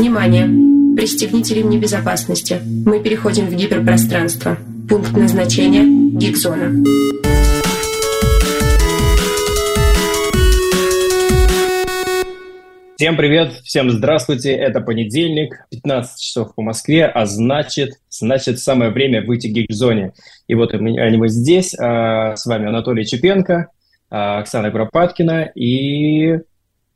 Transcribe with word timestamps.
Внимание! 0.00 0.46
Пристегните 0.96 1.56
ремни 1.56 1.76
безопасности. 1.76 2.58
Мы 2.86 3.02
переходим 3.02 3.44
в 3.48 3.54
гиперпространство. 3.54 4.56
Пункт 4.88 5.14
назначения– 5.14 5.84
гигзона. 6.18 6.72
Всем 12.96 13.18
привет, 13.18 13.52
всем 13.62 13.90
здравствуйте. 13.90 14.52
Это 14.52 14.80
понедельник, 14.80 15.66
15 15.70 16.18
часов 16.18 16.54
по 16.54 16.62
Москве, 16.62 17.04
а 17.04 17.26
значит, 17.26 17.90
значит 18.08 18.58
самое 18.58 18.90
время 18.92 19.22
выйти 19.22 19.48
к 19.48 19.50
гигзоне. 19.50 20.14
И 20.48 20.54
вот 20.54 20.72
мы, 20.72 20.92
мы 21.18 21.28
здесь, 21.28 21.74
а, 21.78 22.36
с 22.36 22.46
вами 22.46 22.70
Анатолий 22.70 23.04
Чепенко, 23.04 23.66
а, 24.08 24.38
Оксана 24.38 24.70
Куропаткина 24.70 25.52
и 25.54 26.38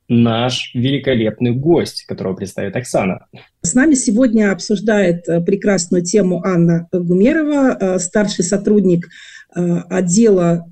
наш 0.08 0.70
великолепный 0.74 1.52
гость, 1.52 2.04
которого 2.06 2.34
представит 2.34 2.76
Оксана. 2.76 3.26
С 3.62 3.74
нами 3.74 3.94
сегодня 3.94 4.52
обсуждает 4.52 5.28
э, 5.28 5.40
прекрасную 5.40 6.04
тему 6.04 6.42
Анна 6.44 6.88
Гумерова, 6.92 7.76
э, 7.78 7.98
старший 7.98 8.44
сотрудник 8.44 9.08
э, 9.54 9.60
отдела 9.88 10.66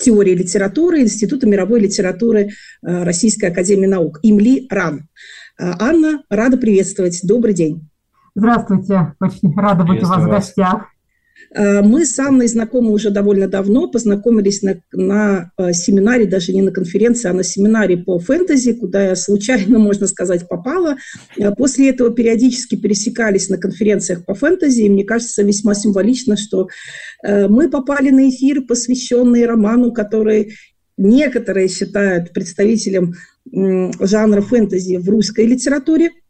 теории 0.00 0.34
литературы 0.34 1.02
Института 1.02 1.46
мировой 1.46 1.80
литературы 1.80 2.50
Российской 2.80 3.50
академии 3.50 3.86
наук, 3.86 4.20
ИМЛИ 4.22 4.68
РАН. 4.70 5.06
Анна, 5.58 6.22
рада 6.30 6.56
приветствовать. 6.56 7.20
Добрый 7.22 7.52
день. 7.52 7.88
Здравствуйте, 8.34 9.14
очень 9.20 9.54
рада 9.54 9.84
быть 9.84 10.02
у 10.02 10.06
вас 10.06 10.24
в 10.24 10.30
гостях. 10.30 10.86
Э, 11.54 11.82
мы 11.82 12.06
с 12.06 12.18
Анной 12.18 12.46
знакомы 12.46 12.92
уже 12.92 13.10
довольно 13.10 13.48
давно, 13.48 13.88
познакомились 13.88 14.62
на, 14.62 14.80
на 14.92 15.52
э, 15.58 15.72
семинаре, 15.72 16.26
даже 16.26 16.52
не 16.52 16.62
на 16.62 16.70
конференции, 16.70 17.28
а 17.28 17.32
на 17.32 17.44
семинаре 17.44 17.98
по 17.98 18.18
фэнтези, 18.18 18.72
куда 18.74 19.08
я 19.08 19.16
случайно, 19.16 19.78
можно 19.80 20.06
сказать, 20.06 20.48
попала. 20.48 20.96
Э, 21.36 21.52
после 21.54 21.90
этого 21.90 22.10
периодически 22.10 22.76
пересекались 22.76 23.48
на 23.48 23.58
конференциях 23.58 24.24
по 24.24 24.34
фэнтези, 24.34 24.82
и 24.82 24.88
мне 24.88 25.04
кажется 25.04 25.42
весьма 25.42 25.74
символично, 25.74 26.36
что 26.36 26.68
мы 27.24 27.70
попали 27.70 28.10
на 28.10 28.28
эфир, 28.28 28.62
посвященный 28.62 29.46
роману, 29.46 29.92
который 29.92 30.54
некоторые 30.96 31.68
считают 31.68 32.32
представителем 32.32 33.14
жанра 33.52 34.40
фэнтези 34.40 34.96
в 34.96 35.08
русской 35.08 35.46
литературе– 35.46 36.10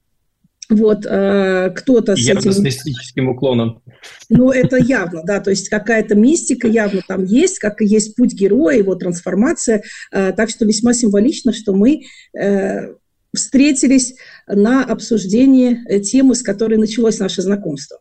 вот, 0.68 1.04
э, 1.04 1.70
кто-то 1.76 2.16
с 2.16 2.20
Явно 2.20 2.40
этим... 2.40 2.52
с 2.52 2.58
мистическим 2.58 3.28
уклоном. 3.28 3.82
Ну, 4.28 4.50
это 4.50 4.76
явно, 4.76 5.22
да, 5.24 5.40
то 5.40 5.50
есть 5.50 5.68
какая-то 5.68 6.14
мистика 6.14 6.66
явно 6.66 7.02
там 7.06 7.24
есть, 7.24 7.58
как 7.58 7.82
и 7.82 7.86
есть 7.86 8.16
путь 8.16 8.32
героя, 8.32 8.78
его 8.78 8.94
трансформация. 8.94 9.82
Э, 10.10 10.32
так 10.32 10.50
что 10.50 10.64
весьма 10.64 10.94
символично, 10.94 11.52
что 11.52 11.74
мы 11.74 12.02
э, 12.38 12.94
встретились 13.34 14.14
на 14.46 14.84
обсуждении 14.84 16.00
темы, 16.00 16.34
с 16.34 16.42
которой 16.42 16.76
началось 16.76 17.18
наше 17.18 17.42
знакомство. 17.42 17.98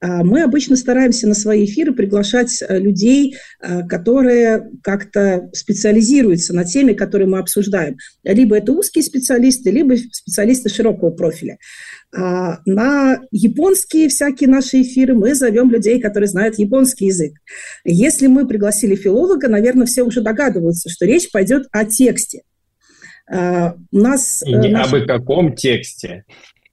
А 0.00 0.22
мы 0.22 0.42
обычно 0.42 0.76
стараемся 0.76 1.26
на 1.26 1.34
свои 1.34 1.64
эфиры 1.64 1.94
приглашать 1.94 2.62
э, 2.62 2.78
людей, 2.78 3.36
э, 3.60 3.86
которые 3.86 4.70
как-то 4.82 5.48
специализируются 5.54 6.54
на 6.54 6.64
теме, 6.64 6.94
которую 6.94 7.30
мы 7.30 7.38
обсуждаем. 7.38 7.96
Либо 8.22 8.58
это 8.58 8.72
узкие 8.72 9.02
специалисты, 9.02 9.70
либо 9.70 9.96
специалисты 9.96 10.68
широкого 10.68 11.10
профиля. 11.10 11.56
А 12.14 12.58
на 12.66 13.20
японские 13.30 14.08
всякие 14.08 14.50
наши 14.50 14.82
эфиры 14.82 15.14
мы 15.14 15.34
зовем 15.34 15.70
людей, 15.70 15.98
которые 15.98 16.28
знают 16.28 16.58
японский 16.58 17.06
язык. 17.06 17.32
Если 17.84 18.26
мы 18.26 18.46
пригласили 18.46 18.96
филолога, 18.96 19.48
наверное, 19.48 19.86
все 19.86 20.02
уже 20.02 20.20
догадываются, 20.20 20.90
что 20.90 21.06
речь 21.06 21.30
пойдет 21.30 21.68
о 21.72 21.86
тексте. 21.86 22.42
А, 23.30 23.74
у 23.90 23.98
нас... 23.98 24.42
И 24.44 24.52
не 24.52 24.68
наш... 24.68 24.88
абы 24.88 25.06
каком 25.06 25.54
тексте. 25.54 26.24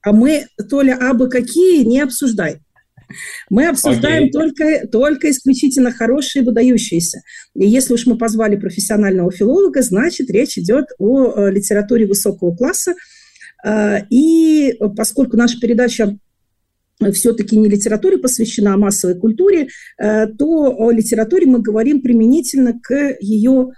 А 0.01 0.11
мы, 0.11 0.45
Толя, 0.69 0.97
абы 1.09 1.29
какие 1.29 1.83
не 1.83 2.01
обсуждаем. 2.01 2.59
Мы 3.49 3.67
обсуждаем 3.67 4.25
okay. 4.25 4.31
только, 4.31 4.87
только 4.87 5.29
исключительно 5.31 5.91
хорошие, 5.91 6.43
выдающиеся. 6.43 7.21
И 7.55 7.67
если 7.67 7.93
уж 7.93 8.05
мы 8.05 8.17
позвали 8.17 8.55
профессионального 8.55 9.31
филолога, 9.31 9.81
значит, 9.81 10.29
речь 10.29 10.57
идет 10.57 10.85
о 10.97 11.33
э, 11.33 11.51
литературе 11.51 12.05
высокого 12.05 12.55
класса. 12.55 12.93
Э, 13.65 13.99
и 14.09 14.77
поскольку 14.95 15.37
наша 15.37 15.59
передача 15.59 16.17
все-таки 17.13 17.57
не 17.57 17.67
литературе 17.67 18.17
посвящена, 18.17 18.75
а 18.75 18.77
массовой 18.77 19.19
культуре, 19.19 19.67
э, 19.97 20.27
то 20.27 20.75
о 20.77 20.91
литературе 20.91 21.45
мы 21.45 21.59
говорим 21.59 22.01
применительно 22.01 22.79
к 22.79 23.15
ее 23.19 23.71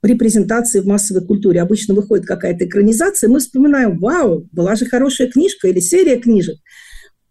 репрезентации 0.00 0.78
в 0.78 0.86
массовой 0.86 1.26
культуре. 1.26 1.60
Обычно 1.60 1.94
выходит 1.94 2.24
какая-то 2.24 2.66
экранизация, 2.66 3.28
мы 3.28 3.40
вспоминаем, 3.40 3.98
вау, 3.98 4.46
была 4.52 4.76
же 4.76 4.86
хорошая 4.86 5.28
книжка 5.28 5.66
или 5.66 5.80
серия 5.80 6.18
книжек. 6.18 6.56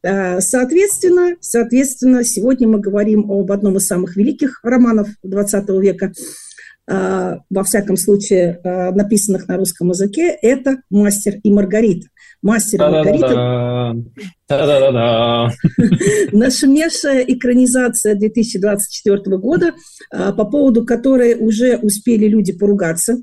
Э, 0.04 0.42
соответственно, 0.42 1.36
соответственно, 1.40 2.24
сегодня 2.24 2.68
мы 2.68 2.80
говорим 2.80 3.32
об 3.32 3.52
одном 3.52 3.78
из 3.78 3.88
самых 3.88 4.18
великих 4.18 4.60
романов 4.64 5.08
XX 5.26 5.80
века, 5.80 6.12
э, 6.92 7.38
во 7.50 7.64
всяком 7.64 7.96
случае, 7.96 8.60
э, 8.62 8.92
написанных 8.92 9.48
на 9.48 9.56
русском 9.56 9.90
языке, 9.90 10.38
это 10.42 10.80
«Мастер 10.90 11.36
и 11.42 11.52
Маргарита». 11.52 12.08
«Мастер 12.42 12.82
и 12.82 12.92
Маргарита» 12.92 13.96
нашумевшая 16.34 17.22
экранизация 17.22 18.16
2024 18.16 19.38
года, 19.38 19.72
по 20.12 20.46
поводу 20.46 20.86
которой 20.86 21.36
уже 21.36 21.78
успели 21.78 22.28
люди 22.28 22.52
поругаться, 22.52 23.18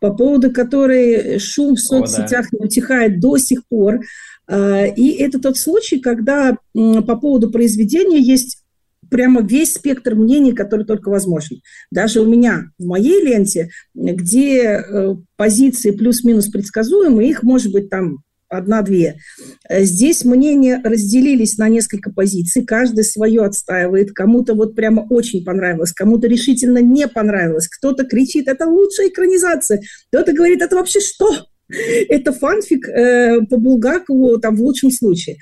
по 0.00 0.12
поводу 0.12 0.52
которой 0.52 1.38
шум 1.38 1.76
в 1.76 1.80
соцсетях 1.80 2.52
не 2.52 2.66
утихает 2.66 3.20
до 3.20 3.38
сих 3.38 3.66
пор, 3.68 4.00
и 4.48 5.16
это 5.20 5.40
тот 5.40 5.56
случай, 5.56 6.00
когда 6.00 6.58
по 6.74 7.16
поводу 7.16 7.50
произведения 7.50 8.20
есть 8.20 8.64
прямо 9.10 9.42
весь 9.42 9.74
спектр 9.74 10.14
мнений, 10.14 10.52
который 10.52 10.84
только 10.84 11.08
возможен. 11.08 11.60
Даже 11.90 12.20
у 12.20 12.26
меня 12.26 12.70
в 12.78 12.84
моей 12.84 13.24
ленте, 13.24 13.70
где 13.94 14.62
э, 14.62 15.14
позиции 15.36 15.92
плюс-минус 15.92 16.48
предсказуемые, 16.48 17.30
их 17.30 17.42
может 17.42 17.72
быть 17.72 17.90
там 17.90 18.24
одна-две. 18.48 19.16
Здесь 19.68 20.24
мнения 20.24 20.80
разделились 20.82 21.58
на 21.58 21.68
несколько 21.68 22.10
позиций, 22.10 22.64
каждый 22.64 23.04
свое 23.04 23.42
отстаивает, 23.42 24.12
кому-то 24.12 24.54
вот 24.54 24.74
прямо 24.74 25.06
очень 25.10 25.44
понравилось, 25.44 25.92
кому-то 25.92 26.26
решительно 26.26 26.78
не 26.78 27.08
понравилось, 27.08 27.68
кто-то 27.68 28.04
кричит, 28.04 28.48
это 28.48 28.66
лучшая 28.66 29.08
экранизация, 29.08 29.82
кто-то 30.10 30.32
говорит, 30.32 30.62
это 30.62 30.76
вообще 30.76 31.00
что? 31.00 31.46
Это 31.68 32.32
фанфик 32.32 32.88
э, 32.88 33.40
по 33.48 33.56
Булгакову 33.56 34.38
там 34.38 34.56
в 34.56 34.60
лучшем 34.60 34.90
случае. 34.90 35.36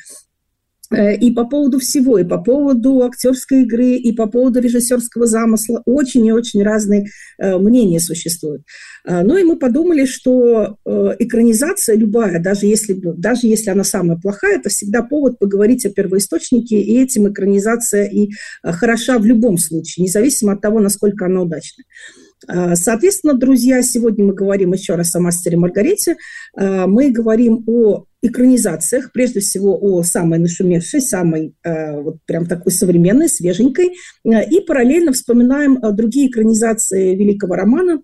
Э, 0.93 1.15
и 1.15 1.31
по 1.31 1.45
поводу 1.45 1.79
всего, 1.79 2.19
и 2.19 2.25
по 2.25 2.39
поводу 2.39 3.03
актерской 3.03 3.63
игры, 3.63 3.95
и 3.95 4.13
по 4.13 4.27
поводу 4.27 4.61
режиссерского 4.61 5.27
замысла 5.27 5.83
очень 5.87 6.27
и 6.27 6.33
очень 6.33 6.63
разные 6.63 7.07
э, 7.39 7.57
мнения 7.59 8.01
существуют. 8.01 8.63
Э, 9.07 9.23
ну 9.23 9.37
и 9.37 9.45
мы 9.45 9.59
подумали, 9.59 10.05
что 10.05 10.77
экранизация 11.19 11.97
любая, 11.97 12.41
даже 12.41 12.67
если, 12.67 12.99
даже 13.17 13.47
если 13.47 13.71
она 13.71 13.85
самая 13.85 14.19
плохая, 14.19 14.59
это 14.59 14.69
всегда 14.69 15.03
повод 15.03 15.39
поговорить 15.39 15.87
о 15.87 15.91
первоисточнике, 15.91 16.81
и 16.81 17.01
этим 17.01 17.31
экранизация 17.31 18.05
и 18.05 18.31
хороша 18.63 19.19
в 19.19 19.25
любом 19.25 19.59
случае, 19.59 20.05
независимо 20.05 20.53
от 20.53 20.61
того, 20.61 20.81
насколько 20.81 21.27
она 21.27 21.43
удачна. 21.43 21.85
Э, 22.49 22.75
соответственно, 22.75 23.35
друзья, 23.35 23.83
сегодня 23.83 24.25
мы 24.25 24.35
говорим 24.35 24.73
еще 24.73 24.95
раз 24.95 25.15
о 25.15 25.21
мастере 25.21 25.57
Маргарите. 25.57 26.17
Э, 26.57 26.87
мы 26.87 27.11
говорим 27.11 27.65
о 27.67 28.05
экранизациях, 28.23 29.13
прежде 29.13 29.41
всего 29.41 29.77
о 29.81 30.03
самой 30.03 30.39
нашумевшей, 30.39 31.01
самой 31.01 31.55
э, 31.65 32.01
вот 32.01 32.19
прям 32.25 32.47
такой 32.47 32.73
современной, 32.73 33.29
свеженькой, 33.29 33.97
и 34.25 34.61
параллельно 34.61 35.13
вспоминаем 35.13 35.81
другие 35.95 36.29
экранизации 36.29 37.17
великого 37.17 37.57
романа 37.57 38.01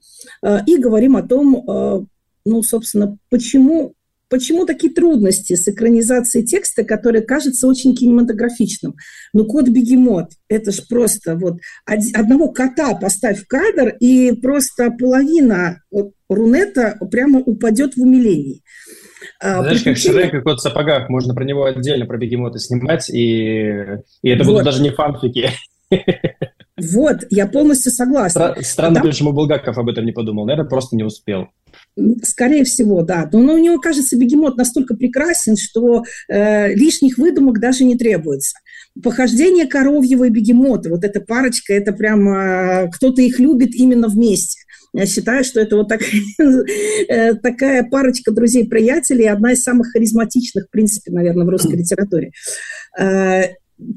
и 0.67 0.77
говорим 0.77 1.15
о 1.17 1.23
том, 1.23 2.09
ну, 2.45 2.63
собственно, 2.63 3.17
почему 3.31 3.95
Почему 4.31 4.67
такие 4.67 4.93
трудности 4.93 5.55
с 5.55 5.67
экранизацией 5.69 6.45
текста, 6.45 6.85
который 6.85 7.23
кажется 7.23 7.67
очень 7.67 7.95
кинематографичным? 7.95 8.95
Ну, 9.33 9.47
кот-бегемот, 9.47 10.33
это 10.49 10.71
же 10.71 10.83
просто 10.89 11.37
вот 11.37 11.59
одного 11.87 12.53
кота 12.53 12.95
поставь 12.95 13.43
в 13.43 13.47
кадр, 13.47 13.97
и 14.01 14.33
просто 14.33 14.91
половина 14.91 15.81
вот, 15.91 16.13
рунета 16.29 16.99
прямо 17.11 17.41
упадет 17.41 17.97
в 17.97 18.03
умилении. 18.03 18.63
А, 19.41 19.63
Знаешь, 19.63 19.83
как 19.83 19.97
Шрек 19.97 20.35
и 20.35 20.41
кот 20.41 20.59
в 20.59 20.63
сапогах, 20.63 21.09
можно 21.09 21.35
про 21.35 21.45
него 21.45 21.65
отдельно, 21.65 22.07
про 22.07 22.19
бегемота 22.19 22.59
снимать, 22.59 23.09
и, 23.09 23.69
и 24.23 24.29
это 24.29 24.45
вот. 24.45 24.53
будут 24.53 24.65
даже 24.65 24.83
не 24.83 24.91
фанфики. 24.91 25.51
Вот, 26.79 27.25
я 27.31 27.47
полностью 27.47 27.93
согласна. 27.93 28.55
Странно, 28.61 28.97
Там... 28.97 29.05
почему 29.05 29.33
Булгаков 29.33 29.77
об 29.79 29.89
этом 29.89 30.05
не 30.05 30.13
подумал. 30.13 30.47
Наверное, 30.47 30.69
просто 30.69 30.97
не 30.97 31.05
успел. 31.05 31.49
Скорее 32.23 32.65
всего, 32.65 33.03
да. 33.03 33.29
Но, 33.33 33.55
у 33.55 33.59
него, 33.59 33.79
кажется, 33.81 34.17
бегемот 34.17 34.57
настолько 34.57 34.95
прекрасен, 34.95 35.57
что 35.57 36.05
э, 36.29 36.75
лишних 36.75 37.19
выдумок 37.19 37.61
даже 37.61 37.85
не 37.85 37.97
требуется. 37.97 38.57
Похождение 39.03 39.67
коровьего 39.67 40.25
и 40.25 40.31
бегемота, 40.31 40.91
вот 40.91 41.05
эта 41.05 41.21
парочка, 41.21 41.75
это 41.75 41.93
прямо 41.93 42.89
кто-то 42.93 43.23
их 43.23 43.39
любит 43.39 43.75
именно 43.75 44.09
вместе. 44.09 44.61
Я 44.93 45.07
считаю, 45.07 45.45
что 45.45 45.61
это 45.61 45.77
вот 45.77 45.89
так, 45.89 46.01
э, 47.09 47.35
такая 47.35 47.85
парочка 47.85 48.31
друзей-приятелей, 48.31 49.29
одна 49.29 49.53
из 49.53 49.63
самых 49.63 49.89
харизматичных, 49.93 50.67
в 50.67 50.71
принципе, 50.71 51.11
наверное, 51.11 51.45
в 51.45 51.49
русской 51.49 51.77
литературе. 51.77 52.33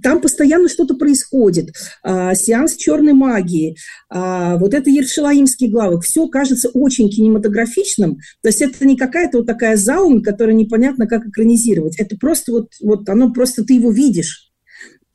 Там 0.04 0.22
постоянно 0.22 0.69
что-то 0.69 0.95
происходит. 0.95 1.74
А, 2.04 2.36
сеанс 2.36 2.75
черной 2.75 3.13
магии, 3.13 3.75
а, 4.10 4.57
вот 4.57 4.74
это 4.74 4.89
Ершалаимский 4.89 5.69
главы. 5.69 6.01
Все 6.01 6.28
кажется 6.28 6.69
очень 6.69 7.10
кинематографичным. 7.10 8.18
То 8.42 8.50
есть 8.50 8.62
это 8.62 8.86
не 8.86 8.95
какая-то 8.95 9.39
вот 9.39 9.48
такая 9.48 9.78
заум, 9.78 10.22
которая 10.22 10.56
непонятно 10.56 11.07
как 11.07 11.25
экранизировать. 11.25 12.00
Это 12.00 12.18
просто 12.18 12.51
вот, 12.51 12.74
вот 12.81 13.10
оно 13.10 13.31
просто 13.31 13.63
ты 13.63 13.74
его 13.74 13.92
видишь. 13.92 14.51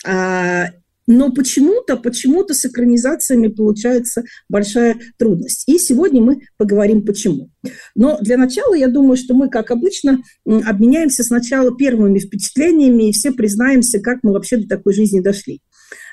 А, 0.05 0.67
но 1.06 1.32
почему-то, 1.32 1.97
почему-то 1.97 2.55
с 2.55 2.64
экранизациями 2.64 3.49
получается 3.49 4.25
большая 4.49 4.97
трудность. 5.19 5.64
И 5.69 5.79
сегодня 5.79 6.20
мы 6.20 6.41
поговорим 6.56 7.05
почему. 7.05 7.50
Но 7.94 8.19
для 8.20 8.37
начала 8.37 8.75
я 8.75 8.88
думаю, 8.88 9.17
что 9.17 9.35
мы, 9.35 9.49
как 9.49 9.70
обычно, 9.70 10.23
обменяемся 10.44 11.23
сначала 11.23 11.76
первыми 11.76 12.19
впечатлениями 12.19 13.08
и 13.08 13.12
все 13.12 13.32
признаемся, 13.32 14.00
как 14.00 14.19
мы 14.23 14.32
вообще 14.32 14.58
до 14.58 14.69
такой 14.69 14.94
жизни 14.94 15.20
дошли. 15.20 15.61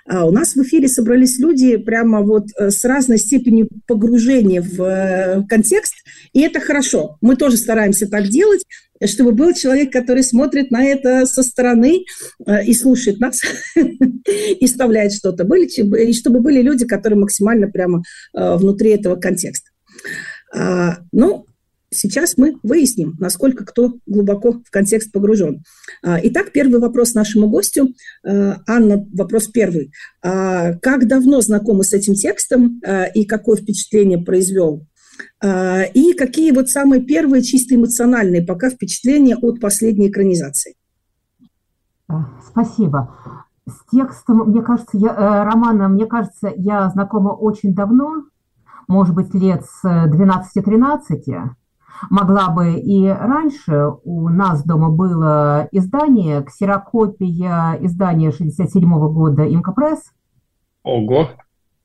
А 0.05 0.25
у 0.25 0.31
нас 0.31 0.55
в 0.55 0.61
эфире 0.63 0.89
собрались 0.89 1.39
люди 1.39 1.77
прямо 1.77 2.21
вот 2.21 2.47
э, 2.59 2.71
с 2.71 2.83
разной 2.83 3.17
степенью 3.17 3.69
погружения 3.87 4.61
в 4.61 4.81
э, 4.81 5.43
контекст, 5.47 5.93
и 6.33 6.41
это 6.41 6.59
хорошо. 6.59 7.17
Мы 7.21 7.37
тоже 7.37 7.55
стараемся 7.55 8.07
так 8.07 8.27
делать, 8.27 8.65
чтобы 9.05 9.31
был 9.31 9.53
человек, 9.53 9.91
который 9.91 10.23
смотрит 10.23 10.71
на 10.71 10.83
это 10.83 11.25
со 11.25 11.43
стороны 11.43 12.05
э, 12.45 12.65
и 12.65 12.73
слушает 12.73 13.19
нас, 13.19 13.41
и 13.75 14.65
вставляет 14.65 15.13
что-то. 15.13 15.43
Были, 15.43 15.65
и 15.65 16.13
чтобы 16.13 16.39
были 16.39 16.61
люди, 16.61 16.85
которые 16.85 17.19
максимально 17.19 17.67
прямо 17.67 18.03
внутри 18.33 18.91
этого 18.91 19.15
контекста. 19.15 19.69
А, 20.53 20.97
ну, 21.11 21.45
Сейчас 21.93 22.37
мы 22.37 22.57
выясним, 22.63 23.15
насколько 23.19 23.65
кто 23.65 23.93
глубоко 24.05 24.53
в 24.53 24.71
контекст 24.71 25.11
погружен. 25.11 25.63
А, 26.01 26.19
итак, 26.23 26.51
первый 26.51 26.79
вопрос 26.79 27.13
нашему 27.13 27.47
гостю. 27.49 27.93
А, 28.25 28.57
Анна, 28.67 29.07
вопрос 29.13 29.47
первый. 29.47 29.91
А, 30.21 30.73
как 30.79 31.07
давно 31.07 31.41
знакомы 31.41 31.83
с 31.83 31.93
этим 31.93 32.15
текстом 32.15 32.81
и 33.13 33.25
какое 33.25 33.57
впечатление 33.57 34.17
произвел? 34.17 34.85
И 35.41 36.13
какие 36.17 36.51
вот 36.51 36.69
самые 36.69 37.01
первые 37.01 37.43
чисто 37.43 37.75
эмоциональные 37.75 38.41
пока 38.41 38.69
впечатления 38.69 39.35
от 39.35 39.59
последней 39.59 40.09
экранизации? 40.09 40.75
Спасибо. 42.47 43.15
С 43.67 43.89
текстом, 43.91 44.49
мне 44.49 44.61
кажется, 44.61 44.97
я, 44.97 45.09
э, 45.09 45.43
романа, 45.43 45.87
мне 45.87 46.05
кажется, 46.05 46.51
я 46.55 46.89
знакома 46.89 47.29
очень 47.29 47.73
давно, 47.73 48.23
может 48.87 49.15
быть, 49.15 49.33
лет 49.33 49.63
с 49.65 49.85
12-13 49.85 51.55
могла 52.09 52.49
бы 52.49 52.73
и 52.73 53.07
раньше. 53.07 53.91
У 54.03 54.29
нас 54.29 54.63
дома 54.63 54.89
было 54.89 55.67
издание, 55.71 56.43
ксерокопия 56.43 57.77
издания 57.81 58.31
67 58.31 58.97
-го 58.97 59.09
года 59.09 59.43
«Имкопресс». 59.43 60.01
Ого! 60.83 61.29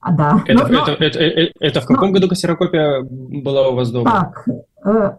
А, 0.01 0.13
да. 0.13 0.43
Это, 0.47 0.69
но, 0.69 0.83
это, 0.83 0.93
это, 0.93 1.19
это, 1.19 1.53
это 1.59 1.81
в 1.81 1.87
каком 1.87 2.09
но, 2.09 2.15
году 2.15 2.29
ксерокопия 2.29 3.03
была 3.03 3.69
у 3.69 3.75
вас 3.75 3.91
дома? 3.91 4.11
Так, 4.11 4.49
э, 4.85 5.17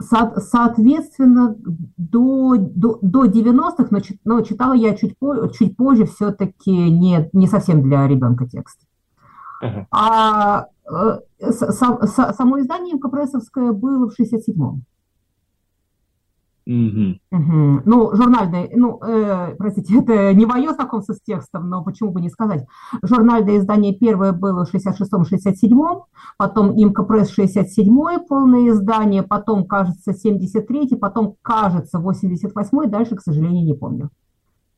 со, 0.00 0.40
соответственно, 0.40 1.56
до, 1.96 2.56
до, 2.58 2.98
до 3.00 3.24
90-х, 3.24 3.86
но, 3.90 4.00
но 4.24 4.40
читала 4.42 4.74
я 4.74 4.94
чуть, 4.94 5.18
по, 5.18 5.48
чуть 5.48 5.76
позже, 5.76 6.04
все-таки 6.06 6.70
не, 6.70 7.28
не 7.32 7.46
совсем 7.46 7.82
для 7.82 8.06
ребенка 8.06 8.46
текст. 8.46 8.80
Uh-huh. 9.62 9.86
А 9.90 10.66
Э, 10.90 11.18
само 11.52 12.60
издание 12.60 12.98
Компрессовское 12.98 13.72
было 13.72 14.08
в 14.08 14.18
67-м. 14.18 14.84
Mm-hmm. 16.68 17.18
Угу. 17.30 17.82
Ну, 17.86 18.14
журнальное, 18.14 18.68
ну, 18.74 19.00
э, 19.02 19.54
простите, 19.56 19.98
это 20.00 20.34
не 20.34 20.44
мое 20.44 20.74
знакомство 20.74 21.14
с 21.14 21.20
текстом, 21.20 21.70
но 21.70 21.82
почему 21.82 22.10
бы 22.10 22.20
не 22.20 22.28
сказать. 22.28 22.66
Журнальное 23.02 23.58
издание 23.58 23.94
первое 23.94 24.32
было 24.32 24.66
в 24.66 24.74
66-м, 24.74 25.22
67-м, 25.22 26.02
потом 26.36 26.72
Имка 26.76 27.04
Пресс 27.04 27.36
67-й, 27.36 28.26
полное 28.28 28.68
издание, 28.68 29.22
потом, 29.22 29.66
кажется, 29.66 30.10
73-й, 30.10 30.96
потом, 30.96 31.36
кажется, 31.40 31.98
88-й, 31.98 32.88
дальше, 32.88 33.16
к 33.16 33.22
сожалению, 33.22 33.64
не 33.64 33.74
помню 33.74 34.10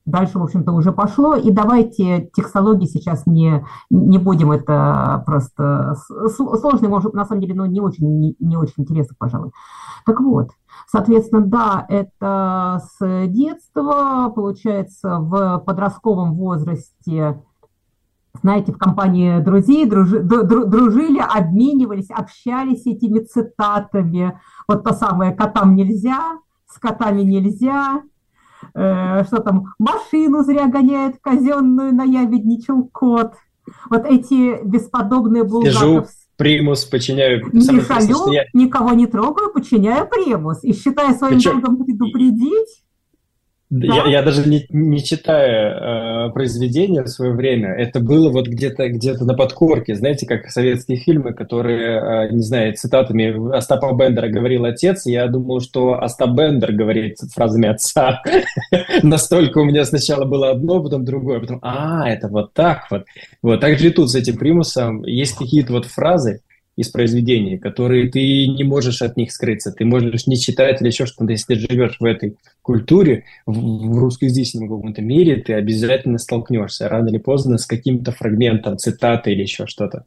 дальше, 0.06 0.38
в 0.38 0.42
общем-то, 0.42 0.72
уже 0.72 0.92
пошло. 0.92 1.34
И 1.37 1.50
давайте 1.50 2.31
текстологии 2.34 2.87
сейчас 2.87 3.26
не, 3.26 3.64
не 3.90 4.19
будем, 4.19 4.52
это 4.52 5.22
просто 5.26 5.94
сложно, 6.34 6.88
может, 6.88 7.14
на 7.14 7.25
самом 7.25 7.40
деле, 7.40 7.54
но 7.54 7.66
не 7.66 7.81
очень, 7.81 8.19
не, 8.19 8.37
не 8.38 8.56
очень 8.56 8.75
интересно, 8.78 9.14
пожалуй. 9.19 9.52
Так 10.06 10.20
вот, 10.20 10.50
соответственно, 10.90 11.42
да, 11.46 11.87
это 11.88 12.82
с 12.98 13.26
детства, 13.28 14.32
получается, 14.34 15.19
в 15.19 15.58
подростковом 15.64 16.34
возрасте 16.34 17.40
знаете, 18.42 18.72
в 18.72 18.78
компании 18.78 19.40
друзей 19.40 19.84
дружи, 19.87 20.20
дружили, 20.20 21.19
обменивались, 21.19 22.10
общались 22.10 22.87
этими 22.87 23.19
цитатами. 23.20 24.38
Вот 24.69 24.84
то 24.84 24.94
самое 24.94 25.32
«котам 25.32 25.75
нельзя», 25.75 26.38
«с 26.66 26.78
котами 26.78 27.22
нельзя», 27.22 28.02
э, 28.75 29.25
что 29.25 29.40
там, 29.40 29.75
машину 29.78 30.42
зря 30.44 30.69
гоняет 30.69 31.16
казенную, 31.20 31.94
на 31.94 32.04
ябедничал 32.04 32.88
кот. 32.92 33.34
Вот 33.90 34.04
эти 34.06 34.64
бесподобные 34.64 35.44
булгаковские... 35.44 36.19
примус, 36.40 36.87
подчиняю... 36.87 37.50
Не 37.52 37.82
шалю, 37.82 38.32
никого 38.54 38.94
не 38.94 39.06
трогаю, 39.06 39.52
подчиняю 39.52 40.08
примус. 40.08 40.64
И 40.64 40.72
считая 40.72 41.14
своим 41.14 41.34
Причем... 41.34 41.60
долгом 41.60 41.84
предупредить... 41.84 42.82
Я, 43.70 44.06
я 44.06 44.22
даже 44.22 44.49
не, 44.49 44.67
не 44.70 45.02
читая 45.02 46.26
э, 46.26 46.32
произведения 46.32 47.05
в 47.05 47.08
свое 47.08 47.32
время, 47.32 47.69
это 47.69 48.00
было 48.00 48.28
вот 48.28 48.49
где-то 48.49 48.88
где 48.88 49.14
на 49.14 49.34
подкорке, 49.34 49.94
знаете, 49.94 50.26
как 50.26 50.50
советские 50.50 50.99
фильмы, 50.99 51.34
которые, 51.34 52.28
э, 52.28 52.32
не 52.32 52.43
знаю, 52.43 52.75
цитатами 52.75 53.56
Остапа 53.56 53.94
Бендера 53.94 54.28
говорил 54.28 54.64
отец, 54.64 55.06
я 55.06 55.28
думал, 55.28 55.61
что 55.61 56.02
Остап 56.02 56.31
Бендер 56.31 56.72
говорит 56.72 57.19
фразами 57.32 57.69
отца. 57.69 58.22
Настолько 59.05 59.58
у 59.58 59.64
меня 59.64 59.84
сначала 59.84 60.25
было 60.25 60.50
одно, 60.50 60.82
потом 60.82 61.05
другое, 61.05 61.38
потом, 61.38 61.61
а, 61.62 62.11
это 62.11 62.26
вот 62.26 62.52
так 62.52 62.88
вот. 62.90 63.05
Вот 63.40 63.61
так 63.61 63.78
же 63.78 63.87
и 63.87 63.90
тут 63.90 64.11
с 64.11 64.16
этим 64.16 64.37
примусом 64.37 65.05
есть 65.05 65.37
какие-то 65.37 65.75
вот 65.75 65.87
фразы, 65.87 66.40
из 66.76 66.88
произведений, 66.88 67.58
которые 67.58 68.11
ты 68.11 68.46
не 68.46 68.64
можешь 68.64 69.02
от 69.02 69.17
них 69.17 69.32
скрыться. 69.32 69.72
Ты 69.72 69.84
можешь 69.84 70.26
не 70.26 70.38
читать 70.38 70.81
или 70.81 70.88
еще 70.88 71.06
что-то. 71.06 71.31
Если 71.31 71.55
ты 71.55 71.61
живешь 71.61 71.96
в 72.00 72.05
этой 72.05 72.37
культуре, 72.62 73.25
в, 73.47 73.52
в 73.52 73.99
русскоязычном 73.99 74.68
каком-то 74.68 75.02
мире, 75.02 75.37
ты 75.37 75.54
обязательно 75.54 76.18
столкнешься 76.18 76.88
рано 76.88 77.09
или 77.09 77.18
поздно 77.18 77.59
с 77.59 77.66
каким-то 77.66 78.12
фрагментом, 78.12 78.78
цитаты 78.78 79.33
или 79.33 79.42
еще 79.42 79.66
что-то. 79.66 80.04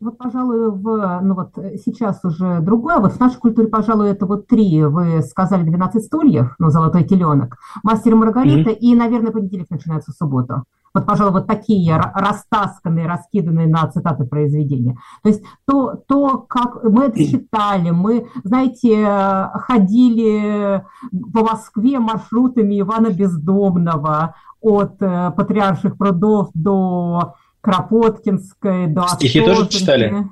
Вот, 0.00 0.16
пожалуй, 0.16 0.70
в, 0.70 1.20
ну 1.22 1.34
вот 1.34 1.50
сейчас 1.84 2.20
уже 2.24 2.60
другое. 2.60 2.98
Вот 2.98 3.12
в 3.12 3.20
нашей 3.20 3.38
культуре, 3.38 3.68
пожалуй, 3.68 4.10
это 4.10 4.26
вот 4.26 4.46
три. 4.46 4.82
Вы 4.84 5.22
сказали 5.22 5.64
12 5.64 6.04
стульев, 6.04 6.54
ну, 6.58 6.70
золотой 6.70 7.04
теленок, 7.04 7.58
мастер 7.82 8.14
Маргарита 8.14 8.70
mm-hmm. 8.70 8.78
и, 8.78 8.94
наверное, 8.94 9.32
понедельник 9.32 9.70
начинается 9.70 10.12
в 10.12 10.14
субботу. 10.14 10.64
Вот, 10.92 11.06
пожалуй, 11.06 11.32
вот 11.32 11.46
такие 11.46 11.96
растасканные, 11.96 13.06
раскиданные 13.06 13.68
на 13.68 13.86
цитаты 13.90 14.24
произведения. 14.24 14.98
То 15.22 15.28
есть 15.28 15.42
то, 15.66 15.94
то, 16.08 16.38
как 16.38 16.82
мы 16.82 17.04
это 17.04 17.24
читали, 17.24 17.90
мы, 17.90 18.28
знаете, 18.42 19.50
ходили 19.54 20.84
по 21.32 21.40
Москве 21.44 21.98
маршрутами 22.00 22.80
Ивана 22.80 23.10
Бездомного 23.10 24.34
от 24.60 25.00
э, 25.00 25.32
Патриарших 25.36 25.96
прудов 25.96 26.50
до 26.54 27.34
Кропоткинской, 27.60 28.86
до 28.88 29.06
Стихи 29.08 29.40
тоже 29.42 29.68
читали? 29.68 30.26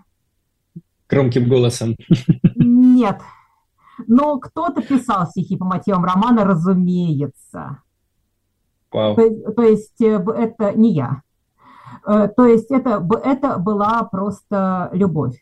Громким 1.09 1.49
голосом. 1.49 1.97
Нет. 2.57 3.21
Но 4.07 4.39
кто-то 4.39 4.83
писал 4.83 5.27
стихи 5.27 5.57
по 5.57 5.65
мотивам 5.65 6.05
романа, 6.05 6.45
разумеется. 6.45 7.79
Вау. 8.91 9.17
То, 9.17 9.53
то 9.53 9.63
есть 9.63 10.01
э, 10.01 10.25
это 10.37 10.73
не 10.73 10.93
я. 10.93 11.23
Э, 12.07 12.29
то 12.35 12.47
есть 12.47 12.71
это, 12.71 13.07
это 13.25 13.59
была 13.59 14.03
просто 14.05 14.91
любовь. 14.93 15.37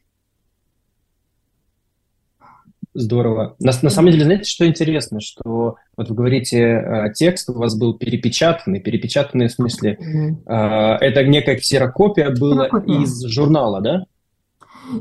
Здорово. 2.95 3.57
На, 3.61 3.73
на 3.83 3.91
самом 3.91 4.11
деле, 4.11 4.25
знаете, 4.25 4.45
что 4.45 4.67
интересно, 4.67 5.21
что 5.21 5.77
вот 5.97 6.09
вы 6.09 6.15
говорите, 6.15 6.59
э, 6.59 7.13
текст 7.15 7.51
у 7.51 7.53
вас 7.53 7.79
был 7.79 7.97
перепечатанный, 7.97 8.81
перепечатанный 8.81 9.49
в 9.49 9.53
смысле, 9.53 9.99
mm-hmm. 10.01 10.97
это 11.01 11.25
некая 11.25 11.57
ксерокопия 11.57 12.31
была 12.31 12.69
ксерокопия. 12.69 13.03
из 13.03 13.23
журнала, 13.27 13.81
да? 13.81 14.07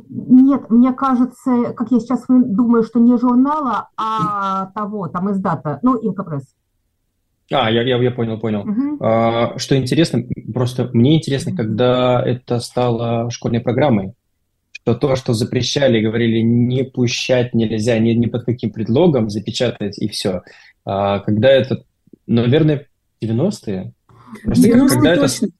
Нет, 0.10 0.70
мне 0.70 0.94
кажется, 0.94 1.74
как 1.74 1.92
я 1.92 2.00
сейчас 2.00 2.26
думаю, 2.28 2.84
что 2.84 3.00
не 3.00 3.18
журнала, 3.18 3.90
а 3.96 4.72
того, 4.76 5.08
там 5.08 5.30
из 5.30 5.40
дата, 5.40 5.80
ну, 5.84 5.98
Инкопресс. 6.02 6.56
А, 7.52 7.70
я, 7.70 7.84
я, 7.84 7.98
я 7.98 8.12
понял, 8.12 8.40
понял. 8.40 8.62
Угу. 8.62 9.04
А, 9.04 9.58
что 9.58 9.78
интересно, 9.78 10.24
просто 10.54 10.90
мне 10.94 11.18
интересно, 11.18 11.56
когда 11.56 12.24
это 12.26 12.60
стало 12.60 13.30
школьной 13.30 13.60
программой. 13.60 14.14
что 14.74 14.96
то, 14.96 15.16
что 15.16 15.34
запрещали, 15.34 16.02
говорили 16.02 16.40
не 16.40 16.84
пущать 16.84 17.54
нельзя, 17.54 18.00
ни, 18.00 18.12
ни 18.12 18.26
под 18.26 18.46
каким 18.46 18.72
предлогом 18.72 19.30
запечатать 19.30 20.00
и 20.00 20.08
все. 20.08 20.42
А 20.86 21.20
когда 21.20 21.50
это, 21.50 21.84
наверное, 22.26 22.88
90-е? 23.24 23.94
90-е 24.46 24.90
когда 24.90 25.16
точно. 25.16 25.46
Это... 25.46 25.54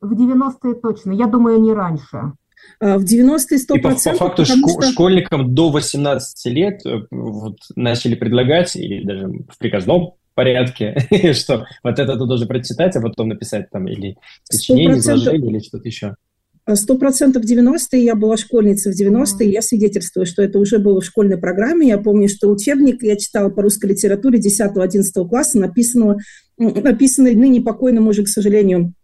В 0.00 0.12
90-е 0.12 0.74
точно. 0.74 1.12
Я 1.12 1.26
думаю, 1.26 1.60
не 1.60 1.72
раньше. 1.72 2.32
А, 2.80 2.98
в 2.98 3.02
90-е 3.02 3.58
100%. 3.58 3.76
И 3.76 3.80
по, 3.80 3.90
по 3.90 3.96
факту 3.96 4.42
шко- 4.42 4.80
что... 4.80 4.92
школьникам 4.92 5.54
до 5.54 5.70
18 5.70 6.52
лет 6.52 6.86
э, 6.86 7.02
вот, 7.10 7.58
начали 7.74 8.14
предлагать, 8.14 8.76
или 8.76 9.04
даже 9.04 9.26
в 9.26 9.58
приказном 9.58 10.14
порядке, 10.34 10.96
что 11.34 11.66
вот 11.82 11.98
это 11.98 12.12
ты 12.12 12.26
должен 12.26 12.48
прочитать, 12.48 12.96
а 12.96 13.00
потом 13.00 13.28
написать 13.28 13.70
там 13.70 13.86
или 13.88 14.16
сочинение, 14.44 14.98
изложение 14.98 15.50
или 15.50 15.58
что-то 15.60 15.88
еще. 15.88 16.14
Сто 16.74 16.96
процентов 16.96 17.44
90-е, 17.44 18.04
я 18.04 18.14
была 18.14 18.36
школьницей 18.36 18.92
в 18.92 19.00
90-е, 19.00 19.50
я 19.50 19.62
свидетельствую, 19.62 20.26
что 20.26 20.42
это 20.42 20.60
уже 20.60 20.78
было 20.78 21.00
в 21.00 21.04
школьной 21.04 21.36
программе. 21.36 21.88
Я 21.88 21.98
помню, 21.98 22.28
что 22.28 22.48
учебник 22.48 23.02
я 23.02 23.16
читала 23.16 23.50
по 23.50 23.62
русской 23.62 23.86
литературе 23.86 24.38
10-11 24.38 25.28
класса, 25.28 25.58
написанного, 25.58 26.18
написанный 26.56 27.34
ныне 27.34 27.60
покойным 27.60 28.06
уже, 28.06 28.22
к 28.22 28.28
сожалению, 28.28 28.94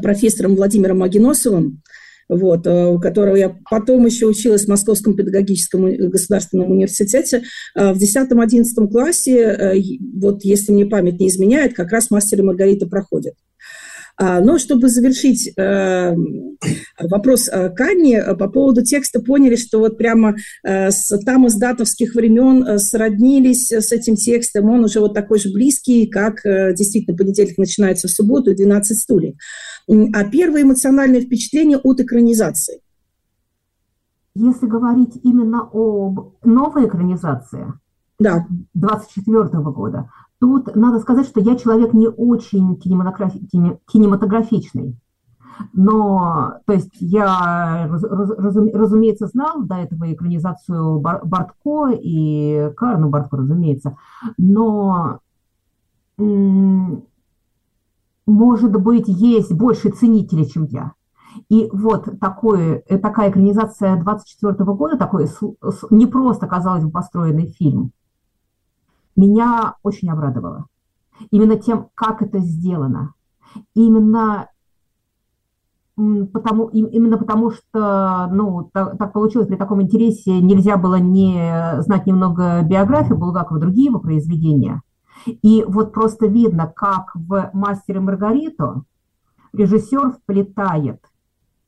профессором 0.00 0.54
Владимиром 0.54 1.02
Агиносовым, 1.02 1.82
вот, 2.28 2.66
э, 2.66 2.86
у 2.86 2.98
которого 2.98 3.36
я 3.36 3.56
потом 3.70 4.06
еще 4.06 4.26
училась 4.26 4.64
в 4.64 4.68
Московском 4.68 5.14
педагогическом 5.14 5.94
государственном 6.08 6.70
университете. 6.70 7.42
Э, 7.74 7.92
в 7.92 7.98
10-11 7.98 8.88
классе, 8.88 9.38
э, 9.38 9.80
вот 10.14 10.44
если 10.44 10.72
мне 10.72 10.86
память 10.86 11.20
не 11.20 11.28
изменяет, 11.28 11.74
как 11.74 11.90
раз 11.92 12.10
мастер 12.10 12.40
и 12.40 12.42
Маргарита 12.42 12.86
проходят. 12.86 13.34
А, 14.22 14.40
но 14.40 14.56
чтобы 14.56 14.88
завершить 14.88 15.52
э, 15.56 16.14
вопрос 17.00 17.48
э, 17.48 17.70
Канни, 17.70 18.14
э, 18.14 18.36
по 18.36 18.48
поводу 18.48 18.84
текста 18.84 19.20
поняли, 19.20 19.56
что 19.56 19.80
вот 19.80 19.98
прямо 19.98 20.36
с, 20.62 21.18
там 21.24 21.46
из 21.46 21.56
датовских 21.56 22.14
времен 22.14 22.78
сроднились 22.78 23.72
с 23.72 23.90
этим 23.90 24.14
текстом, 24.14 24.70
он 24.70 24.84
уже 24.84 25.00
вот 25.00 25.12
такой 25.12 25.40
же 25.40 25.52
близкий, 25.52 26.06
как 26.06 26.36
действительно 26.44 27.16
понедельник 27.16 27.58
начинается 27.58 28.06
в 28.06 28.12
субботу 28.12 28.52
и 28.52 28.54
12 28.54 28.96
стульев. 28.96 29.34
А 29.88 30.24
первое 30.24 30.62
эмоциональное 30.62 31.20
впечатление 31.20 31.78
от 31.78 32.00
экранизации? 32.00 32.80
Если 34.36 34.66
говорить 34.66 35.18
именно 35.24 35.68
об 35.72 36.36
новой 36.44 36.86
экранизации, 36.86 37.72
да. 38.20 38.46
24 38.74 39.48
года, 39.72 40.08
Тут 40.42 40.74
надо 40.74 40.98
сказать, 40.98 41.28
что 41.28 41.38
я 41.38 41.54
человек 41.54 41.92
не 41.92 42.08
очень 42.08 42.74
кинематографи- 42.74 43.46
кинематографичный. 43.86 44.98
Но, 45.72 46.54
то 46.66 46.72
есть 46.72 46.90
я, 46.98 47.86
раз, 47.88 48.02
разум, 48.02 48.68
разумеется, 48.74 49.28
знал 49.28 49.62
до 49.62 49.76
этого 49.76 50.12
экранизацию 50.12 50.98
Бар, 50.98 51.24
Бартко 51.24 51.90
и 51.92 52.72
Карну 52.76 53.08
Бартко, 53.08 53.36
разумеется, 53.36 53.96
но, 54.36 55.20
может 58.26 58.72
быть, 58.82 59.06
есть 59.06 59.52
больше 59.52 59.90
ценителей, 59.90 60.46
чем 60.46 60.64
я. 60.64 60.94
И 61.50 61.68
вот 61.72 62.18
такой, 62.20 62.82
э, 62.88 62.98
такая 62.98 63.30
экранизация 63.30 63.96
24 63.96 64.54
года, 64.74 64.98
такой 64.98 65.28
не 65.90 66.06
просто, 66.06 66.48
казалось 66.48 66.82
бы, 66.82 66.90
построенный 66.90 67.46
фильм– 67.46 67.92
меня 69.16 69.76
очень 69.82 70.10
обрадовало. 70.10 70.66
Именно 71.30 71.56
тем, 71.56 71.88
как 71.94 72.22
это 72.22 72.40
сделано. 72.40 73.14
Именно 73.74 74.48
потому, 75.96 76.68
именно 76.68 77.18
потому 77.18 77.50
что 77.50 78.28
ну, 78.32 78.70
так, 78.72 78.98
так 78.98 79.12
получилось, 79.12 79.48
при 79.48 79.56
таком 79.56 79.82
интересе 79.82 80.40
нельзя 80.40 80.76
было 80.76 80.96
не 80.96 81.80
знать 81.82 82.06
немного 82.06 82.62
биографию 82.62 83.18
Булгакова, 83.18 83.60
другие 83.60 83.86
его 83.86 84.00
произведения. 84.00 84.82
И 85.26 85.64
вот 85.66 85.92
просто 85.92 86.26
видно, 86.26 86.72
как 86.74 87.14
в 87.14 87.50
«Мастере 87.52 88.00
Маргариту» 88.00 88.84
режиссер 89.52 90.12
вплетает 90.12 91.00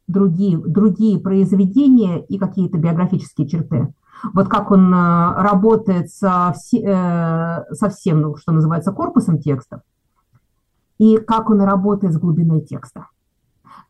другие, 0.08 0.58
другие 0.58 1.20
произведения 1.20 2.20
и 2.24 2.38
какие-то 2.38 2.78
биографические 2.78 3.46
черты 3.46 3.94
вот 4.32 4.48
как 4.48 4.70
он 4.70 4.92
э, 4.92 5.34
работает 5.36 6.10
со, 6.10 6.54
э, 6.72 7.74
со 7.74 7.88
всем, 7.90 8.20
ну, 8.20 8.36
что 8.36 8.52
называется, 8.52 8.92
корпусом 8.92 9.38
текстов, 9.38 9.80
и 10.98 11.16
как 11.18 11.50
он 11.50 11.60
работает 11.60 12.14
с 12.14 12.18
глубиной 12.18 12.62
текста 12.62 13.06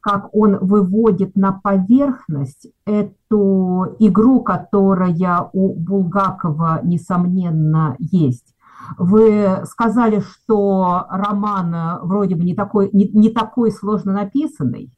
как 0.04 0.35
он 0.35 0.59
выводит 0.59 1.35
на 1.35 1.52
поверхность 1.52 2.69
эту 2.85 3.97
игру, 3.99 4.43
которая 4.43 5.49
у 5.54 5.75
Булгакова, 5.75 6.81
несомненно, 6.83 7.97
есть. 7.99 8.54
Вы 8.99 9.62
сказали, 9.64 10.21
что 10.21 11.07
роман 11.09 12.00
вроде 12.02 12.35
бы 12.35 12.45
не 12.45 12.54
такой, 12.54 12.90
не, 12.93 13.09
не 13.09 13.31
такой 13.31 13.73
сложно 13.73 14.12
написанный, 14.12 14.93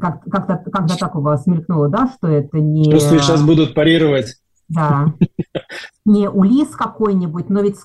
как, 0.00 0.24
как-то, 0.24 0.70
когда 0.70 0.96
так 0.96 1.16
у 1.16 1.20
вас 1.20 1.46
мелькнуло, 1.46 1.88
да, 1.88 2.12
что 2.16 2.28
это 2.28 2.58
не... 2.58 2.90
Просто 2.90 3.18
сейчас 3.18 3.42
будут 3.42 3.74
парировать. 3.74 4.36
Да. 4.68 5.14
Не 6.04 6.28
Улис 6.28 6.68
какой-нибудь, 6.68 7.48
но 7.50 7.60
ведь, 7.60 7.76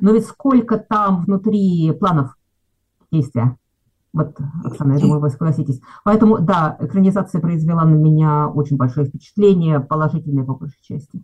но 0.00 0.12
ведь 0.12 0.26
сколько 0.26 0.78
там 0.78 1.24
внутри 1.24 1.92
планов 1.92 2.34
действия. 3.10 3.56
Вот, 4.12 4.36
Оксана, 4.64 4.94
я 4.94 4.98
думаю, 4.98 5.20
вы 5.20 5.30
согласитесь. 5.30 5.80
Поэтому, 6.04 6.40
да, 6.40 6.76
экранизация 6.80 7.40
произвела 7.40 7.84
на 7.84 7.94
меня 7.94 8.48
очень 8.48 8.76
большое 8.76 9.06
впечатление, 9.06 9.80
положительное 9.80 10.44
по 10.44 10.54
большей 10.54 10.82
части. 10.82 11.22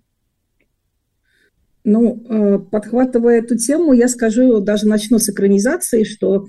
Ну, 1.83 2.23
э, 2.28 2.59
подхватывая 2.59 3.38
эту 3.38 3.57
тему, 3.57 3.93
я 3.93 4.09
скажу, 4.09 4.61
даже 4.61 4.87
начну 4.87 5.19
с 5.19 5.28
экранизации, 5.28 6.05
что 6.05 6.47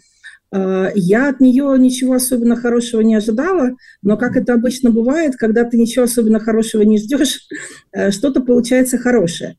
я 0.51 1.30
от 1.30 1.39
нее 1.42 1.75
ничего 1.77 2.13
особенно 2.13 2.56
хорошего 2.56 3.01
не 3.01 3.16
ожидала, 3.16 3.72
но 4.01 4.18
как 4.18 4.38
это 4.38 4.54
обычно 4.54 4.92
бывает, 4.92 5.36
когда 5.36 5.66
ты 5.66 5.77
ничего 5.77 6.06
особенно 6.06 6.39
хорошего 6.39 6.84
не 6.84 6.98
ждешь, 6.98 7.48
э, 7.92 8.12
что-то 8.12 8.42
получается 8.42 8.98
хорошее. 8.98 9.58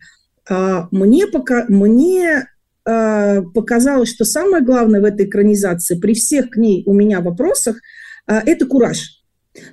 А, 0.49 0.89
мне, 0.91 1.27
пока, 1.27 1.67
мне 1.69 2.49
а, 2.87 3.43
показалось, 3.43 4.09
что 4.09 4.25
самое 4.25 4.65
главное 4.65 5.01
в 5.01 5.05
этой 5.05 5.27
экранизации, 5.27 5.99
при 5.99 6.15
всех 6.15 6.51
к 6.51 6.57
ней 6.57 6.83
у 6.87 6.95
меня 6.95 7.21
вопросах, 7.21 7.77
это 8.27 8.67
кураж. 8.67 9.18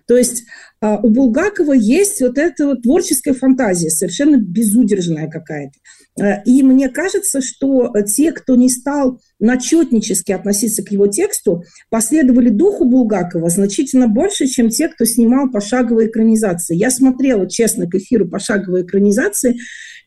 То 0.07 0.17
есть 0.17 0.43
у 0.81 1.09
Булгакова 1.09 1.73
есть 1.73 2.21
вот 2.21 2.37
эта 2.37 2.67
вот 2.67 2.83
творческая 2.83 3.33
фантазия, 3.33 3.89
совершенно 3.89 4.37
безудержная 4.37 5.29
какая-то. 5.29 5.79
Э, 6.19 6.43
и 6.45 6.63
мне 6.63 6.89
кажется, 6.89 7.41
что 7.41 7.93
те, 8.05 8.31
кто 8.31 8.55
не 8.55 8.69
стал 8.69 9.19
начетнически 9.39 10.31
относиться 10.31 10.83
к 10.83 10.91
его 10.91 11.07
тексту, 11.07 11.63
последовали 11.89 12.49
духу 12.49 12.85
Булгакова 12.85 13.49
значительно 13.49 14.07
больше, 14.07 14.47
чем 14.47 14.69
те, 14.69 14.87
кто 14.87 15.05
снимал 15.05 15.49
пошаговые 15.51 16.09
экранизации. 16.09 16.75
Я 16.75 16.89
смотрела, 16.89 17.49
честно, 17.49 17.89
к 17.89 17.95
эфиру 17.95 18.27
пошаговой 18.27 18.83
экранизации, 18.83 19.57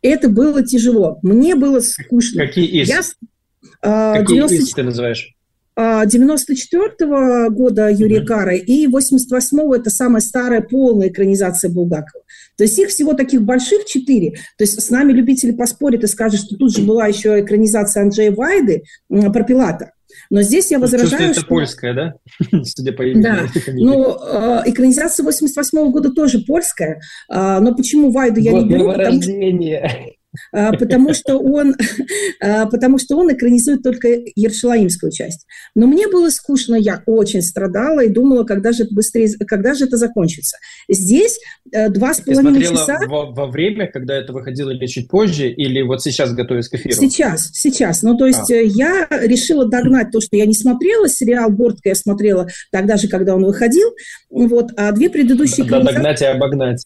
это 0.03 0.29
было 0.29 0.63
тяжело. 0.63 1.19
Мне 1.23 1.55
было 1.55 1.81
скучно. 1.81 2.47
Какие 2.47 2.83
из? 2.83 2.89
Я, 2.89 3.01
э, 3.83 4.21
Какие 4.21 4.37
90... 4.37 4.57
из 4.57 4.73
ты 4.73 4.83
называешь? 4.83 5.35
94 5.79 6.91
-го 7.01 7.51
года 7.51 7.89
Юрия 7.89 8.21
mm-hmm. 8.21 8.27
Кара 8.27 8.57
и 8.57 8.87
88-го 8.87 9.75
это 9.75 9.91
самая 9.91 10.21
старая 10.21 10.61
полная 10.61 11.09
экранизация 11.09 11.71
Булгакова. 11.71 12.25
То 12.57 12.65
есть 12.65 12.79
их 12.79 12.89
всего 12.89 13.15
таких 13.15 13.43
больших 13.43 13.85
четыре. 13.85 14.33
То 14.57 14.65
есть 14.65 14.81
с 14.81 14.91
нами 14.91 15.13
любители 15.13 15.53
поспорят 15.53 16.03
и 16.03 16.09
скажут, 16.09 16.41
что 16.41 16.57
тут 16.57 16.75
же 16.75 16.83
была 16.83 17.07
еще 17.07 17.41
экранизация 17.41 18.03
Анджея 18.03 18.33
Вайды 18.33 18.83
про 19.09 19.45
Пилата. 19.45 19.93
Но 20.31 20.43
здесь 20.43 20.71
я 20.71 20.79
возражаю, 20.79 21.33
что... 21.33 21.43
Это 21.43 21.49
польская, 21.49 21.95
да? 21.95 22.15
Судя 22.65 22.93
по 22.93 23.03
имени. 23.03 23.23
Да. 23.23 23.47
Ну, 23.69 24.17
э, 24.21 24.63
экранизация 24.67 25.25
88 25.25 25.79
-го 25.79 25.91
года 25.91 26.11
тоже 26.11 26.41
польская. 26.41 27.01
Э, 27.31 27.61
но 27.61 27.75
почему 27.75 28.11
Вайду 28.11 28.41
я 28.41 28.53
вот 28.53 28.65
не 28.65 28.69
беру? 28.71 28.93
Потому 28.93 29.19
а, 29.19 30.18
потому 30.53 31.15
что 31.15 31.39
он, 31.39 31.75
а, 32.41 32.67
потому 32.67 32.99
что 32.99 33.17
он 33.17 33.33
экранизует 33.33 33.83
только 33.83 34.09
Ершалаимскую 34.35 35.13
часть. 35.13 35.47
Но 35.75 35.87
мне 35.87 36.09
было 36.09 36.31
скучно, 36.31 36.75
я 36.75 37.03
очень 37.07 37.43
страдала 37.43 38.05
и 38.05 38.09
думала, 38.09 38.45
когда 38.45 38.73
же 38.73 38.85
это 38.85 38.95
быстрее, 38.95 39.29
когда 39.47 39.75
же 39.75 39.87
это 39.87 39.97
закончится. 39.97 40.57
Здесь 40.89 41.39
э, 41.73 41.89
два 41.89 42.15
с 42.15 42.21
половиной 42.21 42.63
часа. 42.63 42.99
Во, 43.07 43.31
во 43.31 43.47
время, 43.47 43.87
когда 43.87 44.17
это 44.17 44.33
выходило, 44.33 44.71
или 44.71 44.87
чуть 44.87 45.09
позже, 45.09 45.51
или 45.51 45.83
вот 45.83 46.03
сейчас 46.03 46.33
готовясь 46.33 46.69
к 46.69 46.75
эфиру? 46.75 46.95
Сейчас, 46.95 47.51
сейчас. 47.53 48.03
Ну, 48.03 48.17
то 48.17 48.27
есть 48.27 48.51
а. 48.51 48.55
Э, 48.55 48.65
я 48.65 49.07
решила 49.11 49.69
догнать 49.69 50.11
то, 50.11 50.21
что 50.21 50.37
я 50.37 50.47
не 50.47 50.55
смотрела. 50.55 51.09
Сериал 51.09 51.51
«Бортка» 51.51 51.91
я 51.91 51.95
смотрела 51.95 52.49
тогда 52.71 52.97
же, 52.97 53.09
когда 53.09 53.35
он 53.35 53.45
выходил. 53.45 53.89
Вот, 54.31 54.71
а 54.77 54.93
две 54.93 55.11
предыдущие... 55.11 55.67
Надо 55.67 55.93
догнать 55.93 56.23
и 56.23 56.25
обогнать 56.25 56.85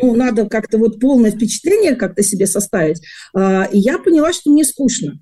ну, 0.00 0.14
надо 0.14 0.46
как-то 0.46 0.78
вот 0.78 1.00
полное 1.00 1.30
впечатление 1.30 1.96
как-то 1.96 2.22
себе 2.22 2.46
составить. 2.46 3.00
А, 3.34 3.64
и 3.64 3.78
я 3.78 3.98
поняла, 3.98 4.32
что 4.32 4.50
мне 4.50 4.64
скучно. 4.64 5.18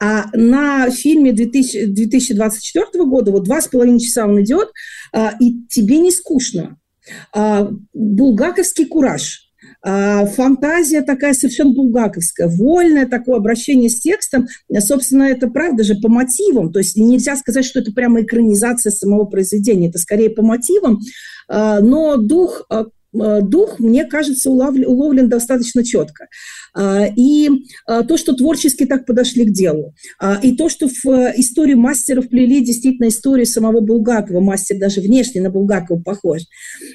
А 0.00 0.26
на 0.32 0.90
фильме 0.90 1.32
2000, 1.32 1.86
2024 1.86 3.04
года, 3.04 3.30
вот 3.30 3.44
два 3.44 3.60
с 3.60 3.68
половиной 3.68 4.00
часа 4.00 4.26
он 4.26 4.42
идет, 4.42 4.70
а, 5.12 5.34
и 5.40 5.66
тебе 5.68 5.98
не 5.98 6.10
скучно. 6.10 6.76
А, 7.32 7.70
булгаковский 7.92 8.86
кураж– 8.86 9.42
фантазия 9.82 11.02
такая 11.02 11.32
совершенно 11.32 11.72
булгаковская, 11.72 12.48
вольное 12.48 13.06
такое 13.06 13.36
обращение 13.36 13.88
с 13.88 14.00
текстом. 14.00 14.48
Собственно, 14.80 15.24
это 15.24 15.46
правда 15.46 15.84
же 15.84 15.94
по 15.94 16.08
мотивам. 16.08 16.72
То 16.72 16.80
есть 16.80 16.96
нельзя 16.96 17.36
сказать, 17.36 17.64
что 17.64 17.78
это 17.78 17.92
прямо 17.92 18.22
экранизация 18.22 18.90
самого 18.90 19.26
произведения. 19.26 19.88
Это 19.88 19.98
скорее 19.98 20.30
по 20.30 20.42
мотивам. 20.42 20.98
Но 21.48 22.16
дух 22.16 22.66
дух, 23.12 23.78
мне 23.78 24.04
кажется, 24.04 24.50
уловлен, 24.50 24.86
уловлен 24.86 25.28
достаточно 25.28 25.84
четко. 25.84 26.26
А, 26.76 27.06
и 27.06 27.48
а, 27.86 28.02
то, 28.02 28.16
что 28.18 28.34
творчески 28.34 28.84
так 28.84 29.06
подошли 29.06 29.46
к 29.46 29.52
делу, 29.52 29.94
а, 30.18 30.38
и 30.42 30.54
то, 30.56 30.68
что 30.68 30.88
в 30.88 31.06
э, 31.08 31.32
историю 31.36 31.78
мастера 31.78 32.20
вплели 32.20 32.62
действительно 32.62 33.08
историю 33.08 33.46
самого 33.46 33.80
Булгакова, 33.80 34.40
мастер 34.40 34.78
даже 34.78 35.00
внешне 35.00 35.40
на 35.40 35.50
Булгакова 35.50 36.00
похож. 36.02 36.42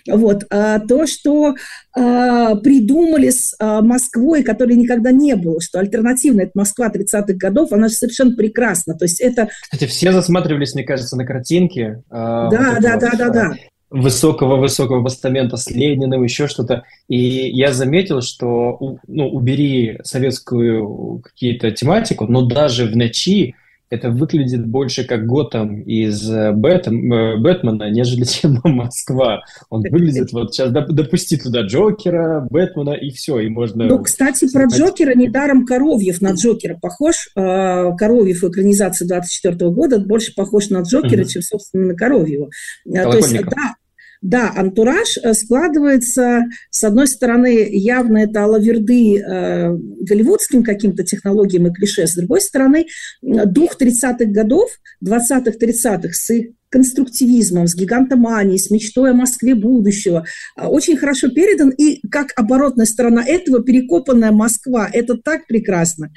Вот. 0.07 0.47
То, 0.47 1.07
что 1.07 1.55
придумали 1.93 3.29
с 3.29 3.55
Москвой, 3.59 4.43
которой 4.43 4.75
никогда 4.75 5.11
не 5.11 5.35
было, 5.35 5.61
что 5.61 5.79
альтернативная 5.79 6.45
это 6.45 6.51
Москва 6.55 6.89
30-х 6.89 7.33
годов, 7.33 7.71
она 7.71 7.87
же 7.87 7.95
совершенно 7.95 8.35
прекрасна. 8.35 8.95
То 8.95 9.05
есть 9.05 9.19
это... 9.19 9.49
Кстати, 9.63 9.85
все 9.85 10.11
засматривались, 10.11 10.73
мне 10.73 10.83
кажется, 10.83 11.15
на 11.15 11.25
картинки. 11.25 12.01
Да, 12.09 12.49
вот 12.49 12.81
да, 12.81 12.97
да, 12.97 13.11
да, 13.17 13.29
да 13.29 13.53
высокого-высокого 13.91 15.03
постамента 15.03 15.57
с 15.57 15.69
Лениным, 15.69 16.23
еще 16.23 16.47
что-то. 16.47 16.83
И 17.07 17.17
я 17.17 17.73
заметил, 17.73 18.21
что, 18.21 18.97
ну, 19.07 19.27
убери 19.29 19.99
советскую 20.03 21.19
какие-то 21.19 21.71
тематику, 21.71 22.25
но 22.25 22.41
даже 22.45 22.85
в 22.85 22.95
ночи 22.95 23.55
это 23.91 24.09
выглядит 24.09 24.65
больше 24.65 25.03
как 25.03 25.25
Готэм 25.27 25.81
из 25.81 26.31
э, 26.31 26.53
Бэтм, 26.53 27.13
э, 27.13 27.37
Бэтмена, 27.37 27.91
нежели 27.91 28.23
чем 28.25 28.61
Москва. 28.63 29.41
Он 29.69 29.81
выглядит 29.81 30.31
вот 30.31 30.55
сейчас 30.55 30.71
допусти 30.71 31.35
туда 31.35 31.63
Джокера, 31.63 32.47
Бэтмена 32.49 32.91
и 32.91 33.11
все, 33.11 33.39
и 33.39 33.49
можно... 33.49 33.85
Ну, 33.85 34.01
кстати, 34.01 34.49
про 34.51 34.67
Джокера 34.67 35.13
недаром 35.13 35.65
Коровьев 35.65 36.21
на 36.21 36.31
Джокера 36.31 36.77
похож. 36.81 37.31
А, 37.35 37.91
Коровьев 37.97 38.41
в 38.41 38.49
экранизации 38.49 39.05
24 39.05 39.69
года 39.71 39.99
больше 39.99 40.33
похож 40.33 40.69
на 40.69 40.83
Джокера, 40.83 41.23
mm-hmm. 41.23 41.27
чем, 41.27 41.41
собственно, 41.41 41.87
на 41.87 41.95
Коровьева. 41.95 42.49
То 42.85 43.17
есть, 43.17 43.33
да, 43.33 43.75
да, 44.21 44.53
антураж 44.55 45.17
э, 45.17 45.33
складывается, 45.33 46.43
с 46.69 46.83
одной 46.83 47.07
стороны, 47.07 47.67
явно 47.71 48.19
это 48.19 48.43
алаверды 48.43 49.17
э, 49.17 49.71
голливудским 49.73 50.63
каким-то 50.63 51.03
технологиям 51.03 51.67
и 51.67 51.73
клише, 51.73 52.05
с 52.05 52.15
другой 52.15 52.41
стороны, 52.41 52.85
дух 53.21 53.77
30-х 53.79 54.25
годов, 54.25 54.69
20-х-30-х 55.03 56.13
с 56.13 56.29
их 56.29 56.51
конструктивизмом, 56.71 57.67
с 57.67 57.75
гигантоманией, 57.75 58.57
с 58.57 58.71
мечтой 58.71 59.11
о 59.11 59.13
Москве 59.13 59.55
будущего, 59.55 60.25
э, 60.57 60.65
очень 60.65 60.97
хорошо 60.97 61.29
передан. 61.29 61.69
И 61.69 62.07
как 62.07 62.31
оборотная 62.35 62.85
сторона 62.85 63.23
этого, 63.25 63.61
перекопанная 63.63 64.31
Москва, 64.31 64.89
это 64.91 65.17
так 65.17 65.45
прекрасно. 65.47 66.11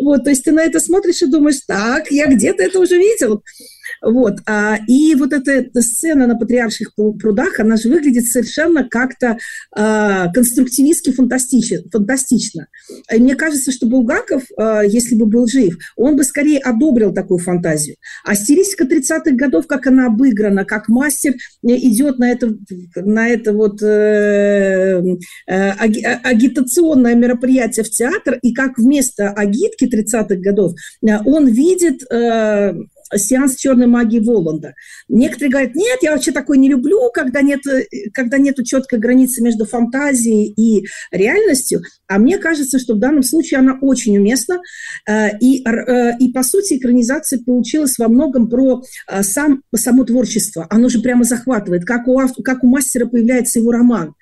Вот, 0.00 0.24
то 0.24 0.30
есть 0.30 0.44
ты 0.44 0.52
на 0.52 0.62
это 0.62 0.80
смотришь 0.80 1.22
и 1.22 1.26
думаешь, 1.26 1.60
так, 1.66 2.10
я 2.10 2.26
где-то 2.26 2.62
это 2.62 2.80
уже 2.80 2.96
видел. 2.96 3.42
Вот. 4.02 4.38
А, 4.46 4.78
и 4.88 5.14
вот 5.14 5.32
эта 5.32 5.82
сцена 5.82 6.26
на 6.26 6.36
Патриарших 6.36 6.94
прудах, 6.94 7.60
она 7.60 7.76
же 7.76 7.88
выглядит 7.88 8.26
совершенно 8.26 8.88
как-то 8.88 9.38
а, 9.74 10.32
конструктивистски 10.32 11.12
фантастично. 11.12 12.66
И 13.12 13.18
мне 13.18 13.34
кажется, 13.34 13.72
что 13.72 13.86
Булгаков, 13.86 14.44
а, 14.56 14.82
если 14.82 15.14
бы 15.14 15.26
был 15.26 15.46
жив, 15.46 15.76
он 15.96 16.16
бы 16.16 16.24
скорее 16.24 16.58
одобрил 16.58 17.12
такую 17.12 17.38
фантазию. 17.38 17.96
А 18.24 18.34
стилистика 18.34 18.84
30-х 18.84 19.32
годов, 19.32 19.66
как 19.66 19.86
она 19.86 20.06
обыграна, 20.06 20.64
как 20.64 20.88
мастер 20.88 21.34
идет 21.62 22.18
на 22.18 22.30
это, 22.30 22.54
на 22.96 23.28
это 23.28 23.52
вот 23.52 23.82
э, 23.82 25.02
э, 25.46 25.70
агитационное 26.22 27.14
мероприятие 27.14 27.84
в 27.84 27.90
театр, 27.90 28.38
и 28.42 28.52
как 28.52 28.78
вместо 28.78 29.30
агитки 29.30 29.84
30-х 29.84 30.36
годов 30.36 30.72
э, 31.02 31.18
он 31.24 31.48
видит 31.48 32.02
э, 32.10 32.74
сеанс 33.14 33.56
черной 33.56 33.86
магии 33.86 34.20
Воланда. 34.20 34.74
Некоторые 35.08 35.50
говорят, 35.50 35.74
нет, 35.74 35.98
я 36.02 36.12
вообще 36.12 36.32
такой 36.32 36.58
не 36.58 36.68
люблю, 36.68 37.10
когда 37.12 37.42
нет, 37.42 37.60
когда 38.12 38.38
нету 38.38 38.64
четкой 38.64 38.98
границы 38.98 39.42
между 39.42 39.64
фантазией 39.64 40.52
и 40.52 40.86
реальностью. 41.10 41.82
А 42.08 42.18
мне 42.18 42.38
кажется, 42.38 42.78
что 42.78 42.94
в 42.94 42.98
данном 42.98 43.22
случае 43.22 43.60
она 43.60 43.78
очень 43.80 44.16
уместна. 44.18 44.60
Э, 45.08 45.36
и, 45.38 45.64
э, 45.66 46.18
и 46.18 46.32
по 46.32 46.42
сути, 46.42 46.76
экранизация 46.76 47.40
получилась 47.44 47.98
во 47.98 48.08
многом 48.08 48.48
про 48.48 48.82
э, 49.08 49.22
сам, 49.22 49.62
само 49.74 50.04
творчество. 50.04 50.66
Оно 50.70 50.88
же 50.88 51.00
прямо 51.00 51.24
захватывает, 51.24 51.84
как 51.84 52.08
у, 52.08 52.20
как 52.44 52.64
у 52.64 52.66
мастера 52.66 53.06
появляется 53.06 53.58
его 53.58 53.72
роман 53.72 54.14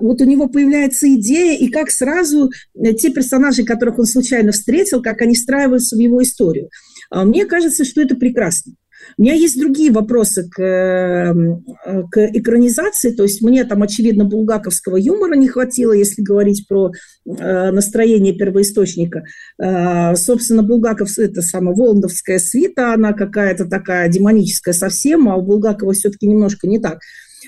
вот 0.00 0.22
у 0.22 0.24
него 0.24 0.48
появляется 0.48 1.12
идея, 1.14 1.58
и 1.58 1.68
как 1.68 1.90
сразу 1.90 2.50
те 2.74 3.10
персонажи, 3.10 3.64
которых 3.64 3.98
он 3.98 4.06
случайно 4.06 4.52
встретил, 4.52 5.02
как 5.02 5.20
они 5.20 5.34
встраиваются 5.34 5.94
в 5.94 5.98
его 5.98 6.22
историю. 6.22 6.70
А 7.12 7.24
мне 7.24 7.44
кажется, 7.44 7.84
что 7.84 8.00
это 8.00 8.16
прекрасно. 8.16 8.72
У 9.18 9.22
меня 9.22 9.34
есть 9.34 9.60
другие 9.60 9.92
вопросы 9.92 10.48
к, 10.48 10.62
эм, 10.62 11.64
к 12.10 12.18
экранизации, 12.18 13.10
то 13.10 13.24
есть 13.24 13.42
мне 13.42 13.64
там, 13.64 13.82
очевидно, 13.82 14.24
булгаковского 14.24 14.96
юмора 14.96 15.34
не 15.34 15.48
хватило, 15.48 15.92
если 15.92 16.22
говорить 16.22 16.66
про 16.68 16.92
э, 17.26 17.70
настроение 17.70 18.32
первоисточника. 18.32 19.24
Э, 19.58 20.14
собственно, 20.14 20.62
Булгаков, 20.62 21.18
это 21.18 21.42
самая 21.42 21.74
Воландовская 21.74 22.38
свита, 22.38 22.94
она 22.94 23.12
какая-то 23.12 23.66
такая 23.66 24.08
демоническая 24.08 24.72
совсем, 24.72 25.28
а 25.28 25.36
у 25.36 25.42
Булгакова 25.42 25.92
все-таки 25.92 26.26
немножко 26.26 26.66
не 26.66 26.78
так. 26.78 27.00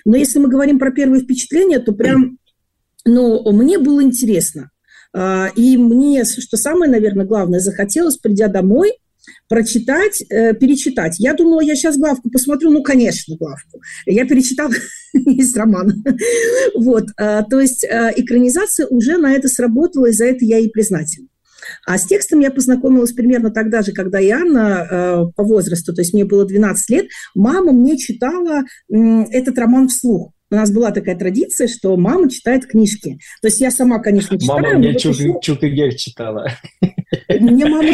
Но 0.04 0.16
если 0.16 0.40
мы 0.40 0.48
говорим 0.48 0.78
про 0.78 0.90
первые 0.90 1.22
впечатления, 1.22 1.78
то 1.78 1.92
прям, 1.92 2.36
ну, 3.06 3.50
мне 3.52 3.78
было 3.78 4.02
интересно. 4.02 4.70
Э, 5.14 5.46
и 5.56 5.78
мне, 5.78 6.24
что 6.24 6.58
самое, 6.58 6.90
наверное, 6.90 7.24
главное, 7.24 7.60
захотелось, 7.60 8.18
придя 8.18 8.48
домой, 8.48 8.92
прочитать, 9.48 10.22
э, 10.30 10.54
перечитать. 10.54 11.16
Я 11.18 11.34
думала, 11.34 11.60
я 11.60 11.74
сейчас 11.74 11.98
главку 11.98 12.30
посмотрю, 12.30 12.70
ну, 12.70 12.82
конечно, 12.82 13.36
главку. 13.36 13.80
Я 14.06 14.26
перечитала 14.26 14.72
из 15.12 15.54
романа. 15.56 15.94
вот, 16.74 17.04
э, 17.18 17.42
то 17.48 17.60
есть 17.60 17.84
э, 17.84 18.12
экранизация 18.16 18.86
уже 18.86 19.16
на 19.16 19.32
это 19.32 19.48
сработала, 19.48 20.06
и 20.06 20.12
за 20.12 20.26
это 20.26 20.44
я 20.44 20.58
ей 20.58 20.70
признательна. 20.70 21.28
А 21.86 21.98
с 21.98 22.06
текстом 22.06 22.40
я 22.40 22.50
познакомилась 22.50 23.12
примерно 23.12 23.50
тогда 23.50 23.82
же, 23.82 23.92
когда 23.92 24.20
и 24.20 24.30
Анна 24.30 24.86
э, 24.90 25.32
по 25.34 25.44
возрасту, 25.44 25.94
то 25.94 26.02
есть 26.02 26.12
мне 26.14 26.24
было 26.24 26.44
12 26.44 26.90
лет. 26.90 27.06
Мама 27.34 27.72
мне 27.72 27.96
читала 27.96 28.62
э, 28.62 28.96
этот 29.30 29.58
роман 29.58 29.88
вслух. 29.88 30.33
У 30.50 30.56
нас 30.56 30.70
была 30.70 30.90
такая 30.90 31.16
традиция, 31.16 31.68
что 31.68 31.96
мама 31.96 32.30
читает 32.30 32.66
книжки. 32.66 33.18
То 33.40 33.48
есть 33.48 33.60
я 33.60 33.70
сама, 33.70 33.98
конечно, 33.98 34.38
читаю. 34.38 34.62
Мама 34.62 34.78
мне 34.78 34.94
Чук, 34.94 35.16
Чук 35.42 35.60
читала. 35.96 36.48
Мне 37.28 37.66
мама 37.66 37.90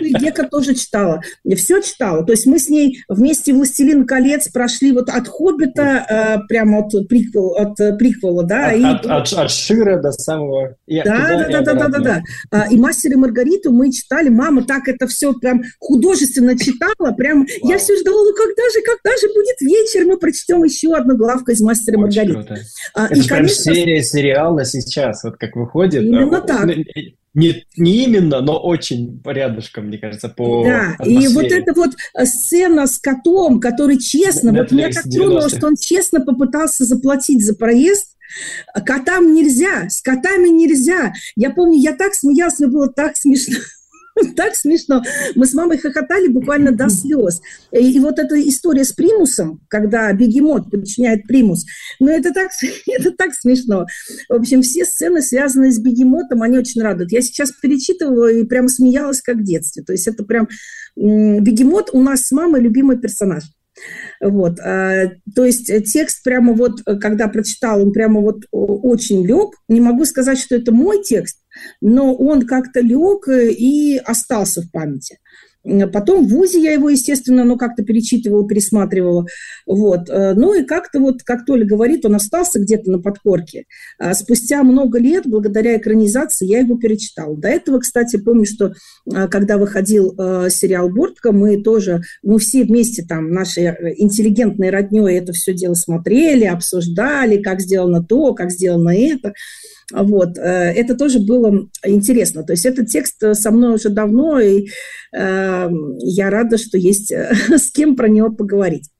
Гека 0.00 0.44
тоже 0.48 0.74
читала. 0.74 1.20
Я 1.44 1.56
все 1.56 1.80
читала. 1.80 2.24
То 2.24 2.32
есть 2.32 2.46
мы 2.46 2.58
с 2.58 2.68
ней 2.68 3.02
вместе 3.08 3.52
«Властелин 3.52 4.06
колец» 4.06 4.48
прошли 4.48 4.92
вот 4.92 5.08
от 5.08 5.28
«Хоббита», 5.28 6.06
э, 6.08 6.46
прямо 6.48 6.80
от, 6.80 7.08
приквел, 7.08 7.54
от 7.56 7.78
э, 7.80 7.96
приквела, 7.96 8.42
да. 8.44 8.70
От, 8.70 8.76
и, 8.76 8.84
от, 8.84 9.06
от, 9.06 9.32
от 9.32 9.50
Шира 9.50 10.00
до 10.00 10.12
самого... 10.12 10.76
Да, 10.86 11.04
да, 11.04 11.48
да, 11.48 11.60
да, 11.60 11.74
да, 11.74 11.88
да, 11.88 12.22
да. 12.50 12.66
И 12.70 12.76
«Мастер 12.76 13.12
и 13.12 13.16
Маргариту» 13.16 13.72
мы 13.72 13.92
читали. 13.92 14.28
Мама 14.28 14.64
так 14.64 14.88
это 14.88 15.06
все 15.06 15.32
прям 15.34 15.62
художественно 15.78 16.58
читала. 16.58 17.12
Прям 17.16 17.46
я 17.62 17.78
все 17.78 17.96
ждала, 17.98 18.22
ну 18.24 18.32
когда 18.34 18.62
же, 18.70 18.80
когда 18.84 19.16
же 19.16 19.28
будет 19.34 19.60
вечер, 19.60 20.06
мы 20.06 20.18
прочтем 20.18 20.64
еще 20.64 20.94
одну 20.94 21.16
главку 21.16 21.50
из 21.50 21.60
«Мастера 21.70 21.94
и 21.94 21.98
Маргариты». 21.98 22.56
А, 22.94 23.06
это 23.06 23.14
и, 23.14 23.26
конечно, 23.26 23.64
прям 23.64 23.74
серия 23.76 24.02
сериала 24.02 24.64
сейчас, 24.64 25.24
вот 25.24 25.36
как 25.36 25.56
выходит. 25.56 26.02
Именно 26.02 26.38
а, 26.38 26.40
так. 26.40 26.68
Не, 27.32 27.64
не 27.76 28.04
именно, 28.04 28.40
но 28.40 28.58
очень 28.58 29.22
рядышком, 29.24 29.86
мне 29.86 29.98
кажется, 29.98 30.28
по 30.28 30.64
Да, 30.64 30.94
атмосфере. 30.98 31.24
и 31.24 31.28
вот 31.28 31.44
эта 31.44 31.74
вот 31.74 31.90
э, 32.14 32.26
сцена 32.26 32.88
с 32.88 32.98
котом, 32.98 33.60
который 33.60 33.98
честно, 33.98 34.50
Netflix 34.50 34.58
вот 34.58 34.72
меня 34.72 34.90
так 34.90 35.04
тронуло, 35.04 35.48
что 35.48 35.68
он 35.68 35.76
честно 35.76 36.20
попытался 36.20 36.84
заплатить 36.84 37.44
за 37.44 37.54
проезд, 37.54 38.16
Котам 38.86 39.34
нельзя, 39.34 39.88
с 39.88 40.02
котами 40.02 40.48
нельзя. 40.48 41.12
Я 41.36 41.50
помню, 41.50 41.78
я 41.78 41.94
так 41.94 42.14
смеялась, 42.14 42.58
мне 42.60 42.68
было 42.68 42.88
так 42.88 43.16
смешно. 43.16 43.56
так 44.36 44.54
смешно. 44.54 45.02
Мы 45.34 45.46
с 45.46 45.54
мамой 45.54 45.78
хохотали 45.78 46.28
буквально 46.28 46.72
до 46.72 46.88
слез. 46.88 47.40
И, 47.72 47.92
и 47.92 48.00
вот 48.00 48.18
эта 48.18 48.40
история 48.48 48.84
с 48.84 48.92
примусом, 48.92 49.60
когда 49.68 50.12
бегемот 50.12 50.70
подчиняет 50.70 51.26
примус, 51.26 51.64
ну 51.98 52.08
это 52.08 52.32
так, 52.32 52.50
это 52.86 53.12
так 53.12 53.34
смешно. 53.34 53.86
В 54.28 54.34
общем, 54.34 54.62
все 54.62 54.84
сцены, 54.84 55.22
связанные 55.22 55.72
с 55.72 55.78
бегемотом, 55.78 56.42
они 56.42 56.58
очень 56.58 56.82
радуют. 56.82 57.12
Я 57.12 57.22
сейчас 57.22 57.52
перечитывала 57.52 58.30
и 58.30 58.44
прям 58.44 58.68
смеялась, 58.68 59.22
как 59.22 59.36
в 59.36 59.44
детстве. 59.44 59.82
То 59.82 59.92
есть 59.92 60.06
это 60.06 60.24
прям... 60.24 60.48
Бегемот 60.96 61.90
у 61.92 62.02
нас 62.02 62.26
с 62.26 62.32
мамой 62.32 62.60
любимый 62.60 62.98
персонаж. 62.98 63.44
Вот, 64.20 64.60
а, 64.60 65.12
то 65.34 65.44
есть 65.44 65.66
текст 65.92 66.22
прямо 66.22 66.52
вот, 66.52 66.82
когда 67.00 67.28
прочитал, 67.28 67.82
он 67.82 67.92
прямо 67.92 68.20
вот 68.20 68.42
очень 68.50 69.26
лег. 69.26 69.54
Не 69.68 69.80
могу 69.80 70.04
сказать, 70.04 70.38
что 70.38 70.56
это 70.56 70.72
мой 70.72 71.02
текст, 71.02 71.38
но 71.80 72.14
он 72.14 72.46
как-то 72.46 72.80
лег 72.80 73.28
и 73.28 74.00
остался 74.04 74.62
в 74.62 74.70
памяти. 74.70 75.18
Потом 75.92 76.26
в 76.26 76.30
ВУЗе 76.30 76.60
я 76.60 76.72
его, 76.72 76.88
естественно, 76.88 77.44
ну, 77.44 77.56
как-то 77.56 77.82
перечитывала, 77.82 78.46
пересматривала. 78.46 79.26
Вот. 79.66 80.08
Э, 80.08 80.34
ну 80.34 80.54
и 80.54 80.64
как-то 80.64 81.00
вот, 81.00 81.22
как 81.22 81.44
Толя 81.44 81.64
говорит, 81.64 82.04
он 82.04 82.14
остался 82.16 82.58
где-то 82.58 82.90
на 82.90 82.98
подкорке. 82.98 83.64
А 83.98 84.14
спустя 84.14 84.62
много 84.62 84.98
лет, 84.98 85.24
благодаря 85.26 85.76
экранизации, 85.76 86.46
я 86.46 86.60
его 86.60 86.76
перечитала. 86.76 87.36
До 87.36 87.48
этого, 87.48 87.78
кстати, 87.78 88.16
помню, 88.16 88.46
что 88.46 88.72
э, 89.06 89.28
когда 89.28 89.58
выходил 89.58 90.14
э, 90.18 90.50
сериал 90.50 90.88
«Бортка», 90.88 91.32
мы 91.32 91.62
тоже, 91.62 92.02
мы 92.22 92.38
все 92.38 92.64
вместе 92.64 93.04
там, 93.04 93.30
наши 93.30 93.60
интеллигентные 93.96 94.70
роднёй 94.70 95.14
это 95.14 95.32
все 95.32 95.54
дело 95.54 95.74
смотрели, 95.74 96.44
обсуждали, 96.44 97.42
как 97.42 97.60
сделано 97.60 98.02
то, 98.02 98.34
как 98.34 98.50
сделано 98.50 98.90
это. 98.90 99.32
Вот. 99.92 100.38
Э, 100.38 100.72
это 100.72 100.96
тоже 100.96 101.18
было 101.18 101.68
интересно. 101.84 102.44
То 102.44 102.52
есть 102.52 102.66
этот 102.66 102.88
текст 102.88 103.22
со 103.32 103.50
мной 103.50 103.74
уже 103.74 103.88
давно, 103.88 104.40
и 104.40 104.68
э, 105.12 105.68
я 105.98 106.30
рада, 106.30 106.58
что 106.58 106.78
есть 106.78 107.12
э, 107.12 107.32
с 107.48 107.70
кем 107.70 107.96
про 107.96 108.08
него 108.08 108.30
поговорить. 108.30 108.90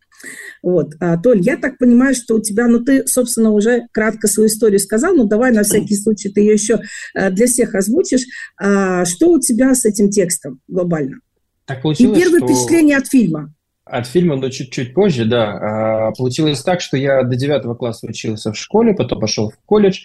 Вот. 0.63 0.93
А, 1.01 1.17
Толь, 1.17 1.41
я 1.41 1.57
так 1.57 1.79
понимаю, 1.79 2.15
что 2.15 2.37
у 2.37 2.41
тебя, 2.41 2.69
ну 2.69 2.81
ты, 2.81 3.07
собственно, 3.07 3.51
уже 3.51 3.87
кратко 3.93 4.29
свою 4.29 4.49
историю 4.49 4.79
сказал, 4.79 5.15
но 5.15 5.25
давай 5.25 5.53
на 5.53 5.63
всякий 5.63 5.97
случай 5.97 6.29
ты 6.29 6.41
ее 6.41 6.53
еще 6.53 6.81
э, 7.15 7.31
для 7.31 7.47
всех 7.47 7.75
озвучишь. 7.75 8.27
А, 8.61 9.05
что 9.05 9.33
у 9.33 9.41
тебя 9.41 9.75
с 9.75 9.85
этим 9.85 10.11
текстом 10.11 10.61
глобально? 10.69 11.21
Так 11.65 11.83
получилось, 11.83 12.19
И 12.19 12.21
первое 12.21 12.41
что... 12.41 12.49
впечатление 12.49 12.97
от 12.97 13.07
фильма. 13.07 13.55
От 13.85 14.07
фильма, 14.07 14.37
но 14.37 14.51
чуть-чуть 14.51 14.95
позже, 14.95 15.25
да. 15.25 16.09
А, 16.09 16.13
получилось 16.13 16.63
так, 16.63 16.81
что 16.81 16.97
я 16.97 17.23
до 17.23 17.37
девятого 17.37 17.75
класса 17.75 18.07
учился 18.07 18.53
в 18.53 18.59
школе, 18.59 18.95
потом 18.95 19.21
пошел 19.21 19.51
в 19.51 19.57
колледж, 19.65 20.01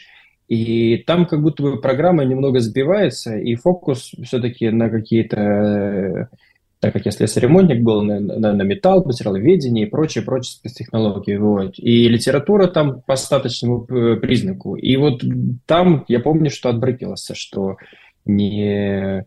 и 0.47 0.97
там 0.97 1.25
как 1.25 1.41
будто 1.41 1.63
бы 1.63 1.81
программа 1.81 2.23
немного 2.23 2.59
сбивается, 2.59 3.37
и 3.37 3.55
фокус 3.55 4.11
все-таки 4.23 4.69
на 4.69 4.89
какие-то, 4.89 6.29
так 6.79 6.93
как 6.93 7.05
я 7.05 7.11
слесарь-ремонтник 7.11 7.81
был, 7.81 8.03
на, 8.03 8.19
на, 8.19 8.53
на 8.53 8.61
металл, 8.61 9.03
материаловедение 9.05 9.87
и 9.87 9.89
прочие, 9.89 10.23
прочие 10.23 10.51
спецтехнологии. 10.51 11.37
Вот. 11.37 11.79
И 11.79 12.07
литература 12.07 12.67
там 12.67 13.01
по 13.01 13.15
остаточному 13.15 13.85
признаку. 13.85 14.75
И 14.75 14.95
вот 14.97 15.23
там 15.65 16.05
я 16.07 16.19
помню, 16.19 16.51
что 16.51 16.69
отбрыкивался, 16.69 17.33
что 17.33 17.77
не, 18.25 19.25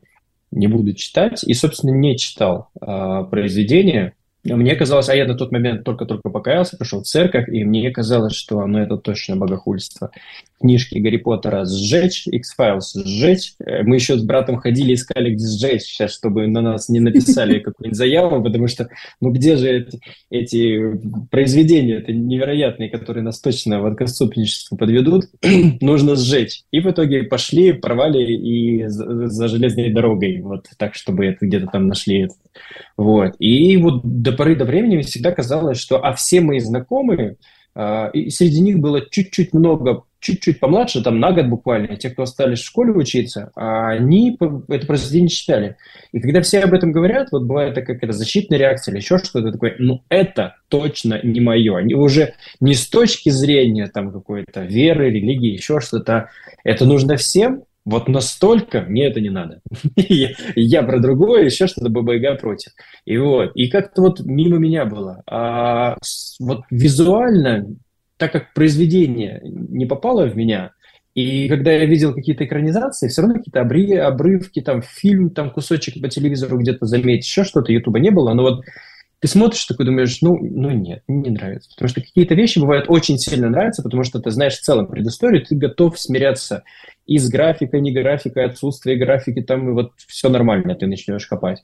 не 0.52 0.66
буду 0.68 0.94
читать, 0.94 1.42
и, 1.42 1.52
собственно, 1.52 1.90
не 1.90 2.16
читал 2.16 2.68
а, 2.80 3.24
произведения, 3.24 4.14
мне 4.44 4.76
казалось, 4.76 5.08
а 5.08 5.14
я 5.14 5.26
на 5.26 5.34
тот 5.34 5.52
момент 5.52 5.84
только-только 5.84 6.30
покаялся, 6.30 6.76
пришел 6.76 7.02
в 7.02 7.06
церковь, 7.06 7.48
и 7.48 7.64
мне 7.64 7.90
казалось, 7.90 8.34
что 8.34 8.64
ну, 8.66 8.78
это 8.78 8.96
точно 8.96 9.36
богохульство. 9.36 10.10
Книжки 10.60 10.98
Гарри 10.98 11.18
Поттера 11.18 11.64
сжечь, 11.64 12.26
X-Files 12.26 13.02
сжечь. 13.04 13.54
Э, 13.64 13.82
мы 13.82 13.96
еще 13.96 14.16
с 14.16 14.22
братом 14.22 14.56
ходили, 14.56 14.94
искали, 14.94 15.34
где 15.34 15.46
сжечь 15.46 15.82
сейчас, 15.82 16.12
чтобы 16.14 16.46
на 16.46 16.60
нас 16.60 16.88
не 16.88 17.00
написали 17.00 17.58
какую-нибудь 17.60 17.96
заяву, 17.96 18.42
потому 18.42 18.68
что, 18.68 18.88
ну 19.20 19.30
где 19.30 19.56
же 19.56 19.68
эти, 19.68 20.00
эти 20.30 21.00
произведения, 21.30 21.96
это 21.96 22.12
невероятные, 22.12 22.90
которые 22.90 23.22
нас 23.22 23.40
точно 23.40 23.80
в 23.80 23.86
отцовничество 23.86 24.76
подведут, 24.76 25.26
нужно 25.80 26.16
сжечь. 26.16 26.62
И 26.70 26.80
в 26.80 26.90
итоге 26.90 27.24
пошли, 27.24 27.72
порвали 27.72 28.32
и 28.32 28.86
за, 28.86 29.28
за 29.28 29.48
железной 29.48 29.90
дорогой, 29.90 30.40
вот 30.40 30.66
так, 30.76 30.94
чтобы 30.94 31.26
это 31.26 31.46
где-то 31.46 31.66
там 31.66 31.86
нашли 31.86 32.22
этот 32.24 32.38
вот. 32.96 33.34
И 33.38 33.76
вот 33.76 34.00
до 34.04 34.32
поры 34.32 34.56
до 34.56 34.64
времени 34.64 35.02
всегда 35.02 35.32
казалось, 35.32 35.78
что 35.78 36.04
а 36.04 36.12
все 36.14 36.40
мои 36.40 36.58
знакомые, 36.58 37.36
и 37.76 38.30
среди 38.30 38.60
них 38.60 38.78
было 38.78 39.00
чуть-чуть 39.08 39.52
много, 39.52 40.02
чуть-чуть 40.20 40.58
помладше, 40.58 41.02
там 41.02 41.20
на 41.20 41.32
год 41.32 41.46
буквально, 41.46 41.96
те, 41.96 42.10
кто 42.10 42.24
остались 42.24 42.58
в 42.60 42.66
школе 42.66 42.92
учиться, 42.92 43.52
а 43.54 43.90
они 43.90 44.36
это 44.68 44.86
произведение 44.86 45.28
читали. 45.28 45.76
И 46.12 46.20
когда 46.20 46.40
все 46.40 46.60
об 46.60 46.74
этом 46.74 46.90
говорят, 46.90 47.28
вот 47.30 47.44
бывает 47.44 47.74
такая 47.74 47.94
какая-то 47.94 48.16
защитная 48.16 48.58
реакция 48.58 48.92
или 48.92 49.00
еще 49.00 49.18
что-то 49.18 49.52
такое, 49.52 49.76
ну 49.78 50.02
это 50.08 50.56
точно 50.68 51.20
не 51.22 51.40
мое. 51.40 51.76
Они 51.76 51.94
уже 51.94 52.34
не 52.60 52.74
с 52.74 52.88
точки 52.88 53.30
зрения 53.30 53.86
там 53.86 54.10
какой-то 54.12 54.62
веры, 54.62 55.10
религии, 55.10 55.52
еще 55.52 55.80
что-то. 55.80 56.30
Это 56.64 56.84
нужно 56.84 57.16
всем, 57.16 57.62
вот 57.88 58.06
настолько 58.06 58.82
мне 58.82 59.06
это 59.06 59.20
не 59.20 59.30
надо. 59.30 59.60
я, 59.96 60.82
про 60.82 60.98
другое, 61.00 61.44
еще 61.44 61.66
что-то 61.66 61.88
ББГ 61.88 62.38
против. 62.38 62.72
И 63.06 63.16
вот, 63.16 63.52
и 63.54 63.68
как-то 63.68 64.02
вот 64.02 64.20
мимо 64.20 64.58
меня 64.58 64.84
было. 64.84 65.22
А 65.26 65.96
вот 66.38 66.64
визуально, 66.70 67.66
так 68.18 68.32
как 68.32 68.52
произведение 68.52 69.40
не 69.42 69.86
попало 69.86 70.26
в 70.26 70.36
меня, 70.36 70.72
и 71.14 71.48
когда 71.48 71.72
я 71.72 71.86
видел 71.86 72.14
какие-то 72.14 72.44
экранизации, 72.44 73.08
все 73.08 73.22
равно 73.22 73.38
какие-то 73.38 73.62
обрывки, 73.62 74.60
там 74.60 74.82
фильм, 74.82 75.30
там 75.30 75.50
кусочек 75.50 76.00
по 76.02 76.08
телевизору 76.08 76.58
где-то 76.58 76.84
заметить, 76.84 77.26
еще 77.26 77.42
что-то, 77.42 77.72
Ютуба 77.72 78.00
не 78.00 78.10
было, 78.10 78.34
но 78.34 78.42
вот 78.42 78.64
ты 79.20 79.28
смотришь 79.28 79.64
такой, 79.64 79.86
думаешь, 79.86 80.18
ну, 80.22 80.38
ну 80.40 80.70
нет, 80.70 81.02
не 81.08 81.30
нравится. 81.30 81.70
Потому 81.70 81.88
что 81.88 82.00
какие-то 82.00 82.34
вещи 82.34 82.58
бывают 82.58 82.86
очень 82.88 83.18
сильно 83.18 83.48
нравятся, 83.48 83.82
потому 83.82 84.04
что 84.04 84.20
ты 84.20 84.30
знаешь 84.30 84.54
в 84.54 84.62
целом 84.62 84.86
предысторию, 84.86 85.44
ты 85.44 85.56
готов 85.56 85.98
смиряться 85.98 86.62
и 87.06 87.18
с 87.18 87.28
графикой, 87.28 87.80
не 87.80 87.92
графикой, 87.92 88.44
отсутствие 88.44 88.96
графики, 88.96 89.42
там 89.42 89.70
и 89.70 89.72
вот 89.72 89.92
все 90.06 90.28
нормально, 90.28 90.74
ты 90.76 90.86
начнешь 90.86 91.26
копать. 91.26 91.62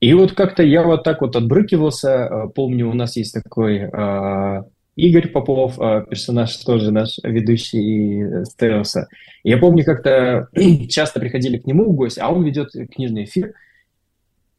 И 0.00 0.12
вот 0.12 0.32
как-то 0.32 0.62
я 0.62 0.82
вот 0.82 1.04
так 1.04 1.20
вот 1.20 1.36
отбрыкивался. 1.36 2.08
Э, 2.08 2.48
помню, 2.54 2.90
у 2.90 2.94
нас 2.94 3.16
есть 3.16 3.32
такой 3.32 3.88
э, 3.90 4.62
Игорь 4.96 5.28
Попов, 5.28 5.78
э, 5.78 6.04
персонаж 6.10 6.54
тоже 6.56 6.90
наш 6.90 7.18
ведущий 7.22 8.44
Стереоса. 8.44 9.08
Я 9.44 9.58
помню, 9.58 9.84
как-то 9.84 10.48
часто 10.90 11.20
приходили 11.20 11.58
к 11.58 11.66
нему 11.66 11.84
в 11.84 11.94
гости, 11.94 12.20
а 12.20 12.30
он 12.30 12.44
ведет 12.44 12.72
книжный 12.94 13.24
эфир, 13.24 13.54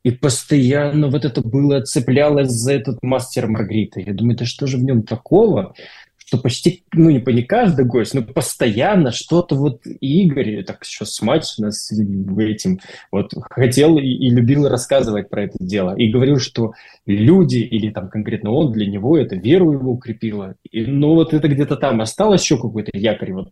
и 0.05 0.11
постоянно 0.11 1.07
вот 1.07 1.25
это 1.25 1.41
было, 1.41 1.81
цеплялось 1.81 2.51
за 2.51 2.73
этот 2.73 3.01
мастер 3.01 3.47
Маргарита. 3.47 3.99
Я 3.99 4.13
думаю, 4.13 4.37
да 4.37 4.45
что 4.45 4.67
же 4.67 4.77
в 4.77 4.83
нем 4.83 5.01
такого, 5.01 5.73
что 6.15 6.37
почти, 6.37 6.83
ну, 6.93 7.09
не, 7.09 7.23
не 7.33 7.41
каждый 7.41 7.85
гость, 7.85 8.13
но 8.13 8.21
постоянно 8.21 9.11
что-то 9.11 9.55
вот 9.55 9.81
Игорь, 10.01 10.63
так 10.63 10.83
еще 10.85 11.07
с 11.07 11.19
мать 11.23 11.55
нас 11.57 11.91
этим, 11.91 12.79
вот, 13.11 13.31
хотел 13.49 13.97
и, 13.97 14.05
и 14.05 14.29
любил 14.29 14.69
рассказывать 14.69 15.27
про 15.27 15.45
это 15.45 15.57
дело. 15.59 15.95
И 15.97 16.11
говорил, 16.11 16.37
что 16.37 16.73
люди, 17.07 17.57
или 17.57 17.89
там 17.89 18.07
конкретно 18.07 18.51
он, 18.51 18.73
для 18.73 18.85
него 18.85 19.17
это 19.17 19.35
веру 19.35 19.71
его 19.71 19.93
укрепило. 19.93 20.53
И, 20.69 20.85
ну, 20.85 21.15
вот 21.15 21.33
это 21.33 21.47
где-то 21.47 21.77
там 21.77 21.99
осталось 21.99 22.43
еще 22.43 22.57
какой-то 22.57 22.91
якорь. 22.93 23.33
Вот. 23.33 23.49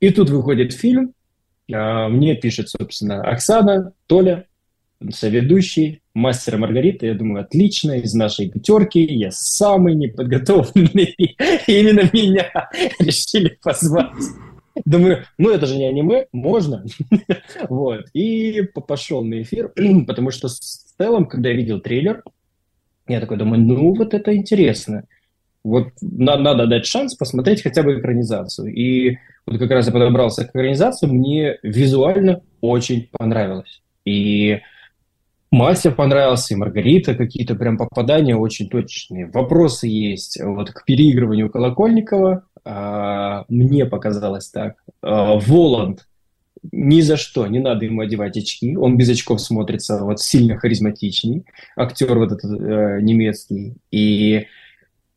И 0.00 0.10
тут 0.10 0.30
выходит 0.30 0.72
фильм, 0.72 1.14
а, 1.72 2.08
мне 2.08 2.34
пишет, 2.34 2.70
собственно, 2.70 3.22
Оксана, 3.22 3.92
Толя, 4.08 4.46
соведущий, 5.10 6.02
мастер 6.14 6.58
Маргарита, 6.58 7.06
я 7.06 7.14
думаю, 7.14 7.44
отлично, 7.44 7.92
из 7.92 8.14
нашей 8.14 8.50
пятерки 8.50 9.00
я 9.00 9.30
самый 9.30 9.94
неподготовленный, 9.94 11.14
именно 11.66 12.10
меня 12.12 12.50
решили 12.98 13.58
позвать. 13.62 14.12
Думаю, 14.84 15.24
ну 15.38 15.50
это 15.50 15.66
же 15.66 15.76
не 15.76 15.86
аниме, 15.86 16.26
можно. 16.32 16.84
вот. 17.68 18.06
И 18.12 18.62
пошел 18.86 19.24
на 19.24 19.42
эфир, 19.42 19.72
потому 20.06 20.30
что 20.30 20.48
в 20.48 20.52
целом, 20.52 21.26
когда 21.26 21.48
я 21.48 21.56
видел 21.56 21.80
трейлер, 21.80 22.22
я 23.08 23.20
такой 23.20 23.36
думаю, 23.36 23.62
ну 23.62 23.94
вот 23.94 24.14
это 24.14 24.34
интересно. 24.34 25.04
Вот 25.62 25.88
надо, 26.00 26.42
надо 26.42 26.66
дать 26.66 26.86
шанс 26.86 27.14
посмотреть 27.14 27.62
хотя 27.62 27.82
бы 27.82 27.98
экранизацию. 27.98 28.72
И 28.72 29.18
вот 29.46 29.58
как 29.58 29.70
раз 29.70 29.86
я 29.86 29.92
подобрался 29.92 30.44
к 30.44 30.50
экранизации, 30.50 31.06
мне 31.06 31.58
визуально 31.62 32.42
очень 32.60 33.08
понравилось. 33.10 33.82
И 34.04 34.60
Мастер 35.50 35.94
понравился, 35.94 36.54
и 36.54 36.56
Маргарита 36.56 37.14
какие-то 37.14 37.56
прям 37.56 37.76
попадания 37.76 38.36
очень 38.36 38.68
точные. 38.68 39.26
Вопросы 39.26 39.88
есть 39.88 40.40
вот 40.40 40.70
к 40.70 40.84
переигрыванию 40.84 41.50
Колокольникова. 41.50 42.44
А, 42.64 43.44
мне 43.48 43.84
показалось 43.84 44.48
так. 44.48 44.76
А, 45.02 45.36
Воланд 45.38 46.06
ни 46.72 47.00
за 47.00 47.16
что 47.16 47.46
не 47.46 47.58
надо 47.58 47.84
ему 47.86 48.02
одевать 48.02 48.36
очки. 48.36 48.76
Он 48.76 48.96
без 48.96 49.08
очков 49.08 49.40
смотрится 49.40 50.04
вот 50.04 50.20
сильно 50.20 50.58
харизматичный. 50.58 51.44
Актер 51.76 52.18
вот 52.18 52.32
этот 52.32 52.60
э, 52.60 53.00
немецкий. 53.00 53.76
И 53.90 54.46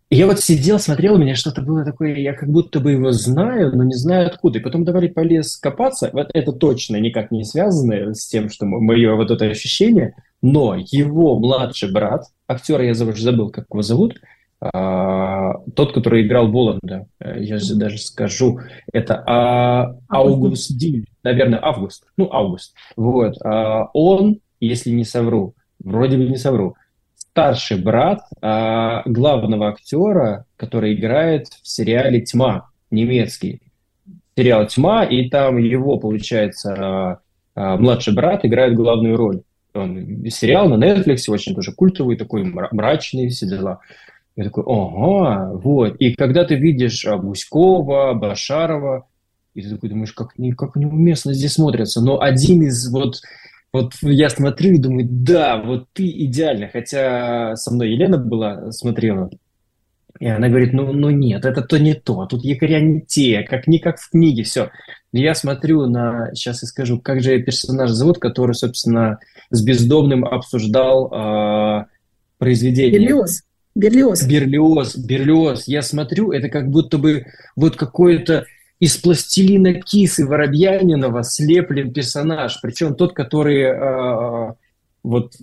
я 0.10 0.28
вот 0.28 0.40
сидел, 0.40 0.80
смотрел, 0.80 1.16
у 1.16 1.18
меня 1.18 1.36
что-то 1.36 1.62
было 1.62 1.84
такое, 1.84 2.16
я 2.16 2.34
как 2.34 2.50
будто 2.50 2.80
бы 2.80 2.92
его 2.92 3.12
знаю, 3.12 3.76
но 3.76 3.84
не 3.84 3.96
знаю 3.96 4.28
откуда. 4.28 4.60
И 4.60 4.62
потом 4.62 4.86
давали 4.86 5.08
полез 5.08 5.58
копаться. 5.58 6.10
Вот 6.14 6.30
это 6.34 6.52
точно 6.52 6.98
никак 6.98 7.32
не 7.32 7.44
связано 7.44 8.14
с 8.14 8.28
тем, 8.28 8.50
что 8.50 8.66
мое 8.66 9.16
вот 9.16 9.32
это 9.32 9.46
ощущение. 9.46 10.16
Но 10.42 10.76
его 10.76 11.40
младший 11.40 11.92
брат, 11.92 12.26
актера 12.48 12.84
я 12.84 12.92
уже 12.92 13.24
забыл, 13.24 13.50
как 13.50 13.66
его 13.72 13.82
зовут, 13.82 14.20
а, 14.62 15.56
тот, 15.76 15.94
который 15.94 16.26
играл 16.26 16.50
Воланда, 16.50 17.08
э, 17.20 17.44
я 17.44 17.58
же 17.58 17.76
даже 17.76 17.98
скажу, 17.98 18.60
это 18.94 19.22
а, 19.28 19.98
Аугуст 20.08 20.78
Диль, 20.78 21.06
наверное, 21.22 21.60
Август, 21.62 22.06
ну, 22.16 22.32
Август. 22.32 22.74
Вот. 22.96 23.36
А, 23.44 23.90
он, 23.94 24.40
если 24.62 24.92
не 24.92 25.04
совру, 25.04 25.54
вроде 25.80 26.18
бы 26.18 26.26
не 26.26 26.38
совру, 26.38 26.76
старший 27.34 27.82
брат 27.82 28.22
а, 28.42 29.02
главного 29.06 29.70
актера, 29.70 30.46
который 30.56 30.94
играет 30.94 31.48
в 31.64 31.68
сериале 31.68 32.22
«Тьма», 32.22 32.70
немецкий. 32.92 33.60
Сериал 34.38 34.68
«Тьма», 34.68 35.04
и 35.04 35.30
там 35.30 35.58
его, 35.58 35.98
получается, 35.98 36.76
а, 36.78 37.20
а, 37.56 37.78
младший 37.78 38.14
брат 38.14 38.46
играет 38.46 38.76
главную 38.76 39.18
роль. 39.18 39.42
он 39.74 40.24
сериал 40.30 40.70
на 40.70 40.76
Netflix, 40.76 41.24
очень 41.28 41.56
тоже 41.56 41.72
культовый, 41.72 42.18
такой 42.18 42.44
мрачный, 42.44 43.30
все 43.30 43.48
дела. 43.48 43.80
Я 44.36 44.44
такой, 44.44 44.64
ага, 44.68 45.54
вот. 45.54 45.96
И 45.96 46.14
когда 46.14 46.46
ты 46.46 46.54
видишь 46.54 47.04
Гуськова, 47.04 48.14
Башарова, 48.14 49.08
и 49.56 49.64
ты 49.64 49.72
такой 49.72 49.90
думаешь, 49.90 50.14
как, 50.14 50.34
как 50.56 50.78
они 50.78 50.86
уместно 50.86 51.34
здесь 51.34 51.54
смотрятся. 51.54 52.00
Но 52.02 52.22
один 52.22 52.62
из 52.62 52.92
вот 52.92 53.22
вот 53.74 53.94
я 54.02 54.30
смотрю 54.30 54.76
и 54.76 54.78
думаю, 54.78 55.08
да, 55.10 55.62
вот 55.62 55.88
ты 55.94 56.08
идеально. 56.08 56.70
Хотя 56.72 57.56
со 57.56 57.74
мной 57.74 57.92
Елена 57.92 58.20
была, 58.20 58.72
смотрела, 58.72 59.32
и 60.20 60.28
она 60.28 60.48
говорит, 60.48 60.74
ну, 60.74 60.94
ну 60.94 61.10
нет, 61.10 61.44
это 61.44 61.62
то 61.64 61.80
не 61.80 61.96
то, 61.96 62.26
тут 62.28 62.44
якоря 62.44 62.80
не 62.80 63.02
те, 63.02 63.42
как 63.44 63.68
не 63.68 63.80
как 63.80 64.00
в 64.00 64.12
книге, 64.12 64.44
все. 64.44 64.70
Я 65.12 65.34
смотрю 65.34 65.88
на, 65.88 66.30
сейчас 66.34 66.62
я 66.62 66.68
скажу, 66.68 67.00
как 67.00 67.22
же 67.22 67.42
персонаж 67.42 67.90
зовут, 67.90 68.20
который, 68.20 68.54
собственно, 68.54 69.20
с 69.50 69.64
бездомным 69.64 70.24
обсуждал 70.24 71.12
э, 71.12 71.86
произведение. 72.38 73.00
Берлиоз. 73.00 73.44
Берлиоз. 73.76 74.24
Берлиоз, 74.26 74.96
Берлиоз. 74.96 75.68
Я 75.68 75.82
смотрю, 75.82 76.32
это 76.32 76.48
как 76.48 76.70
будто 76.70 77.00
бы 77.00 77.26
вот 77.56 77.76
какое-то 77.76 78.46
из 78.84 78.98
пластилина 78.98 79.76
кисы 79.76 80.26
Воробьянинова 80.26 81.24
слеплен 81.24 81.94
персонаж, 81.94 82.60
причем 82.62 82.96
тот, 82.96 83.14
который 83.14 83.62
э, 83.62 84.54
вот 85.04 85.36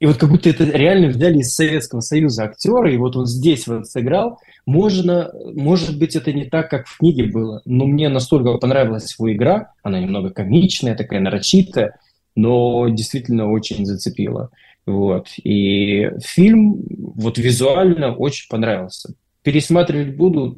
и 0.00 0.06
вот 0.06 0.16
как 0.16 0.28
будто 0.28 0.50
это 0.50 0.64
реально 0.64 1.06
взяли 1.06 1.38
из 1.38 1.54
Советского 1.54 2.00
Союза 2.00 2.46
актера, 2.46 2.92
и 2.92 2.96
вот 2.96 3.14
он 3.14 3.26
здесь 3.26 3.68
вот 3.68 3.86
сыграл. 3.86 4.40
Можно, 4.66 5.30
может 5.54 6.00
быть, 6.00 6.16
это 6.16 6.32
не 6.32 6.46
так, 6.46 6.68
как 6.68 6.88
в 6.88 6.98
книге 6.98 7.26
было, 7.26 7.62
но 7.64 7.86
мне 7.86 8.08
настолько 8.08 8.58
понравилась 8.58 9.14
его 9.16 9.32
игра, 9.32 9.72
она 9.84 10.00
немного 10.00 10.30
комичная, 10.30 10.96
такая 10.96 11.20
нарочитая, 11.20 11.96
но 12.34 12.88
действительно 12.88 13.52
очень 13.52 13.86
зацепила. 13.86 14.50
Вот. 14.84 15.28
И 15.44 16.10
фильм 16.24 16.82
вот 16.88 17.38
визуально 17.38 18.16
очень 18.16 18.48
понравился. 18.48 19.14
Пересматривать 19.44 20.16
буду? 20.16 20.56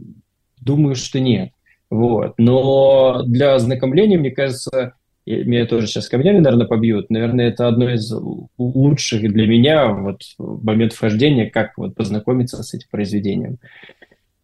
Думаю, 0.60 0.94
что 0.94 1.20
нет. 1.20 1.50
Вот. 1.92 2.32
Но 2.38 3.22
для 3.26 3.54
ознакомления, 3.54 4.16
мне 4.16 4.30
кажется, 4.30 4.94
меня 5.26 5.66
тоже 5.66 5.86
сейчас 5.86 6.08
камнями, 6.08 6.38
наверное, 6.38 6.66
побьют. 6.66 7.10
Наверное, 7.10 7.48
это 7.48 7.68
одно 7.68 7.90
из 7.90 8.10
лучших 8.56 9.30
для 9.30 9.46
меня 9.46 9.88
вот 9.88 10.22
момент 10.38 10.94
вхождения, 10.94 11.50
как 11.50 11.76
вот 11.76 11.94
познакомиться 11.94 12.62
с 12.62 12.72
этим 12.72 12.86
произведением. 12.90 13.58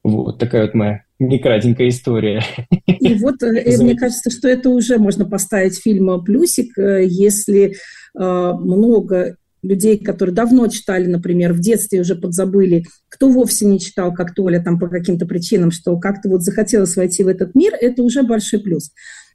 Вот 0.04 0.38
такая 0.38 0.66
вот 0.66 0.74
моя 0.74 1.04
некратенькая 1.18 1.88
история. 1.88 2.42
И 2.86 3.14
вот 3.14 3.42
э, 3.42 3.78
мне 3.78 3.96
кажется, 3.96 4.30
что 4.30 4.46
это 4.46 4.68
уже 4.68 4.98
можно 4.98 5.24
поставить 5.24 5.80
фильм 5.80 6.22
плюсик, 6.22 6.78
э, 6.78 7.06
если 7.06 7.72
э, 7.72 8.52
много 8.60 9.36
людей, 9.62 9.98
которые 9.98 10.34
давно 10.34 10.68
читали, 10.68 11.06
например, 11.06 11.52
в 11.52 11.60
детстве 11.60 12.00
уже 12.00 12.14
подзабыли, 12.14 12.84
кто 13.08 13.28
вовсе 13.28 13.66
не 13.66 13.80
читал, 13.80 14.12
как 14.14 14.34
Толя, 14.34 14.62
там 14.62 14.78
по 14.78 14.88
каким-то 14.88 15.26
причинам, 15.26 15.70
что 15.70 15.98
как-то 15.98 16.28
вот 16.28 16.42
захотелось 16.42 16.96
войти 16.96 17.24
в 17.24 17.28
этот 17.28 17.54
мир, 17.54 17.74
это 17.80 18.02
уже 18.02 18.22
большой 18.22 18.60
плюс. 18.60 18.90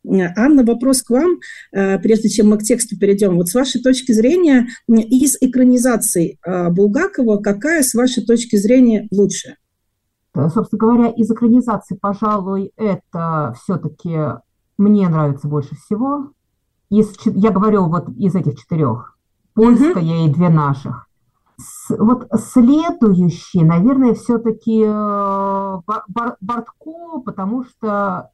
Анна, 0.06 0.64
вопрос 0.66 1.02
к 1.02 1.12
вам, 1.12 1.40
э, 1.72 1.98
прежде 2.00 2.28
чем 2.28 2.50
мы 2.50 2.58
к 2.58 2.64
тексту 2.64 2.98
перейдем. 2.98 3.38
Вот 3.38 3.48
с 3.48 3.54
вашей 3.54 3.82
точки 3.82 4.12
зрения, 4.12 4.68
из 4.88 5.38
экранизаций 5.40 6.40
э, 6.46 6.70
Булгакова, 6.70 7.38
какая, 7.38 7.84
с 7.84 7.94
вашей 7.94 8.26
точки 8.26 8.58
зрения, 8.58 9.08
лучше? 9.12 9.56
Собственно 10.36 10.80
говоря, 10.80 11.10
из 11.10 11.30
экранизации, 11.32 11.96
пожалуй, 11.96 12.72
это 12.76 13.56
все-таки 13.62 14.42
мне 14.78 15.08
нравится 15.08 15.48
больше 15.48 15.76
всего. 15.76 16.32
Из, 16.90 17.14
я 17.26 17.52
говорю 17.52 17.88
вот 17.88 18.10
из 18.18 18.36
этих 18.36 18.60
четырех 18.60 19.13
польская 19.54 19.94
mm-hmm. 19.96 20.26
и 20.26 20.34
две 20.34 20.50
наших. 20.50 21.08
С, 21.58 21.96
вот 21.96 22.28
следующий, 22.36 23.64
наверное, 23.64 24.16
все-таки 24.16 24.84
э, 24.86 25.80
Бортко, 26.42 27.22
потому 27.24 27.64
что 27.64 28.32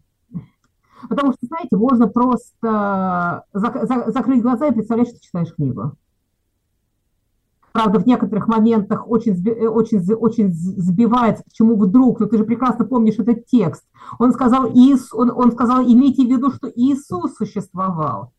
Потому 1.07 1.31
что, 1.31 1.45
знаете, 1.47 1.77
можно 1.77 2.07
просто 2.07 3.45
зак- 3.53 3.85
за- 3.85 4.11
закрыть 4.11 4.41
глаза 4.41 4.67
и 4.67 4.73
представлять, 4.73 5.09
что 5.09 5.21
читаешь 5.21 5.53
книгу. 5.53 5.93
Правда, 7.71 7.99
в 7.99 8.07
некоторых 8.07 8.47
моментах 8.47 9.07
очень, 9.07 9.33
очень, 9.67 10.13
очень 10.13 10.51
сбивается, 10.51 11.43
почему 11.43 11.77
вдруг, 11.77 12.19
но 12.19 12.25
ты 12.25 12.37
же 12.37 12.43
прекрасно 12.43 12.83
помнишь 12.83 13.19
этот 13.19 13.45
текст. 13.45 13.85
Он 14.17 14.33
сказал, 14.33 14.67
Иис, 14.67 15.13
он, 15.13 15.31
он 15.31 15.51
сказал, 15.51 15.83
имейте 15.83 16.25
в 16.25 16.29
виду, 16.29 16.51
что 16.51 16.69
Иисус 16.75 17.35
существовал. 17.35 18.33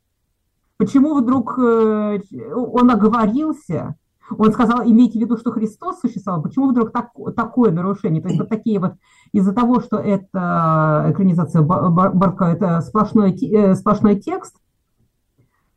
Почему 0.80 1.14
вдруг 1.14 1.58
э, 1.58 2.20
он 2.54 2.90
оговорился? 2.90 3.96
Он 4.38 4.50
сказал, 4.50 4.82
имейте 4.82 5.18
в 5.18 5.22
виду, 5.22 5.36
что 5.36 5.52
Христос 5.52 6.00
существовал. 6.00 6.42
Почему 6.42 6.70
вдруг 6.70 6.90
так, 6.90 7.10
такое 7.36 7.70
нарушение? 7.70 8.22
То 8.22 8.28
есть 8.28 8.40
вот 8.40 8.48
такие 8.48 8.80
вот, 8.80 8.94
из-за 9.32 9.52
того, 9.52 9.80
что 9.80 9.98
это 9.98 11.04
экранизация 11.10 11.60
Барка, 11.60 12.46
это 12.46 12.80
сплошной, 12.80 13.32
э, 13.32 13.74
сплошной 13.74 14.18
текст, 14.20 14.56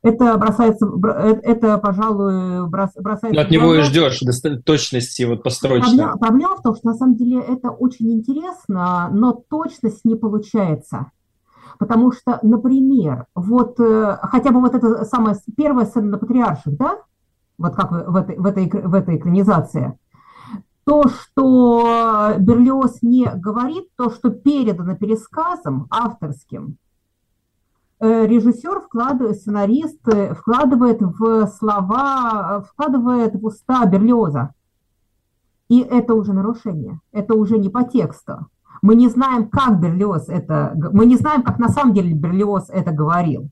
это 0.03 0.37
бросается, 0.37 0.85
э, 0.85 1.33
это, 1.43 1.77
пожалуй, 1.79 2.69
бросается... 2.69 3.33
Но 3.33 3.41
от 3.41 3.51
него 3.51 3.75
и 3.75 3.81
ждешь 3.81 4.21
точности 4.63 5.23
вот 5.23 5.43
построчно. 5.43 5.85
Проблема, 5.85 6.17
проблема 6.17 6.55
в 6.55 6.61
том, 6.61 6.75
что 6.75 6.87
на 6.87 6.93
самом 6.93 7.17
деле 7.17 7.41
это 7.41 7.71
очень 7.71 8.09
интересно, 8.13 9.09
но 9.11 9.33
точность 9.33 10.05
не 10.05 10.15
получается. 10.15 11.11
Потому 11.79 12.11
что, 12.11 12.39
например, 12.43 13.25
вот 13.35 13.79
э, 13.79 14.17
хотя 14.21 14.51
бы 14.51 14.59
вот 14.59 14.75
эта 14.75 15.05
самая 15.05 15.37
первая 15.57 15.85
сцена 15.85 16.11
на 16.11 16.17
патриарших, 16.17 16.77
да, 16.77 16.99
вот 17.57 17.75
как 17.75 17.91
в 17.91 18.15
этой, 18.15 18.37
в 18.37 18.45
этой, 18.45 18.69
в 18.69 18.93
этой 18.93 19.17
экранизации, 19.17 19.97
то, 20.85 21.07
что 21.07 22.33
Берлиоз 22.39 23.01
не 23.01 23.29
говорит, 23.35 23.87
то, 23.95 24.09
что 24.09 24.29
передано 24.29 24.95
пересказом 24.95 25.87
авторским, 25.89 26.77
э, 27.99 28.25
режиссер 28.25 28.81
вкладывает, 28.81 29.37
сценарист 29.37 30.07
э, 30.09 30.35
вкладывает 30.35 31.01
в 31.01 31.47
слова, 31.47 32.65
вкладывает 32.69 33.35
в 33.35 33.45
уста 33.45 33.85
Берлиоза. 33.85 34.53
И 35.69 35.79
это 35.79 36.13
уже 36.13 36.33
нарушение, 36.33 36.99
это 37.11 37.33
уже 37.33 37.57
не 37.57 37.69
по 37.69 37.83
тексту. 37.83 38.47
Мы 38.83 38.95
не 38.95 39.07
знаем, 39.07 39.47
как 39.47 39.79
Берлиоз 39.79 40.27
это, 40.27 40.77
мы 40.91 41.05
не 41.05 41.15
знаем, 41.15 41.43
как 41.43 41.57
на 41.57 41.69
самом 41.69 41.93
деле 41.93 42.13
Берлиоз 42.13 42.69
это 42.69 42.91
говорил. 42.91 43.49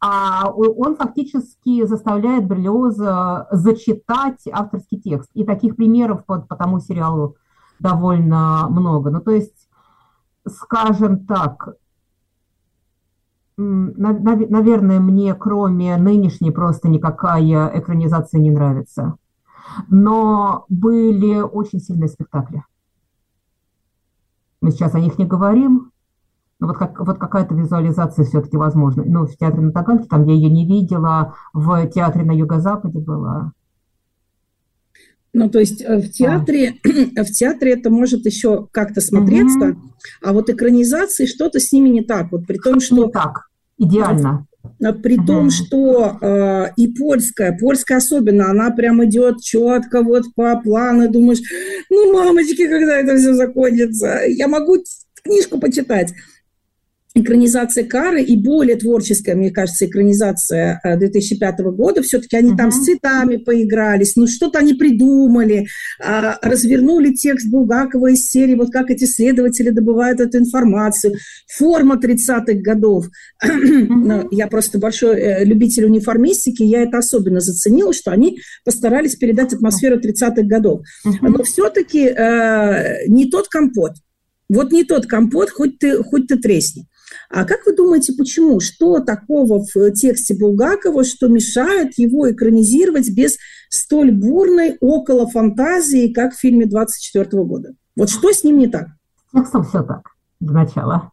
А 0.00 0.50
он 0.50 0.96
фактически 0.96 1.86
заставляет 1.86 2.48
Берлиоза 2.48 3.46
зачитать 3.52 4.42
авторский 4.50 5.00
текст. 5.00 5.30
И 5.34 5.44
таких 5.44 5.76
примеров 5.76 6.24
по, 6.26 6.40
по 6.40 6.56
тому 6.56 6.80
сериалу 6.80 7.36
довольно 7.78 8.66
много. 8.68 9.10
Ну, 9.10 9.20
то 9.20 9.30
есть, 9.30 9.68
скажем 10.48 11.26
так, 11.26 11.76
наверное, 13.56 14.98
мне 14.98 15.32
кроме 15.36 15.96
нынешней 15.96 16.50
просто 16.50 16.88
никакая 16.88 17.70
экранизация 17.72 18.40
не 18.40 18.50
нравится. 18.50 19.14
Но 19.88 20.64
были 20.68 21.38
очень 21.40 21.78
сильные 21.78 22.08
спектакли. 22.08 22.64
Мы 24.60 24.70
сейчас 24.70 24.94
о 24.94 25.00
них 25.00 25.18
не 25.18 25.26
говорим, 25.26 25.92
но 26.58 26.68
вот, 26.68 26.78
как, 26.78 26.98
вот 27.00 27.18
какая-то 27.18 27.54
визуализация 27.54 28.24
все-таки 28.24 28.56
возможна. 28.56 29.04
Ну, 29.04 29.26
в 29.26 29.36
театре 29.36 29.62
на 29.62 29.72
Таганке, 29.72 30.08
там 30.08 30.26
я 30.26 30.34
ее 30.34 30.48
не 30.48 30.66
видела, 30.66 31.34
в 31.52 31.86
театре 31.88 32.24
на 32.24 32.32
Юго-Западе 32.32 32.98
была. 32.98 33.52
Ну, 35.34 35.50
то 35.50 35.58
есть 35.58 35.82
э, 35.82 35.98
в 36.00 36.10
театре, 36.10 36.76
а. 37.16 37.22
в 37.24 37.30
театре 37.30 37.72
это 37.72 37.90
может 37.90 38.24
еще 38.24 38.68
как-то 38.72 39.02
смотреться, 39.02 39.72
угу. 39.72 39.80
а 40.22 40.32
вот 40.32 40.48
экранизации 40.48 41.26
что-то 41.26 41.60
с 41.60 41.72
ними 41.72 41.90
не 41.90 42.02
так. 42.02 42.32
Вот 42.32 42.46
при 42.46 42.56
том, 42.56 42.80
что... 42.80 43.04
Не 43.04 43.12
так, 43.12 43.50
идеально. 43.76 44.46
А 44.82 44.92
при 44.92 45.16
угу. 45.16 45.26
том, 45.26 45.50
что 45.50 46.18
э, 46.20 46.66
и 46.76 46.88
польская, 46.88 47.56
польская 47.58 47.96
особенно, 47.96 48.50
она 48.50 48.70
прям 48.70 49.04
идет 49.04 49.40
четко 49.42 50.02
вот 50.02 50.24
по 50.34 50.60
плану, 50.60 51.10
думаешь, 51.10 51.40
ну, 51.90 52.12
мамочки, 52.12 52.66
когда 52.66 52.96
это 52.96 53.16
все 53.16 53.34
закончится, 53.34 54.20
я 54.26 54.48
могу 54.48 54.78
книжку 55.22 55.58
почитать 55.58 56.12
экранизация 57.16 57.84
Кары 57.84 58.22
и 58.22 58.36
более 58.36 58.76
творческая, 58.76 59.34
мне 59.34 59.50
кажется, 59.50 59.86
экранизация 59.86 60.80
2005 60.84 61.60
э, 61.60 61.62
года. 61.70 62.02
Все-таки 62.02 62.36
они 62.36 62.52
uh-huh. 62.52 62.56
там 62.56 62.70
с 62.70 62.84
цветами 62.84 63.36
поигрались, 63.36 64.16
ну 64.16 64.26
что-то 64.26 64.58
они 64.58 64.74
придумали, 64.74 65.66
а, 65.98 66.38
развернули 66.42 67.14
текст 67.14 67.48
Булгакова 67.48 68.10
из 68.12 68.28
серии, 68.28 68.54
вот 68.54 68.70
как 68.70 68.90
эти 68.90 69.04
следователи 69.04 69.70
добывают 69.70 70.20
эту 70.20 70.38
информацию. 70.38 71.14
Форма 71.48 71.96
30-х 71.96 72.60
годов. 72.60 73.06
Uh-huh. 73.86 74.28
Я 74.30 74.46
просто 74.48 74.78
большой 74.78 75.16
э, 75.16 75.44
любитель 75.44 75.84
униформистики, 75.84 76.62
я 76.62 76.82
это 76.82 76.98
особенно 76.98 77.40
заценила, 77.40 77.92
что 77.92 78.10
они 78.10 78.38
постарались 78.64 79.16
передать 79.16 79.52
атмосферу 79.52 79.98
30-х 79.98 80.42
годов. 80.42 80.80
Uh-huh. 81.06 81.12
Но 81.22 81.42
все-таки 81.44 82.06
э, 82.06 83.06
не 83.08 83.30
тот 83.30 83.48
компот. 83.48 83.92
Вот 84.48 84.72
не 84.72 84.84
тот 84.84 85.06
компот, 85.06 85.50
хоть 85.50 85.78
ты, 85.78 86.02
хоть 86.02 86.28
ты 86.28 86.36
тресни. 86.36 86.86
А 87.30 87.44
как 87.44 87.66
вы 87.66 87.74
думаете, 87.74 88.12
почему? 88.12 88.60
Что 88.60 89.00
такого 89.00 89.64
в 89.64 89.90
тексте 89.92 90.36
Булгакова, 90.38 91.04
что 91.04 91.28
мешает 91.28 91.98
его 91.98 92.30
экранизировать 92.30 93.10
без 93.14 93.36
столь 93.70 94.12
бурной 94.12 94.76
около 94.80 95.26
фантазии, 95.28 96.12
как 96.12 96.34
в 96.34 96.40
фильме 96.40 96.66
24 96.66 97.42
года? 97.44 97.74
Вот 97.96 98.10
что 98.10 98.32
с 98.32 98.44
ним 98.44 98.58
не 98.58 98.68
так? 98.68 98.88
Текстом 99.32 99.64
все 99.64 99.82
так 99.82 100.16
для 100.40 100.52
начала. 100.52 101.10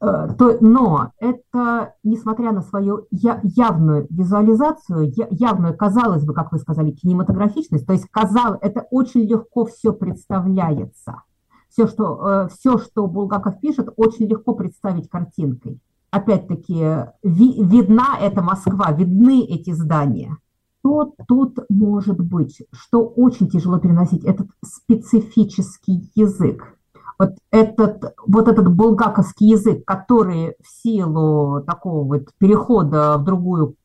Э, 0.00 0.28
но 0.60 1.12
это, 1.18 1.94
несмотря 2.04 2.52
на 2.52 2.62
свою 2.62 3.06
явную 3.10 4.06
визуализацию, 4.10 5.12
явную, 5.30 5.76
казалось 5.76 6.24
бы, 6.24 6.34
как 6.34 6.52
вы 6.52 6.58
сказали, 6.58 6.90
кинематографичность, 6.90 7.86
то 7.86 7.92
есть 7.92 8.06
казалось, 8.10 8.58
это 8.62 8.86
очень 8.90 9.22
легко 9.22 9.64
все 9.64 9.92
представляется. 9.92 11.22
Все, 11.68 11.86
что, 11.86 12.28
э, 12.28 12.48
все, 12.48 12.78
что 12.78 13.06
Булгаков 13.06 13.60
пишет, 13.60 13.88
очень 13.96 14.26
легко 14.26 14.54
представить 14.54 15.08
картинкой. 15.08 15.80
Опять-таки, 16.10 17.06
ви, 17.22 17.62
видна 17.62 18.18
эта 18.20 18.42
Москва, 18.42 18.92
видны 18.92 19.44
эти 19.44 19.72
здания. 19.72 20.36
Что 20.80 21.12
тут 21.26 21.58
может 21.68 22.20
быть, 22.20 22.62
что 22.72 23.04
очень 23.04 23.48
тяжело 23.48 23.78
переносить, 23.78 24.24
этот 24.24 24.48
специфический 24.64 26.10
язык 26.14 26.76
вот 27.18 27.30
этот, 27.50 28.14
вот 28.26 28.48
этот 28.48 28.72
булгаковский 28.72 29.48
язык, 29.48 29.84
который 29.84 30.54
в 30.62 30.68
силу 30.68 31.62
такого 31.62 32.04
вот 32.04 32.28
перехода 32.38 33.16
в 33.18 33.24
другую 33.24 33.76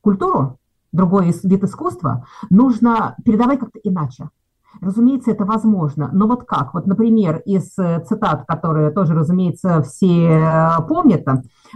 культуру, 0.00 0.58
другой 0.92 1.32
вид 1.42 1.64
искусства, 1.64 2.26
нужно 2.50 3.16
передавать 3.24 3.60
как-то 3.60 3.78
иначе. 3.82 4.30
Разумеется, 4.80 5.30
это 5.30 5.44
возможно. 5.44 6.10
Но 6.12 6.26
вот 6.26 6.44
как? 6.44 6.74
Вот, 6.74 6.86
например, 6.86 7.42
из 7.46 7.70
цитат, 7.72 8.44
которые 8.46 8.90
тоже, 8.90 9.14
разумеется, 9.14 9.82
все 9.82 10.28
э, 10.28 10.68
помнят, 10.86 11.26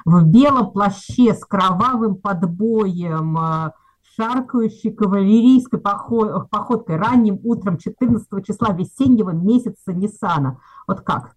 в 0.04 0.24
белом 0.26 0.70
плаще 0.70 1.34
с 1.34 1.44
кровавым 1.44 2.16
подбоем 2.16 3.36
э, 3.38 3.70
шаркающей 4.16 4.92
кавалерийской 4.92 5.80
походкой 5.80 6.96
ранним 6.96 7.40
утром 7.44 7.78
14 7.78 8.46
числа 8.46 8.72
весеннего 8.72 9.30
месяца 9.30 9.92
Ниссана. 9.92 10.58
Вот 10.86 11.00
как? 11.00 11.34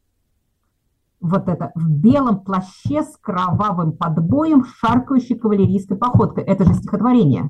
Вот 1.22 1.48
это 1.48 1.72
в 1.76 1.89
белом 1.89 2.41
плаще 2.41 3.02
с 3.02 3.18
кровавым 3.20 3.94
подбоем 3.94 4.65
шаркающей 4.65 5.38
кавалерийской 5.38 5.98
походкой. 5.98 6.44
Это 6.44 6.65
же 6.65 6.74
стихотворение. 6.74 7.50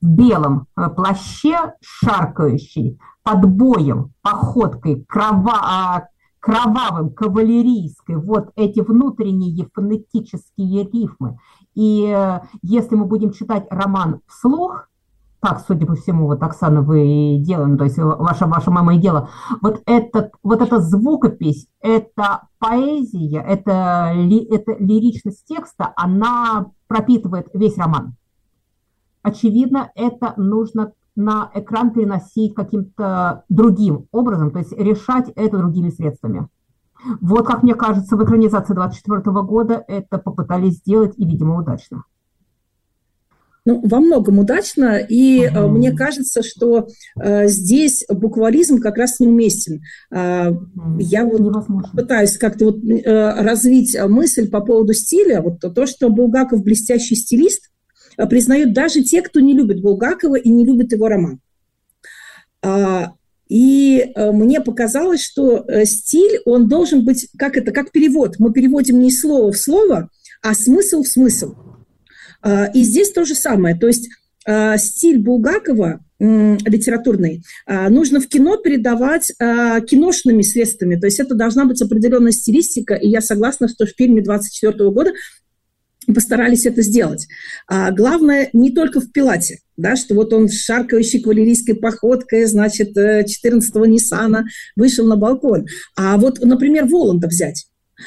В 0.00 0.06
белом 0.06 0.66
э, 0.76 0.88
плаще 0.88 1.74
шаркающий 1.82 2.98
подбоем, 3.22 4.12
походкой, 4.22 5.04
крова, 5.06 5.60
а, 5.62 6.08
кровавым, 6.40 7.10
кавалерийской, 7.10 8.16
вот 8.16 8.50
эти 8.56 8.80
внутренние 8.80 9.68
фонетические 9.74 10.84
рифмы. 10.84 11.38
И 11.74 12.06
э, 12.06 12.40
если 12.62 12.96
мы 12.96 13.04
будем 13.04 13.32
читать 13.32 13.66
роман 13.70 14.20
вслух, 14.26 14.88
так, 15.40 15.64
судя 15.66 15.86
по 15.86 15.94
всему, 15.94 16.26
вот, 16.26 16.42
Оксана, 16.42 16.82
вы 16.82 17.38
делаем, 17.40 17.78
то 17.78 17.84
есть 17.84 17.96
ваша, 17.96 18.46
ваша 18.46 18.70
мама 18.70 18.94
и 18.94 18.98
дело, 18.98 19.30
вот, 19.62 19.82
этот, 19.86 20.32
вот 20.42 20.60
эта 20.60 20.80
звукопись, 20.80 21.66
это 21.80 22.42
поэзия, 22.58 23.40
это, 23.40 24.12
ли, 24.14 24.44
это 24.44 24.76
лиричность 24.78 25.46
текста, 25.46 25.94
она 25.96 26.66
пропитывает 26.88 27.48
весь 27.54 27.78
роман. 27.78 28.16
Очевидно, 29.22 29.90
это 29.94 30.34
нужно 30.36 30.92
на 31.16 31.50
экран 31.54 31.92
переносить 31.92 32.54
каким-то 32.54 33.44
другим 33.48 34.06
образом, 34.12 34.50
то 34.50 34.58
есть 34.58 34.72
решать 34.72 35.30
это 35.36 35.58
другими 35.58 35.90
средствами. 35.90 36.48
Вот, 37.20 37.46
как 37.46 37.62
мне 37.62 37.74
кажется, 37.74 38.16
в 38.16 38.24
экранизации 38.24 38.74
24 38.74 39.20
года 39.42 39.84
это 39.88 40.18
попытались 40.18 40.76
сделать 40.76 41.14
и, 41.16 41.24
видимо, 41.24 41.58
удачно. 41.58 42.04
Ну, 43.66 43.82
во 43.86 44.00
многом 44.00 44.38
удачно, 44.38 44.96
и 44.96 45.46
угу. 45.46 45.68
мне 45.68 45.92
кажется, 45.92 46.42
что 46.42 46.88
э, 47.22 47.46
здесь 47.46 48.06
буквализм 48.08 48.78
как 48.78 48.96
раз 48.96 49.20
неуместен. 49.20 49.82
Э, 50.10 50.50
я 50.98 51.24
вот 51.26 51.40
Невозможно. 51.40 51.90
пытаюсь 51.94 52.38
как-то 52.38 52.66
вот, 52.66 52.78
э, 52.82 53.42
развить 53.42 53.96
мысль 54.08 54.48
по 54.48 54.60
поводу 54.60 54.94
стиля. 54.94 55.42
Вот 55.42 55.60
то, 55.60 55.86
что 55.86 56.08
Булгаков 56.08 56.62
блестящий 56.62 57.16
стилист, 57.16 57.69
признают 58.26 58.72
даже 58.72 59.02
те, 59.02 59.22
кто 59.22 59.40
не 59.40 59.54
любит 59.54 59.80
Булгакова 59.80 60.36
и 60.36 60.48
не 60.50 60.64
любит 60.64 60.92
его 60.92 61.08
роман. 61.08 61.40
А, 62.62 63.12
и 63.50 64.12
э, 64.14 64.30
мне 64.30 64.60
показалось, 64.60 65.22
что 65.22 65.64
э, 65.66 65.84
стиль, 65.84 66.40
он 66.44 66.68
должен 66.68 67.04
быть, 67.04 67.28
как 67.36 67.56
это, 67.56 67.72
как 67.72 67.90
перевод. 67.90 68.36
Мы 68.38 68.52
переводим 68.52 69.00
не 69.00 69.10
слово 69.10 69.50
в 69.50 69.58
слово, 69.58 70.08
а 70.40 70.54
смысл 70.54 71.02
в 71.02 71.08
смысл. 71.08 71.54
А, 72.42 72.66
и 72.66 72.82
здесь 72.82 73.10
то 73.10 73.24
же 73.24 73.34
самое. 73.34 73.76
То 73.76 73.88
есть 73.88 74.08
э, 74.46 74.78
стиль 74.78 75.18
Булгакова 75.18 76.00
литературный, 76.20 77.42
а, 77.64 77.88
нужно 77.88 78.20
в 78.20 78.28
кино 78.28 78.58
передавать 78.58 79.32
киношными 79.38 80.42
средствами. 80.42 80.96
То 80.96 81.06
есть 81.06 81.18
это 81.18 81.34
должна 81.34 81.64
быть 81.64 81.80
определенная 81.80 82.32
стилистика, 82.32 82.92
и 82.92 83.08
я 83.08 83.22
согласна, 83.22 83.68
что 83.68 83.86
в 83.86 83.94
фильме 83.96 84.20
24 84.20 84.90
года 84.90 85.12
постарались 86.12 86.66
это 86.66 86.82
сделать. 86.82 87.26
А 87.66 87.90
главное, 87.90 88.48
не 88.52 88.70
только 88.70 89.00
в 89.00 89.12
Пилате, 89.12 89.58
да, 89.76 89.96
что 89.96 90.14
вот 90.14 90.32
он 90.32 90.48
шаркающей 90.48 91.20
кавалерийской 91.20 91.74
походкой, 91.74 92.44
значит, 92.44 92.96
14-го 92.96 93.84
э, 93.84 93.88
Ниссана 93.88 94.44
вышел 94.76 95.06
на 95.06 95.16
балкон. 95.16 95.66
А 95.96 96.16
вот, 96.16 96.40
например, 96.40 96.86
Воланда 96.86 97.28
взять. 97.28 97.66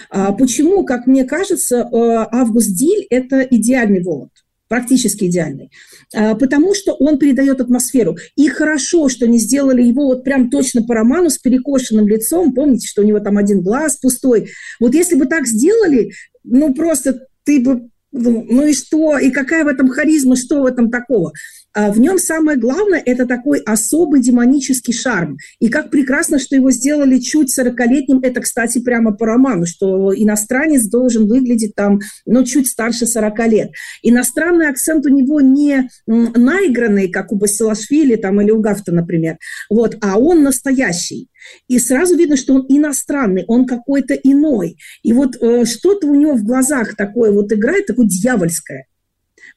А 0.09 0.31
почему, 0.31 0.85
как 0.85 1.07
мне 1.07 1.23
кажется, 1.23 1.77
э, 1.77 1.87
Август 1.91 2.75
Диль– 2.75 3.05
это 3.09 3.41
идеальный 3.41 4.03
Воланд? 4.03 4.31
практически 4.73 5.25
идеальный, 5.25 5.69
а, 6.15 6.33
потому 6.33 6.73
что 6.73 6.93
он 6.93 7.19
передает 7.19 7.61
атмосферу. 7.61 8.17
И 8.35 8.47
хорошо, 8.47 9.07
что 9.07 9.27
не 9.27 9.37
сделали 9.37 9.83
его 9.83 10.07
вот 10.07 10.23
прям 10.23 10.49
точно 10.49 10.81
по 10.81 10.95
роману 10.95 11.29
с 11.29 11.37
перекошенным 11.37 12.07
лицом. 12.07 12.55
Помните, 12.55 12.87
что 12.87 13.03
у 13.03 13.05
него 13.05 13.19
там 13.19 13.37
один 13.37 13.61
глаз 13.61 13.97
пустой. 13.97 14.49
Вот 14.79 14.95
если 14.95 15.13
бы 15.13 15.27
так 15.27 15.45
сделали, 15.45 16.13
ну 16.43 16.73
просто 16.73 17.27
ты 17.43 17.59
бы 17.59 17.89
ну, 18.13 18.45
ну 18.49 18.65
и 18.65 18.73
что, 18.73 19.17
и 19.17 19.31
какая 19.31 19.65
в 19.65 19.67
этом 19.67 19.89
харизма, 19.89 20.35
что 20.35 20.61
в 20.61 20.65
этом 20.65 20.89
такого? 20.89 21.33
А 21.73 21.91
в 21.91 21.99
нем 21.99 22.19
самое 22.19 22.57
главное– 22.57 23.01
это 23.05 23.25
такой 23.25 23.59
особый 23.59 24.21
демонический 24.21 24.93
шарм. 24.93 25.37
И 25.59 25.69
как 25.69 25.89
прекрасно, 25.89 26.37
что 26.37 26.55
его 26.55 26.69
сделали 26.69 27.17
чуть 27.17 27.51
сорокалетним. 27.51 28.19
Это, 28.19 28.41
кстати, 28.41 28.79
прямо 28.79 29.11
по 29.11 29.25
роману, 29.25 29.65
что 29.65 30.13
иностранец 30.15 30.83
должен 30.83 31.27
выглядеть 31.27 31.73
там, 31.75 31.99
ну, 32.25 32.43
чуть 32.43 32.67
старше 32.67 33.07
40 33.07 33.47
лет. 33.47 33.71
Иностранный 34.03 34.69
акцент 34.69 35.05
у 35.07 35.09
него 35.09 35.41
не 35.41 35.89
наигранный, 36.05 37.09
как 37.09 37.31
у 37.31 37.35
Басилашвили 37.35 38.17
там, 38.17 38.39
или 38.41 38.51
у 38.51 38.59
Гафта, 38.59 38.91
например, 38.91 39.37
вот, 39.69 39.97
а 40.01 40.19
он 40.19 40.43
настоящий. 40.43 41.29
И 41.67 41.79
сразу 41.79 42.15
видно, 42.15 42.37
что 42.37 42.53
он 42.53 42.65
иностранный, 42.69 43.45
он 43.47 43.65
какой-то 43.65 44.13
иной. 44.13 44.77
И 45.01 45.11
вот 45.11 45.35
э, 45.41 45.65
что-то 45.65 46.07
у 46.07 46.15
него 46.15 46.35
в 46.35 46.43
глазах 46.43 46.95
такое 46.95 47.31
вот 47.31 47.51
играет, 47.51 47.87
такое 47.87 48.07
дьявольское. 48.07 48.85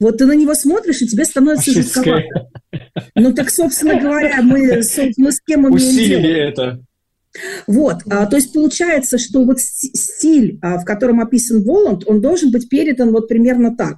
Вот 0.01 0.19
ты 0.19 0.27
на 0.27 0.33
него 0.33 0.55
смотришь, 0.55 1.03
и 1.03 1.09
тебе 1.09 1.25
становится 1.25 1.71
жутковато. 1.71 2.49
Ну 3.15 3.33
так, 3.33 3.51
собственно 3.51 4.01
говоря, 4.01 4.43
мы, 4.43 4.83
мы 5.17 5.33
с 5.33 5.41
кем 5.41 5.61
имеем 5.61 5.73
Усилили 5.73 6.49
это. 6.49 6.81
Вот, 7.67 7.97
а, 8.11 8.27
то 8.27 8.37
есть 8.37 8.53
получается, 8.55 9.19
что 9.19 9.45
вот 9.45 9.61
стиль, 9.61 10.59
а, 10.63 10.79
в 10.79 10.85
котором 10.85 11.21
описан 11.21 11.63
Воланд, 11.63 12.05
он 12.07 12.23
должен 12.23 12.51
быть 12.51 12.69
передан 12.69 13.11
вот 13.11 13.29
примерно 13.29 13.77
так. 13.77 13.97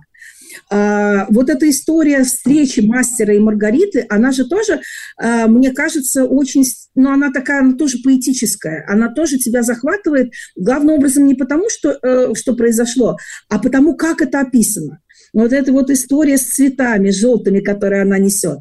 А, 0.70 1.26
вот 1.28 1.50
эта 1.50 1.68
история 1.68 2.24
встречи 2.24 2.80
мастера 2.80 3.34
и 3.34 3.38
Маргариты, 3.38 4.06
она 4.08 4.32
же 4.32 4.46
тоже, 4.46 4.80
а, 5.16 5.46
мне 5.46 5.70
кажется, 5.70 6.24
очень, 6.24 6.64
ну, 6.94 7.10
она 7.10 7.30
такая, 7.30 7.60
она 7.60 7.74
тоже 7.74 7.98
поэтическая, 8.02 8.84
она 8.88 9.12
тоже 9.12 9.38
тебя 9.38 9.62
захватывает, 9.62 10.32
главным 10.56 10.96
образом 10.96 11.26
не 11.26 11.34
потому, 11.34 11.68
что, 11.70 11.98
э, 12.02 12.34
что 12.34 12.54
произошло, 12.54 13.16
а 13.48 13.58
потому, 13.58 13.94
как 13.94 14.22
это 14.22 14.40
описано. 14.40 15.00
Вот 15.32 15.52
эта 15.52 15.72
вот 15.72 15.90
история 15.90 16.38
с 16.38 16.44
цветами 16.44 17.10
желтыми, 17.10 17.60
которые 17.60 18.02
она 18.02 18.18
несет. 18.18 18.58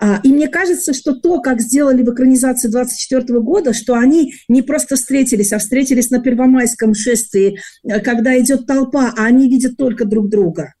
А, 0.00 0.20
и 0.22 0.32
мне 0.32 0.48
кажется, 0.48 0.94
что 0.94 1.14
то, 1.14 1.40
как 1.40 1.60
сделали 1.60 2.02
в 2.02 2.12
экранизации 2.12 2.68
24 2.68 3.40
года, 3.40 3.72
что 3.72 3.94
они 3.94 4.34
не 4.48 4.62
просто 4.62 4.96
встретились, 4.96 5.52
а 5.52 5.58
встретились 5.58 6.10
на 6.10 6.20
Первомайском 6.20 6.94
шествии, 6.94 7.58
э, 7.84 8.00
когда 8.00 8.38
идет 8.38 8.66
толпа, 8.66 9.12
а 9.16 9.24
они 9.24 9.48
видят 9.48 9.76
только 9.76 10.04
друг 10.04 10.30
друга. 10.30 10.74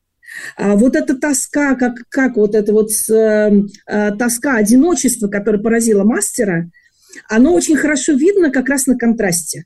А 0.56 0.76
вот 0.76 0.96
эта 0.96 1.16
тоска, 1.16 1.74
как, 1.74 1.94
как 2.08 2.36
вот 2.36 2.54
эта 2.54 2.72
вот 2.72 2.90
э, 3.10 3.50
э, 3.86 4.10
тоска 4.16 4.56
одиночества, 4.56 5.28
которая 5.28 5.60
поразила 5.60 6.04
мастера, 6.04 6.70
оно 7.28 7.54
очень 7.54 7.76
хорошо 7.76 8.12
видно 8.12 8.50
как 8.50 8.68
раз 8.68 8.86
на 8.86 8.96
контрасте. 8.96 9.64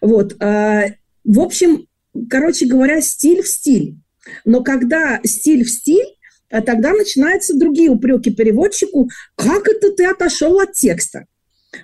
Вот. 0.00 0.40
Э, 0.42 0.94
в 1.24 1.40
общем, 1.40 1.86
короче 2.28 2.66
говоря, 2.66 3.00
стиль 3.00 3.42
в 3.42 3.48
стиль. 3.48 3.96
Но 4.44 4.62
когда 4.62 5.20
стиль 5.24 5.64
в 5.64 5.70
стиль, 5.70 6.16
э, 6.50 6.60
тогда 6.62 6.92
начинаются 6.92 7.56
другие 7.56 7.90
упреки 7.90 8.30
переводчику, 8.30 9.08
как 9.36 9.68
это 9.68 9.92
ты 9.92 10.06
отошел 10.06 10.60
от 10.60 10.72
текста. 10.72 11.24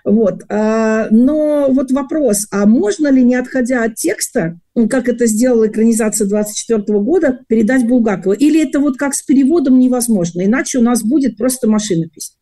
Вот. 0.05 0.43
А, 0.49 1.09
но 1.11 1.69
вот 1.71 1.93
вопрос, 1.93 2.47
а 2.51 2.67
можно 2.67 3.09
ли, 3.09 3.23
не 3.23 3.35
отходя 3.35 3.85
от 3.85 3.97
текста, 3.97 4.59
как 4.89 5.09
это 5.09 5.27
сделала 5.27 5.69
экранизация 5.69 6.27
24 6.27 6.83
года, 7.01 7.41
передать 7.49 7.87
Булгакову? 7.87 8.35
Или 8.35 8.67
это 8.67 8.81
вот 8.81 8.97
как 8.97 9.15
с 9.15 9.23
переводом 9.23 9.79
невозможно, 9.79 10.45
иначе 10.45 10.79
у 10.79 10.83
нас 10.83 11.03
будет 11.03 11.37
просто 11.37 11.69
машинопись? 11.69 12.37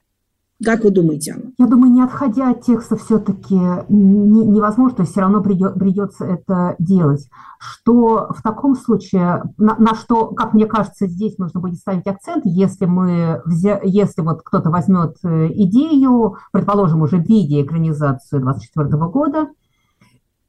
Как 0.65 0.85
вы 0.85 0.91
думаете, 0.91 1.33
Анна? 1.33 1.53
Я 1.59 1.67
думаю, 1.67 1.93
не 1.93 2.03
отходя 2.03 2.51
от 2.51 2.63
текста 2.63 2.97
все-таки 2.97 3.55
невозможно, 3.89 4.97
то 4.97 5.03
есть 5.03 5.13
все 5.13 5.21
равно 5.23 5.43
придется 5.43 6.25
это 6.25 6.77
делать. 6.79 7.29
Что 7.59 8.29
в 8.37 8.43
таком 8.43 8.77
случае, 8.77 9.43
на, 9.57 9.77
на 9.77 9.95
что, 9.95 10.29
как 10.29 10.53
мне 10.53 10.67
кажется, 10.67 11.07
здесь 11.07 11.39
нужно 11.39 11.61
будет 11.61 11.79
ставить 11.79 12.07
акцент, 12.07 12.45
если 12.45 12.87
мы, 12.87 13.43
взя, 13.45 13.81
если 13.83 14.23
вот 14.23 14.43
кто-то 14.43 14.71
возьмет 14.71 15.17
э, 15.25 15.49
идею, 15.53 16.37
предположим, 16.53 17.03
уже 17.03 17.17
в 17.17 17.27
виде 17.27 17.63
экранизацию 17.63 18.41
24 18.41 18.89
года, 19.09 19.49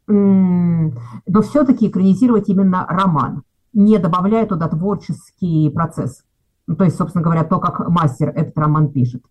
но 0.08 1.42
все-таки 1.42 1.88
экранизировать 1.88 2.50
именно 2.50 2.86
роман, 2.88 3.44
не 3.74 3.98
добавляя 3.98 4.46
туда 4.46 4.68
творческий 4.68 5.70
процесс. 5.70 6.24
То 6.78 6.84
есть, 6.84 6.98
собственно 6.98 7.24
говоря, 7.24 7.44
то, 7.44 7.60
как 7.60 7.88
мастер 7.88 8.30
этот 8.30 8.58
роман 8.58 8.90
пишет. 8.90 9.24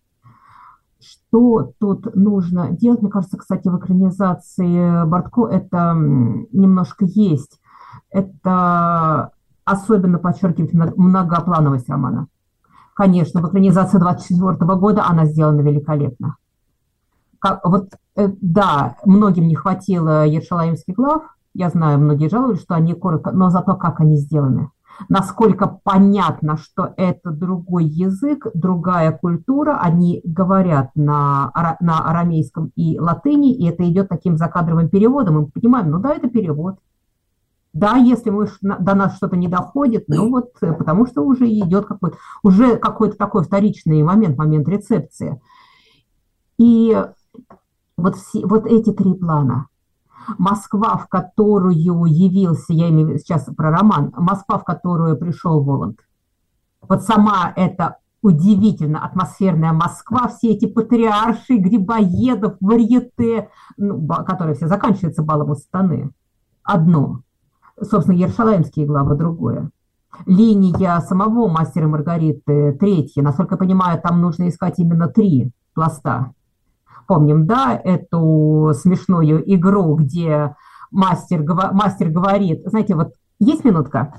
Что 1.03 1.73
тут 1.79 2.15
нужно 2.15 2.71
делать? 2.71 3.03
Мне 3.03 3.11
кажется, 3.11 3.37
кстати, 3.37 3.69
в 3.69 3.77
экранизации 3.77 5.05
Бортко 5.05 5.49
это 5.49 5.95
немножко 5.95 7.05
есть. 7.05 7.61
Это 8.11 9.33
особенно 9.65 10.19
подчеркивает 10.19 10.97
многоплановость 10.97 11.89
романа. 11.89 12.29
Конечно, 12.95 13.41
в 13.41 13.49
экранизации 13.49 13.99
24 13.99 14.55
года 14.77 15.05
она 15.07 15.25
сделана 15.25 15.61
великолепно. 15.61 16.37
Как, 17.39 17.65
вот, 17.65 17.89
э, 18.17 18.29
да, 18.41 18.97
многим 19.05 19.49
не 19.49 19.57
хватило 19.57 20.25
Ершалаимских 20.27 20.95
глав, 20.95 21.23
я 21.55 21.71
знаю, 21.71 21.99
многие 21.99 22.29
жаловались, 22.29 22.61
что 22.61 22.75
они 22.75 22.95
коротко, 22.95 23.33
но 23.33 23.51
зато 23.51 23.75
как 23.75 24.01
они 24.01 24.17
сделаны 24.17 24.71
насколько 25.09 25.81
понятно, 25.83 26.57
что 26.57 26.95
это 26.97 27.31
другой 27.31 27.85
язык, 27.85 28.47
другая 28.55 29.13
культура, 29.13 29.79
они 29.81 30.21
говорят 30.25 30.91
на, 30.95 31.53
на 31.81 32.11
арамейском 32.11 32.73
и 32.77 32.99
латыни, 32.99 33.55
и 33.55 33.67
это 33.69 33.89
идет 33.89 34.09
таким 34.09 34.37
закадровым 34.37 34.89
переводом, 34.89 35.37
и 35.37 35.41
мы 35.41 35.47
понимаем, 35.47 35.91
ну 35.91 35.99
да, 35.99 36.15
это 36.15 36.29
перевод. 36.29 36.77
Да, 37.73 37.97
если 37.97 38.29
мы, 38.29 38.49
до 38.61 38.95
нас 38.95 39.17
что-то 39.17 39.37
не 39.37 39.49
доходит, 39.49 40.05
ну 40.07 40.29
вот, 40.29 40.51
э, 40.61 40.75
потому 40.75 41.07
что 41.07 41.23
уже 41.23 41.49
идет 41.49 41.87
какой-то, 41.87 42.19
уже 42.43 42.77
какой-то 42.77 43.17
такой 43.17 43.45
вторичный 43.45 44.03
момент, 44.03 44.37
момент 44.37 44.69
рецепции. 44.69 45.41
И 46.59 46.95
вот, 47.97 48.17
все, 48.17 48.45
вот 48.47 48.67
эти 48.67 48.93
три 48.93 49.15
плана– 49.15 49.69
Москва, 50.39 50.97
в 50.97 51.09
которую 51.09 51.75
явился, 51.75 52.73
я 52.73 52.91
имею 52.91 53.18
сейчас 53.18 53.45
про 53.57 53.70
роман, 53.70 54.12
Москва, 54.16 54.59
в 54.59 54.64
которую 54.64 55.16
пришел 55.16 55.62
Воланд. 55.62 56.01
Вот 56.89 57.03
сама 57.03 57.53
эта 57.57 57.99
удивительно 58.23 59.05
атмосферная 59.05 59.73
Москва, 59.73 60.29
все 60.29 60.51
эти 60.51 60.66
патриарши, 60.66 61.57
грибоедов, 61.57 62.57
варьете, 62.61 63.49
ну, 63.77 64.07
которые 64.07 64.55
все 64.55 64.68
заканчиваются 64.68 65.23
балом 65.23 65.51
у 65.51 65.55
станы. 65.55 66.11
Одно. 66.62 67.23
Собственно, 67.81 68.16
Ершалаемские 68.16 68.87
главы 68.87 69.16
другое. 69.16 69.70
Линия 70.27 71.01
самого 71.01 71.49
мастера 71.49 71.89
Маргариты 71.89 72.73
третья. 72.79 73.23
Насколько 73.23 73.55
я 73.55 73.59
понимаю, 73.59 74.01
там 74.01 74.20
нужно 74.20 74.49
искать 74.49 74.79
именно 74.79 75.09
три 75.09 75.51
пласта 75.75 76.33
помним, 77.07 77.47
да, 77.47 77.81
эту 77.83 78.73
смешную 78.75 79.43
игру, 79.55 79.95
где 79.97 80.55
мастер, 80.91 81.43
мастер 81.73 82.11
говорит, 82.11 82.63
знаете, 82.67 82.95
вот 82.95 83.13
есть 83.39 83.65
минутка? 83.65 84.15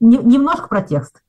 Немножко 0.00 0.68
про 0.68 0.82
текст, 0.82 1.22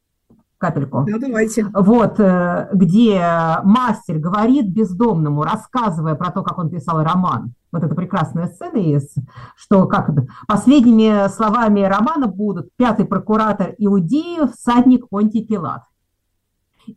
капельку. 0.58 1.06
Да, 1.08 1.18
давайте. 1.20 1.66
Вот, 1.74 2.20
э, 2.20 2.70
где 2.74 3.22
мастер 3.64 4.18
говорит 4.18 4.74
бездомному, 4.74 5.43
рассказывая 5.43 6.16
про 6.16 6.32
то, 6.32 6.41
как 6.43 6.58
он 6.58 6.70
писал 6.70 7.04
роман. 7.04 7.54
Вот 7.72 7.84
эта 7.84 7.95
прекрасная 7.95 8.47
сцена 8.47 8.78
есть, 8.78 9.16
что 9.56 9.88
как 9.88 10.12
последними 10.47 11.28
словами 11.30 11.82
романа 11.82 12.28
будут 12.28 12.70
пятый 12.78 13.06
прокуратор 13.06 13.74
Иудеев, 13.78 14.54
всадник 14.54 15.10
Понтий 15.10 15.45
Пилат. 15.45 15.84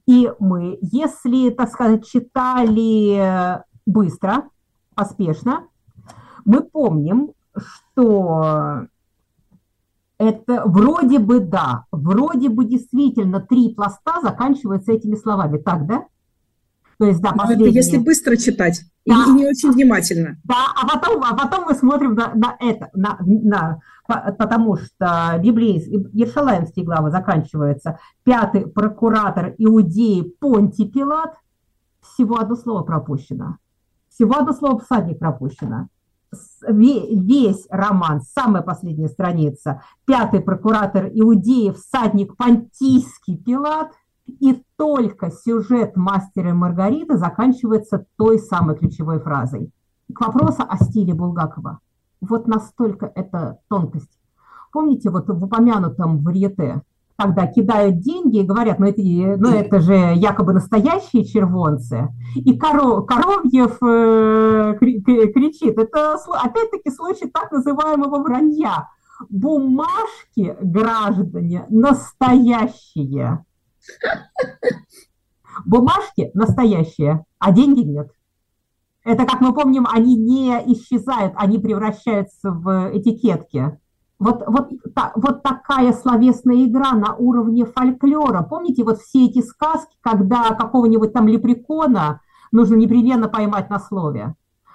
И 0.06 0.30
мы, 0.38 0.78
если, 0.80 1.50
так 1.50 1.70
сказать, 1.70 2.06
читали 2.06 3.62
быстро, 3.86 4.48
поспешно, 4.94 5.68
мы 6.44 6.62
помним, 6.62 7.32
что 7.56 8.86
это 10.18 10.62
вроде 10.64 11.18
бы 11.18 11.40
да, 11.40 11.84
вроде 11.90 12.48
бы 12.48 12.64
действительно 12.64 13.40
три 13.40 13.74
пласта 13.74 14.20
заканчиваются 14.22 14.92
этими 14.92 15.14
словами. 15.14 15.58
Так, 15.58 15.86
да? 15.86 16.06
То 16.98 17.06
есть, 17.06 17.20
да, 17.20 17.32
последние... 17.32 17.68
это 17.68 17.76
если 17.76 17.98
быстро 17.98 18.36
читать 18.36 18.84
да. 19.06 19.24
и, 19.26 19.30
и 19.30 19.32
не 19.32 19.46
очень 19.46 19.72
внимательно. 19.72 20.36
Да, 20.44 20.66
а 20.74 20.86
потом, 20.86 21.22
а 21.22 21.34
потом 21.34 21.64
мы 21.64 21.74
смотрим 21.74 22.14
на, 22.14 22.34
на 22.34 22.56
это, 22.58 22.90
на, 22.92 23.18
на, 23.20 23.80
потому 24.06 24.76
что 24.76 25.38
библейские, 25.42 26.08
Ершалаемские 26.12 26.84
главы 26.84 27.10
заканчиваются. 27.10 27.98
Пятый 28.24 28.66
прокуратор 28.66 29.54
Иудеи 29.58 30.22
Понти 30.22 30.86
Пилат. 30.86 31.34
Всего 32.00 32.38
одно 32.38 32.56
слово 32.56 32.82
пропущено. 32.82 33.58
Всего 34.08 34.36
одно 34.36 34.52
слово 34.52 34.78
всадник 34.80 35.18
пропущено. 35.18 35.88
Весь 36.68 37.66
роман, 37.70 38.20
самая 38.20 38.62
последняя 38.62 39.08
страница. 39.08 39.82
Пятый 40.04 40.40
прокуратор 40.40 41.08
Иудеи, 41.12 41.70
всадник 41.70 42.36
Понтийский 42.36 43.36
Пилат– 43.36 43.92
и 44.26 44.62
только 44.76 45.30
сюжет 45.30 45.96
«Мастера 45.96 46.50
и 46.50 46.52
Маргариты» 46.52 47.16
заканчивается 47.16 48.06
той 48.16 48.38
самой 48.38 48.76
ключевой 48.76 49.20
фразой. 49.20 49.70
К 50.12 50.20
вопросу 50.26 50.62
о 50.68 50.76
стиле 50.84 51.14
Булгакова. 51.14 51.80
Вот 52.20 52.46
настолько 52.46 53.10
это 53.14 53.58
тонкость. 53.68 54.18
Помните, 54.72 55.10
вот 55.10 55.28
в 55.28 55.44
упомянутом 55.44 56.22
варьете, 56.22 56.82
когда 57.16 57.46
кидают 57.46 58.00
деньги 58.00 58.38
и 58.38 58.46
говорят, 58.46 58.78
ну 58.78 58.86
это, 58.86 59.00
ну 59.00 59.48
это 59.48 59.80
же 59.80 59.94
якобы 59.94 60.52
настоящие 60.52 61.24
червонцы, 61.24 62.08
и 62.34 62.56
Коров, 62.58 63.06
Коровьев 63.06 63.78
э, 63.82 64.76
кричит, 64.78 65.78
это 65.78 66.16
опять-таки 66.42 66.90
случай 66.90 67.28
так 67.28 67.50
называемого 67.52 68.22
вранья. 68.22 68.88
Бумажки, 69.30 70.56
граждане, 70.60 71.64
настоящие. 71.70 73.46
Бумажки 75.64 76.30
настоящие, 76.34 77.24
а 77.38 77.52
деньги 77.52 77.80
нет. 77.80 78.10
Это, 79.04 79.24
как 79.24 79.40
мы 79.40 79.54
помним, 79.54 79.86
они 79.88 80.16
не 80.16 80.50
исчезают, 80.72 81.34
они 81.36 81.58
превращаются 81.58 82.50
в 82.50 82.90
этикетки. 82.92 83.78
Вот, 84.18 84.42
вот, 84.46 84.70
та, 84.94 85.12
вот 85.14 85.42
такая 85.42 85.92
словесная 85.92 86.64
игра 86.64 86.92
на 86.92 87.14
уровне 87.14 87.66
фольклора. 87.66 88.42
Помните 88.42 88.82
вот 88.82 88.98
все 88.98 89.26
эти 89.26 89.42
сказки, 89.42 89.94
когда 90.00 90.54
какого-нибудь 90.54 91.12
там 91.12 91.28
лепрекона 91.28 92.20
нужно 92.50 92.74
непременно 92.76 93.28
поймать 93.28 93.70
на 93.70 93.78
слове? 93.78 94.34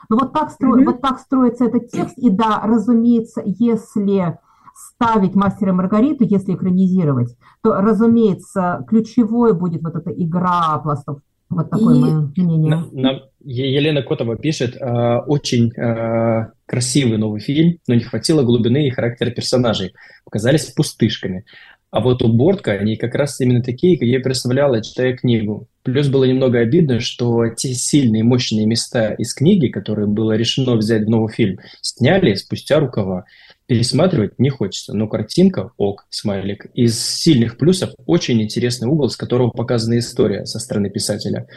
Ну 0.10 0.18
вот 0.18 0.34
так, 0.34 0.52
стро... 0.52 0.78
mm-hmm. 0.78 0.86
вот 0.86 1.02
так 1.02 1.20
строится 1.20 1.66
этот 1.66 1.90
текст. 1.90 2.18
И 2.18 2.30
да, 2.30 2.62
разумеется, 2.64 3.42
если 3.46 4.40
ставить 4.74 5.36
«Мастера 5.36 5.70
и 5.70 5.74
Маргариту», 5.74 6.24
если 6.24 6.54
экранизировать, 6.54 7.36
то, 7.64 7.74
разумеется, 7.76 8.86
ключевой 8.88 9.54
будет 9.54 9.82
вот 9.82 9.96
эта 9.96 10.12
игра 10.12 10.78
пластов. 10.80 11.20
Вот 11.50 11.70
такое 11.70 11.96
и... 11.96 12.00
мое 12.00 12.32
мнение. 12.38 12.86
Нам 12.92 13.20
Елена 13.44 14.02
Котова 14.04 14.38
пишет, 14.38 14.78
э, 14.80 15.18
очень 15.28 15.72
э, 15.72 16.48
красивый 16.66 17.18
новый 17.18 17.42
фильм, 17.42 17.78
но 17.88 17.96
не 17.96 18.02
хватило 18.02 18.44
глубины 18.44 18.88
и 18.88 18.92
характера 18.92 19.32
персонажей. 19.32 19.94
Показались 20.24 20.66
пустышками. 20.68 21.46
А 21.92 22.00
вот 22.00 22.22
у 22.22 22.30
Бортка 22.30 22.72
они 22.72 22.96
как 22.96 23.16
раз 23.16 23.42
именно 23.42 23.62
такие, 23.62 24.00
как 24.00 24.08
я 24.08 24.22
представляла, 24.22 24.82
читая 24.82 25.14
книгу. 25.14 25.68
Плюс 25.84 26.08
было 26.08 26.24
немного 26.24 26.60
обидно, 26.60 27.02
что 27.02 27.50
те 27.50 27.74
сильные, 27.74 28.24
мощные 28.24 28.66
места 28.66 29.14
из 29.14 29.34
книги, 29.34 29.68
которые 29.68 30.08
было 30.08 30.38
решено 30.38 30.76
взять 30.76 31.04
в 31.04 31.10
новый 31.10 31.34
фильм, 31.34 31.60
сняли 31.82 32.36
спустя 32.36 32.80
рукава 32.80 33.26
пересматривать 33.72 34.38
не 34.38 34.50
хочется, 34.50 34.94
но 34.94 35.08
картинка 35.08 35.72
ок, 35.78 36.06
смайлик. 36.10 36.66
Из 36.74 37.00
сильных 37.00 37.58
плюсов 37.58 37.92
очень 38.06 38.42
интересный 38.42 38.90
угол, 38.90 39.08
с 39.10 39.16
которого 39.16 39.50
показана 39.50 39.98
история 39.98 40.46
со 40.46 40.60
стороны 40.60 40.90
писателя. 40.90 41.48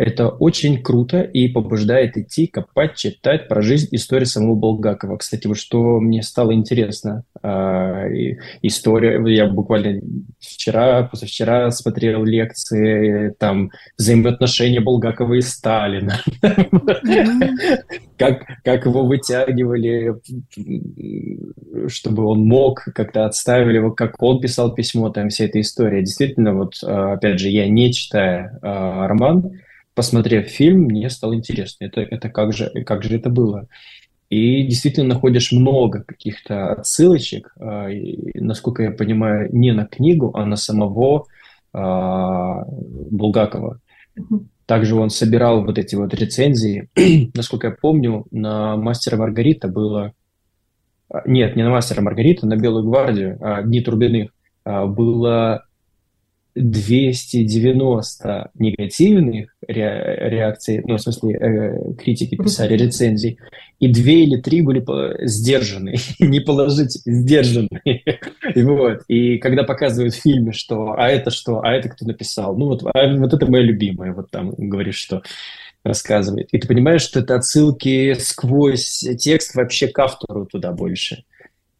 Это 0.00 0.30
очень 0.30 0.82
круто 0.82 1.20
и 1.20 1.48
побуждает 1.48 2.16
идти, 2.16 2.46
копать, 2.46 2.96
читать 2.96 3.48
про 3.48 3.60
жизнь, 3.60 3.88
историю 3.90 4.24
самого 4.24 4.54
Булгакова. 4.54 5.18
Кстати, 5.18 5.46
вот 5.46 5.58
что 5.58 6.00
мне 6.00 6.22
стало 6.22 6.54
интересно, 6.54 7.24
э, 7.42 7.48
история, 8.62 9.22
я 9.30 9.46
буквально 9.46 10.00
вчера, 10.38 11.02
позавчера 11.02 11.70
смотрел 11.70 12.24
лекции, 12.24 13.34
там, 13.38 13.72
взаимоотношения 13.98 14.80
Булгакова 14.80 15.34
и 15.34 15.42
Сталина, 15.42 16.14
как, 18.16 18.46
как 18.64 18.86
его 18.86 19.04
вытягивали, 19.04 20.14
чтобы 21.88 22.24
он 22.24 22.44
мог, 22.46 22.84
как-то 22.94 23.26
отставили 23.26 23.76
его, 23.76 23.90
как 23.90 24.22
он 24.22 24.40
писал 24.40 24.74
письмо, 24.74 25.10
там 25.10 25.28
вся 25.28 25.44
эта 25.44 25.60
история. 25.60 26.00
Действительно, 26.00 26.54
вот, 26.54 26.76
э, 26.82 26.86
опять 26.86 27.38
же, 27.38 27.50
я 27.50 27.68
не 27.68 27.92
читая 27.92 28.58
э, 28.62 29.06
роман, 29.06 29.60
посмотрев 30.00 30.48
фильм, 30.48 30.84
мне 30.84 31.10
стало 31.10 31.34
интересно, 31.34 31.84
это, 31.84 32.00
это 32.00 32.30
как, 32.30 32.54
же, 32.54 32.70
как 32.86 33.02
же 33.02 33.16
это 33.16 33.28
было. 33.28 33.68
И 34.30 34.62
действительно 34.62 35.08
находишь 35.08 35.52
много 35.52 36.04
каких-то 36.04 36.72
отсылочек, 36.72 37.52
э, 37.60 37.92
и, 37.92 38.40
насколько 38.40 38.82
я 38.82 38.92
понимаю, 38.92 39.50
не 39.52 39.72
на 39.72 39.84
книгу, 39.84 40.30
а 40.34 40.46
на 40.46 40.56
самого 40.56 41.26
э, 41.74 41.78
Булгакова. 43.10 43.78
Также 44.64 44.94
он 44.94 45.10
собирал 45.10 45.66
вот 45.66 45.76
эти 45.76 45.96
вот 45.96 46.14
рецензии. 46.14 46.88
Насколько 47.34 47.66
я 47.66 47.76
помню, 47.78 48.24
на 48.30 48.76
«Мастера 48.76 49.18
Маргарита» 49.18 49.68
было... 49.68 50.14
А, 51.10 51.28
нет, 51.28 51.56
не 51.56 51.62
на 51.62 51.68
«Мастера 51.68 52.00
Маргарита», 52.00 52.46
на 52.46 52.56
«Белую 52.56 52.84
гвардию», 52.84 53.36
а 53.42 53.60
«Дни 53.60 53.82
Трубиных» 53.82 54.30
а, 54.64 54.86
было 54.86 55.66
290 56.60 58.50
негативных 58.54 59.54
ре- 59.66 60.18
реакций, 60.30 60.82
ну, 60.84 60.96
в 60.96 61.00
смысле, 61.00 61.34
э, 61.34 61.94
критики 61.94 62.36
писали 62.36 62.76
рецензий, 62.76 63.38
и 63.78 63.88
две 63.88 64.24
или 64.24 64.40
три 64.40 64.62
были 64.62 64.84
сдержанные, 65.26 65.96
не 66.20 66.40
положить, 66.40 67.00
сдержанные. 67.04 68.02
и 68.54 68.62
вот, 68.62 69.02
и 69.08 69.38
когда 69.38 69.64
показывают 69.64 70.14
в 70.14 70.22
фильме, 70.22 70.52
что, 70.52 70.94
а 70.96 71.08
это 71.08 71.30
что, 71.30 71.60
а 71.60 71.72
это 71.72 71.88
кто 71.88 72.06
написал, 72.06 72.56
ну, 72.56 72.66
вот, 72.66 72.82
а, 72.84 73.16
вот 73.16 73.32
это 73.32 73.50
моя 73.50 73.64
любимая, 73.64 74.12
вот 74.12 74.30
там 74.30 74.50
говоришь, 74.56 74.98
что 74.98 75.22
рассказывает. 75.82 76.48
И 76.52 76.58
ты 76.58 76.68
понимаешь, 76.68 77.02
что 77.02 77.20
это 77.20 77.36
отсылки 77.36 78.14
сквозь 78.14 79.04
текст 79.18 79.54
вообще 79.54 79.88
к 79.88 79.98
автору 79.98 80.46
туда 80.46 80.72
больше. 80.72 81.24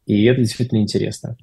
И 0.07 0.25
это 0.25 0.41
действительно 0.41 0.79
интересно 0.79 1.37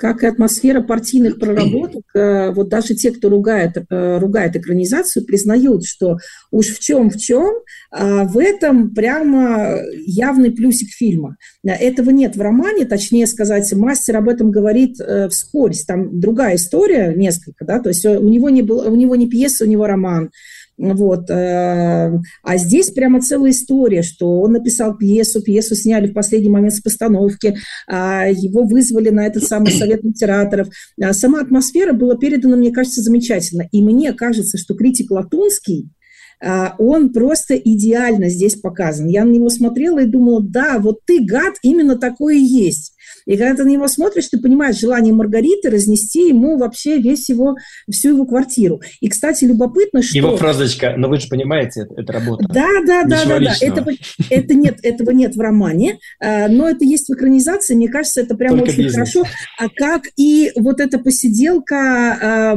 как 0.00 0.22
и 0.22 0.26
атмосфера 0.26 0.80
партийных 0.80 1.38
проработок. 1.38 2.02
Э, 2.14 2.52
вот 2.52 2.70
даже 2.70 2.94
те, 2.94 3.10
кто 3.10 3.28
ругает, 3.28 3.76
э, 3.76 4.18
ругает 4.18 4.56
экранизацию, 4.56 5.26
признают, 5.26 5.84
что 5.84 6.16
уж 6.50 6.68
в 6.68 6.80
чем 6.80 7.10
в 7.10 7.18
чем, 7.18 7.52
а 7.90 8.24
в 8.24 8.38
этом 8.38 8.94
прямо 8.94 9.76
явный 10.06 10.52
плюсик 10.52 10.88
фильма. 10.88 11.36
Этого 11.62 12.08
нет 12.10 12.34
в 12.34 12.40
романе, 12.40 12.86
точнее 12.86 13.26
сказать, 13.26 13.70
мастер 13.74 14.16
об 14.16 14.30
этом 14.30 14.50
говорит 14.50 14.98
э, 14.98 15.28
вскользь. 15.28 15.84
Там 15.84 16.18
другая 16.18 16.56
история, 16.56 17.12
несколько, 17.14 17.66
да, 17.66 17.78
то 17.78 17.90
есть 17.90 18.06
у 18.06 18.26
него 18.26 18.48
не, 18.48 18.62
было, 18.62 18.88
у 18.88 18.96
него 18.96 19.16
не 19.16 19.28
пьеса, 19.28 19.64
у 19.64 19.68
него 19.68 19.86
роман. 19.86 20.30
Вот. 20.80 21.28
Э, 21.28 22.10
а 22.42 22.56
здесь 22.56 22.90
прямо 22.90 23.20
целая 23.20 23.50
история, 23.50 24.00
что 24.02 24.40
он 24.40 24.52
написал 24.52 24.96
пьесу, 24.96 25.42
пьесу 25.42 25.74
сняли 25.74 26.06
в 26.06 26.14
последний 26.14 26.48
момент 26.48 26.72
с 26.72 26.80
постановки, 26.80 27.56
а 27.86 28.26
его 28.28 28.64
вызвали 28.64 29.10
на 29.10 29.26
этот 29.26 29.44
самый 29.44 29.72
совет 29.72 30.02
литераторов. 30.02 30.68
А 31.00 31.12
сама 31.12 31.42
атмосфера 31.42 31.92
была 31.92 32.16
передана, 32.16 32.56
мне 32.56 32.72
кажется, 32.72 33.02
замечательно. 33.02 33.68
И 33.70 33.82
мне 33.82 34.14
кажется, 34.14 34.56
что 34.56 34.74
критик 34.74 35.10
Латунский, 35.10 35.90
он 36.78 37.12
просто 37.12 37.54
идеально 37.56 38.28
здесь 38.28 38.56
показан. 38.56 39.06
Я 39.08 39.24
на 39.24 39.30
него 39.30 39.50
смотрела 39.50 40.00
и 40.00 40.06
думала, 40.06 40.42
да, 40.42 40.78
вот 40.78 41.00
ты, 41.04 41.24
гад, 41.24 41.54
именно 41.62 41.96
такой 41.96 42.38
и 42.38 42.44
есть. 42.44 42.94
И 43.26 43.36
когда 43.36 43.54
ты 43.54 43.64
на 43.64 43.68
него 43.68 43.88
смотришь, 43.88 44.28
ты 44.28 44.38
понимаешь 44.38 44.78
желание 44.78 45.12
Маргариты 45.12 45.70
разнести 45.70 46.28
ему 46.28 46.58
вообще 46.58 46.98
весь 46.98 47.28
его, 47.28 47.56
всю 47.90 48.10
его 48.10 48.24
квартиру. 48.24 48.80
И, 49.00 49.08
кстати, 49.08 49.44
любопытно, 49.44 50.02
что... 50.02 50.16
Его 50.16 50.36
фразочка, 50.36 50.94
но 50.96 51.08
вы 51.08 51.18
же 51.18 51.28
понимаете, 51.28 51.82
это, 51.82 52.00
это 52.00 52.12
работа. 52.12 52.46
Да, 52.48 52.68
да, 52.86 53.04
да, 53.04 53.24
да, 53.24 53.38
да. 53.38 53.54
Этого, 53.60 53.90
это 54.30 54.54
нет, 54.54 54.78
этого 54.82 55.10
нет 55.10 55.36
в 55.36 55.40
романе, 55.40 55.98
а, 56.20 56.48
но 56.48 56.68
это 56.68 56.84
есть 56.84 57.08
в 57.08 57.12
экранизации. 57.12 57.74
Мне 57.74 57.88
кажется, 57.88 58.20
это 58.22 58.34
прям 58.36 58.52
Только 58.52 58.70
очень 58.70 58.84
бизнес. 58.84 58.94
хорошо. 58.94 59.24
А 59.58 59.68
как 59.68 60.02
и 60.16 60.52
вот 60.56 60.80
эта 60.80 60.98
посиделка, 60.98 61.76
а, 61.76 62.56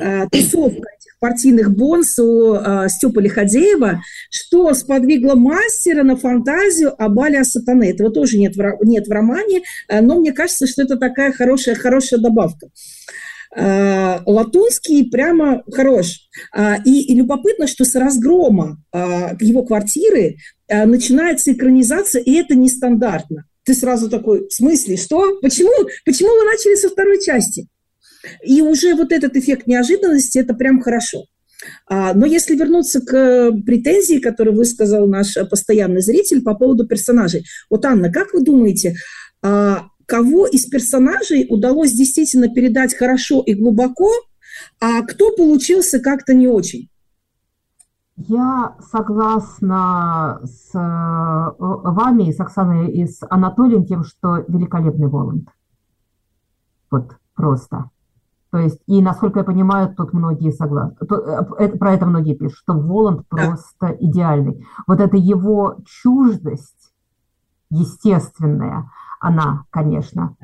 а, 0.00 0.28
тусовка 0.30 0.88
партийных 1.24 1.74
бонс 1.74 2.18
у 2.18 2.54
э, 2.54 2.86
Степа 2.90 3.18
Лиходеева, 3.18 4.02
что 4.28 4.74
сподвигло 4.74 5.34
мастера 5.36 6.02
на 6.02 6.16
фантазию 6.16 6.92
о 7.02 7.08
бале 7.08 7.40
о 7.40 7.44
сатане. 7.44 7.92
Этого 7.92 8.10
тоже 8.10 8.36
нет 8.36 8.54
в, 8.56 8.84
нет 8.84 9.06
в 9.08 9.10
романе, 9.10 9.62
э, 9.88 10.02
но 10.02 10.20
мне 10.20 10.34
кажется, 10.34 10.66
что 10.66 10.82
это 10.82 10.98
такая 10.98 11.32
хорошая, 11.32 11.76
хорошая 11.76 12.20
добавка. 12.20 12.66
Э, 13.56 14.18
Латунский 14.26 15.08
прямо 15.10 15.62
хорош. 15.72 16.28
И, 16.84 17.00
и 17.00 17.16
любопытно, 17.16 17.66
что 17.66 17.86
с 17.86 17.94
разгрома 17.94 18.76
его 19.40 19.62
квартиры 19.62 20.36
начинается 20.68 21.52
экранизация, 21.52 22.20
и 22.20 22.34
это 22.34 22.54
нестандартно. 22.54 23.44
Ты 23.64 23.72
сразу 23.72 24.10
такой, 24.10 24.46
в 24.46 24.52
смысле, 24.52 24.98
что? 24.98 25.38
Почему, 25.40 25.72
почему 26.04 26.28
вы 26.28 26.44
начали 26.44 26.74
со 26.74 26.90
второй 26.90 27.22
части? 27.22 27.66
И 28.42 28.62
уже 28.62 28.94
вот 28.94 29.12
этот 29.12 29.36
эффект 29.36 29.66
неожиданности, 29.66 30.38
это 30.38 30.54
прям 30.54 30.80
хорошо. 30.80 31.24
А, 31.86 32.14
но 32.14 32.26
если 32.26 32.56
вернуться 32.56 33.00
к 33.00 33.52
претензии, 33.64 34.18
которую 34.18 34.56
высказал 34.56 35.06
наш 35.06 35.34
постоянный 35.50 36.02
зритель 36.02 36.42
по 36.42 36.54
поводу 36.54 36.86
персонажей. 36.86 37.44
Вот, 37.70 37.84
Анна, 37.84 38.12
как 38.12 38.32
вы 38.32 38.42
думаете, 38.42 38.96
а, 39.42 39.84
кого 40.06 40.46
из 40.46 40.66
персонажей 40.66 41.46
удалось 41.48 41.92
действительно 41.92 42.48
передать 42.48 42.94
хорошо 42.94 43.42
и 43.44 43.54
глубоко, 43.54 44.10
а 44.80 45.02
кто 45.02 45.34
получился 45.34 46.00
как-то 46.00 46.34
не 46.34 46.46
очень? 46.46 46.88
Я 48.16 48.76
согласна 48.92 50.40
с 50.44 50.70
э, 50.72 50.78
вами, 51.58 52.30
с 52.30 52.38
Оксаной 52.38 52.92
и 52.92 53.06
с 53.08 53.26
Анатолием 53.28 53.86
тем, 53.86 54.04
что 54.04 54.44
великолепный 54.46 55.08
Воланд. 55.08 55.48
Вот 56.92 57.16
просто. 57.34 57.90
То 58.54 58.60
есть, 58.60 58.78
и 58.86 59.02
насколько 59.02 59.40
я 59.40 59.44
понимаю, 59.44 59.92
тут 59.96 60.12
многие 60.12 60.52
согласны. 60.52 60.94
Э, 61.10 61.76
про 61.76 61.92
это 61.92 62.06
многие 62.06 62.36
пишут, 62.36 62.56
что 62.58 62.74
Воланд 62.74 63.26
просто 63.26 63.96
идеальный. 63.98 64.64
Вот 64.86 65.00
это 65.00 65.16
его 65.16 65.78
чуждость 65.84 66.92
естественная, 67.68 68.92
она, 69.18 69.64
конечно. 69.70 70.36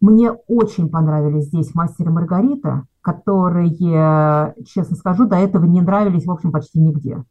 Мне 0.00 0.30
очень 0.30 0.90
понравились 0.90 1.46
здесь 1.46 1.74
«Мастер 1.74 2.06
и 2.06 2.12
Маргарита», 2.12 2.84
которые, 3.00 4.54
честно 4.64 4.94
скажу, 4.94 5.26
до 5.26 5.34
этого 5.34 5.64
не 5.64 5.80
нравились, 5.80 6.26
в 6.26 6.30
общем, 6.30 6.52
почти 6.52 6.78
нигде. 6.78 7.24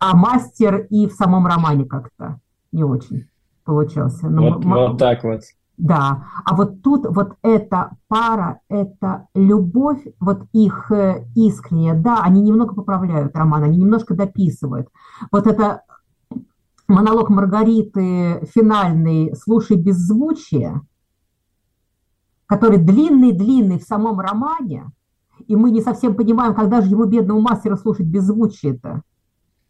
А 0.00 0.16
«Мастер» 0.16 0.84
и 0.90 1.06
в 1.06 1.12
самом 1.12 1.46
романе 1.46 1.84
как-то 1.84 2.40
не 2.72 2.82
очень 2.82 3.28
получался. 3.62 4.28
Но 4.28 4.54
вот, 4.54 4.64
вот 4.64 4.98
так 4.98 5.22
вот. 5.22 5.42
Да, 5.78 6.24
а 6.44 6.56
вот 6.56 6.82
тут 6.82 7.06
вот 7.06 7.36
эта 7.42 7.96
пара, 8.08 8.60
эта 8.68 9.28
любовь, 9.34 10.02
вот 10.20 10.44
их 10.52 10.90
э, 10.90 11.26
искренняя, 11.34 11.94
да, 11.94 12.22
они 12.22 12.40
немного 12.40 12.74
поправляют 12.74 13.36
роман, 13.36 13.62
они 13.62 13.78
немножко 13.78 14.14
дописывают. 14.14 14.88
Вот 15.30 15.46
это 15.46 15.82
монолог 16.88 17.28
Маргариты 17.28 18.48
финальный 18.54 19.34
«Слушай 19.36 19.76
беззвучие», 19.76 20.80
который 22.46 22.78
длинный-длинный 22.78 23.78
в 23.78 23.82
самом 23.82 24.18
романе, 24.18 24.86
и 25.46 25.56
мы 25.56 25.70
не 25.70 25.82
совсем 25.82 26.14
понимаем, 26.14 26.54
когда 26.54 26.80
же 26.80 26.88
ему, 26.88 27.04
бедному 27.04 27.40
мастеру, 27.40 27.76
слушать 27.76 28.06
беззвучие-то, 28.06 29.02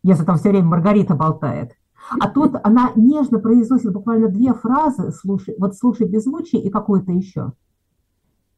если 0.04 0.24
там 0.24 0.36
все 0.36 0.50
время 0.50 0.68
Маргарита 0.68 1.14
болтает– 1.14 1.72
а 2.20 2.28
тут 2.28 2.54
она 2.62 2.92
нежно 2.96 3.38
произносит 3.38 3.92
буквально 3.92 4.28
две 4.28 4.54
фразы, 4.54 5.12
слушай, 5.12 5.54
вот 5.58 5.76
слушай 5.76 6.06
беззвучие 6.08 6.62
и 6.62 6.70
какое-то 6.70 7.12
еще. 7.12 7.52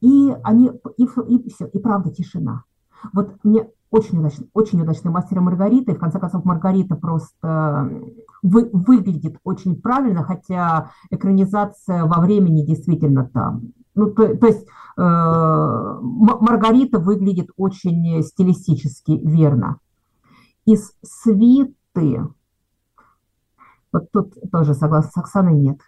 И 0.01 0.35
они, 0.45 0.71
и, 0.97 1.05
и 1.05 1.51
все, 1.51 1.67
и 1.67 1.79
правда 1.79 2.11
тишина. 2.11 2.65
Вот 3.13 3.37
мне 3.43 3.69
очень 3.91 4.19
удачный, 4.19 4.51
очень 4.53 4.81
удачный 4.83 5.11
мастер 5.11 5.41
Маргарита, 5.41 5.93
и 5.93 5.95
в 5.95 5.99
конце 5.99 6.19
концов 6.19 6.45
Маргарита 6.45 6.97
просто 6.97 7.91
вы, 8.43 8.69
выглядит 8.73 9.39
очень 9.45 9.81
правильно, 9.81 10.25
хотя 10.25 10.91
экранизация 11.11 12.05
во 12.05 12.21
времени 12.21 12.63
действительно 12.63 13.29
там. 13.33 13.73
Ну, 13.95 14.11
то, 14.13 14.37
то 14.37 14.47
есть 14.47 14.65
э, 14.65 15.01
Маргарита 15.01 16.99
выглядит 16.99 17.51
очень 17.57 18.23
стилистически 18.23 19.13
верно. 19.13 19.79
Из 20.67 20.93
свиты 21.03 22.23
вот 23.93 24.11
тут 24.13 24.35
тоже 24.51 24.75
согласна 24.75 25.11
с 25.11 25.17
Оксаной, 25.17 25.55
нет. 25.55 25.79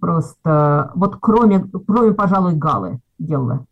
Просто 0.00 0.90
вот 0.94 1.16
кроме, 1.20 1.64
кроме 1.86 2.12
пожалуй, 2.12 2.54
Галы 2.54 3.00
делала. 3.18 3.66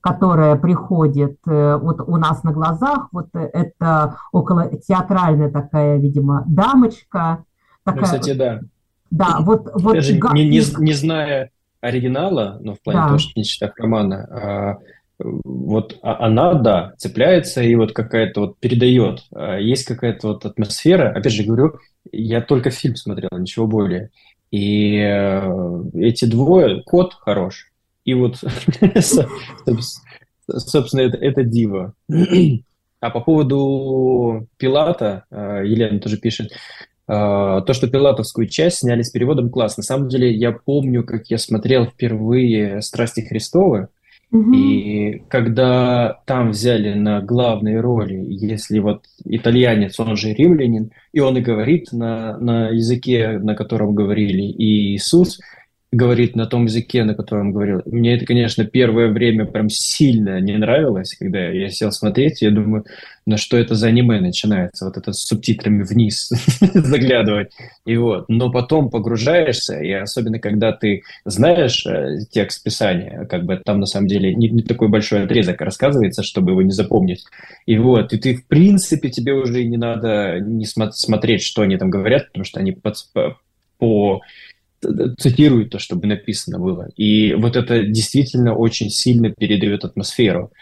которая 0.00 0.56
приходит 0.56 1.38
э, 1.46 1.76
вот 1.76 2.00
у 2.00 2.16
нас 2.16 2.44
на 2.44 2.52
глазах, 2.52 3.08
вот 3.10 3.28
это 3.32 4.16
около 4.32 4.68
театральная 4.76 5.50
такая, 5.50 5.96
видимо, 5.96 6.44
дамочка. 6.46 7.38
Ну, 7.86 7.92
такая, 7.92 8.00
ну, 8.00 8.04
кстати, 8.04 8.32
да. 8.34 8.60
Да, 9.10 9.38
вот... 9.40 9.70
вот 9.74 9.94
Даже 9.94 10.12
не, 10.12 10.48
не, 10.48 10.60
не 10.78 10.92
зная 10.92 11.50
оригинала, 11.80 12.58
но 12.60 12.74
в 12.74 12.82
плане 12.82 13.00
да. 13.00 13.06
того, 13.06 13.18
что 13.18 13.32
не 13.36 13.44
читав 13.44 13.72
романа, 13.76 14.28
а, 14.30 14.78
вот 15.18 15.98
а, 16.02 16.26
она, 16.26 16.54
да, 16.54 16.94
цепляется 16.96 17.62
и 17.62 17.74
вот 17.74 17.92
какая-то 17.92 18.40
вот 18.40 18.58
передает. 18.58 19.20
А, 19.34 19.58
есть 19.58 19.84
какая-то 19.84 20.28
вот 20.28 20.44
атмосфера. 20.44 21.10
Опять 21.10 21.32
же 21.32 21.44
говорю, 21.44 21.78
я 22.12 22.40
только 22.40 22.70
фильм 22.70 22.96
смотрел, 22.96 23.30
ничего 23.38 23.66
более. 23.66 24.10
И 24.50 24.96
э, 24.98 25.82
эти 25.94 26.26
двое, 26.26 26.82
кот 26.82 27.14
хорош. 27.14 27.72
И 28.04 28.14
вот, 28.14 28.36
собственно, 30.48 31.00
это, 31.00 31.16
это 31.16 31.42
диво. 31.42 31.94
А 33.00 33.10
по 33.10 33.20
поводу 33.20 34.46
Пилата, 34.56 35.24
э, 35.30 35.62
Елена 35.66 35.98
тоже 35.98 36.18
пишет, 36.18 36.52
а, 37.06 37.60
то, 37.60 37.74
что 37.74 37.88
пилатовскую 37.88 38.48
часть 38.48 38.78
сняли 38.78 39.02
с 39.02 39.10
переводом, 39.10 39.50
класс. 39.50 39.76
На 39.76 39.82
самом 39.82 40.08
деле, 40.08 40.32
я 40.32 40.52
помню, 40.52 41.04
как 41.04 41.26
я 41.28 41.38
смотрел 41.38 41.86
впервые 41.86 42.80
«Страсти 42.80 43.20
Христовы». 43.20 43.88
И 44.34 45.22
когда 45.28 46.20
там 46.26 46.50
взяли 46.50 46.94
на 46.94 47.20
главные 47.20 47.80
роли, 47.80 48.24
если 48.28 48.80
вот 48.80 49.04
итальянец, 49.24 50.00
он 50.00 50.16
же 50.16 50.32
римлянин, 50.32 50.90
и 51.12 51.20
он 51.20 51.36
и 51.36 51.40
говорит 51.40 51.92
на, 51.92 52.36
на 52.38 52.70
языке, 52.70 53.38
на 53.38 53.54
котором 53.54 53.94
говорили 53.94 54.42
и 54.42 54.94
Иисус, 54.94 55.38
говорит 55.94 56.34
на 56.36 56.46
том 56.46 56.64
языке, 56.64 57.04
на 57.04 57.14
котором 57.14 57.52
говорил. 57.52 57.82
Мне 57.86 58.16
это, 58.16 58.26
конечно, 58.26 58.64
первое 58.64 59.08
время 59.08 59.46
прям 59.46 59.68
сильно 59.68 60.40
не 60.40 60.56
нравилось, 60.56 61.14
когда 61.18 61.48
я 61.48 61.68
сел 61.70 61.92
смотреть, 61.92 62.42
я 62.42 62.50
думаю, 62.50 62.84
на 63.26 63.36
что 63.36 63.56
это 63.56 63.74
за 63.74 63.88
аниме 63.88 64.20
начинается, 64.20 64.84
вот 64.84 64.96
это 64.96 65.12
с 65.12 65.24
субтитрами 65.24 65.82
вниз 65.82 66.28
заглядывать. 66.60 67.52
И 67.86 67.96
вот. 67.96 68.28
Но 68.28 68.50
потом 68.50 68.90
погружаешься, 68.90 69.80
и 69.80 69.92
особенно 69.92 70.38
когда 70.38 70.72
ты 70.72 71.02
знаешь 71.24 71.86
э, 71.86 72.24
текст 72.30 72.62
писания, 72.62 73.24
как 73.26 73.44
бы 73.44 73.60
там 73.64 73.80
на 73.80 73.86
самом 73.86 74.08
деле 74.08 74.34
не, 74.34 74.48
не 74.48 74.62
такой 74.62 74.88
большой 74.88 75.24
отрезок 75.24 75.60
рассказывается, 75.60 76.22
чтобы 76.22 76.52
его 76.52 76.62
не 76.62 76.72
запомнить. 76.72 77.24
И 77.66 77.78
вот, 77.78 78.12
и 78.12 78.18
ты 78.18 78.36
в 78.36 78.46
принципе 78.46 79.08
тебе 79.08 79.32
уже 79.32 79.64
не 79.64 79.76
надо 79.76 80.38
не 80.40 80.64
смо- 80.64 80.90
смотреть, 80.92 81.42
что 81.42 81.62
они 81.62 81.76
там 81.78 81.88
говорят, 81.88 82.26
потому 82.26 82.44
что 82.44 82.60
они 82.60 82.72
под, 82.72 82.96
по, 83.12 83.38
по 83.78 84.20
цитирует 85.18 85.70
то, 85.70 85.78
чтобы 85.78 86.06
написано 86.06 86.58
было. 86.58 86.88
И 86.96 87.34
вот 87.34 87.56
это 87.56 87.84
действительно 87.84 88.54
очень 88.54 88.90
сильно 88.90 89.30
передает 89.30 89.84
атмосферу. 89.84 90.52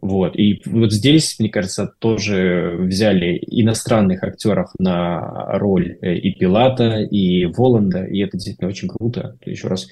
Вот. 0.00 0.36
И 0.36 0.60
вот 0.66 0.92
здесь, 0.92 1.36
мне 1.38 1.48
кажется, 1.48 1.90
тоже 1.98 2.76
взяли 2.78 3.38
иностранных 3.46 4.22
актеров 4.22 4.70
на 4.78 5.58
роль 5.58 5.96
э, 6.02 6.16
и 6.16 6.32
Пилата, 6.32 7.00
и 7.00 7.46
Воланда, 7.46 8.04
и 8.04 8.18
это 8.18 8.32
действительно 8.36 8.68
очень 8.68 8.88
круто. 8.88 9.36
Еще 9.46 9.68
раз 9.68 9.88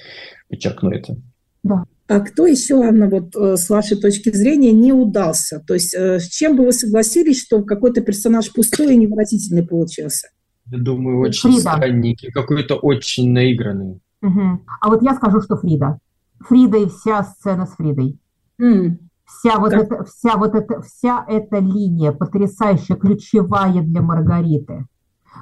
подчеркну 0.49 0.91
это. 0.91 1.17
Да. 1.63 1.85
А 2.09 2.21
кто 2.21 2.47
еще, 2.47 2.83
Анна, 2.83 3.09
вот 3.09 3.35
э, 3.37 3.57
с 3.57 3.71
вашей 3.71 3.97
точки 3.97 4.31
зрения, 4.31 4.73
не 4.73 4.93
удался? 4.93 5.63
То 5.67 5.75
есть 5.75 5.95
э, 5.95 6.19
с 6.19 6.29
чем 6.29 6.57
бы 6.57 6.67
вы 6.67 6.73
согласились, 6.73 7.41
что 7.41 7.63
какой-то 7.63 8.03
персонаж 8.03 8.53
пустой 8.53 8.95
и 8.95 8.99
невыразительный 8.99 9.67
получился? 9.67 10.29
Я 10.73 10.79
думаю, 10.79 11.21
очень 11.21 11.53
Фрида. 11.53 11.73
странненький, 11.73 12.33
какой-то 12.33 12.77
очень 12.77 13.31
наигранный. 13.31 14.01
Угу. 14.23 14.65
А 14.81 14.89
вот 14.89 15.03
я 15.03 15.15
скажу, 15.15 15.43
что 15.43 15.57
Фрида. 15.57 15.99
Фрида 16.41 16.79
и 16.79 16.89
вся 16.89 17.23
сцена 17.25 17.67
с 17.67 17.77
Фридой. 17.77 18.19
Mm. 18.59 18.97
Вся 19.25 19.59
вот, 19.59 19.75
эта, 19.75 20.05
вся 20.05 20.37
вот 20.37 20.55
эта, 20.55 20.81
вся 20.81 21.25
эта 21.29 21.59
линия 21.59 22.13
потрясающая, 22.13 22.97
ключевая 22.97 23.83
для 23.83 24.01
Маргариты. 24.01 24.87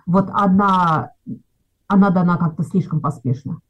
Вот 0.04 0.28
она, 0.32 1.12
она 1.86 2.10
дана 2.10 2.36
как-то 2.36 2.64
слишком 2.64 3.00
поспешно. 3.00 3.60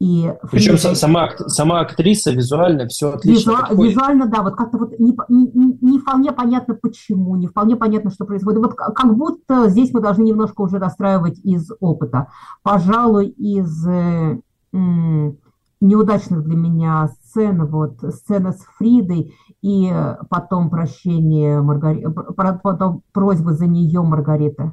И 0.00 0.32
Причем 0.50 0.78
Фрейд... 0.78 0.96
сама, 0.96 1.28
сама 1.46 1.80
актриса 1.80 2.32
визуально 2.32 2.88
все 2.88 3.12
отлично 3.12 3.66
Визу... 3.70 3.82
Визуально, 3.82 4.26
да, 4.28 4.42
вот 4.42 4.56
как-то 4.56 4.78
вот 4.78 4.98
не, 4.98 5.14
не, 5.28 5.78
не 5.78 5.98
вполне 5.98 6.32
понятно 6.32 6.74
почему, 6.74 7.36
не 7.36 7.46
вполне 7.46 7.76
понятно, 7.76 8.10
что 8.10 8.24
происходит. 8.24 8.60
Вот 8.60 8.74
как 8.74 9.14
будто 9.14 9.68
здесь 9.68 9.92
мы 9.92 10.00
должны 10.00 10.22
немножко 10.22 10.62
уже 10.62 10.78
расстраивать 10.78 11.38
из 11.40 11.70
опыта. 11.80 12.28
Пожалуй, 12.62 13.26
из 13.26 13.86
э, 13.86 14.40
м, 14.72 15.38
неудачных 15.82 16.44
для 16.44 16.56
меня 16.56 17.08
сцен, 17.22 17.66
вот 17.66 17.98
сцена 18.14 18.52
с 18.52 18.64
Фридой 18.78 19.34
и 19.60 19.92
потом 20.30 20.70
прощение 20.70 21.60
Маргариты, 21.60 22.10
потом 22.10 23.02
просьба 23.12 23.52
за 23.52 23.66
нее 23.66 24.00
Маргариты. 24.00 24.72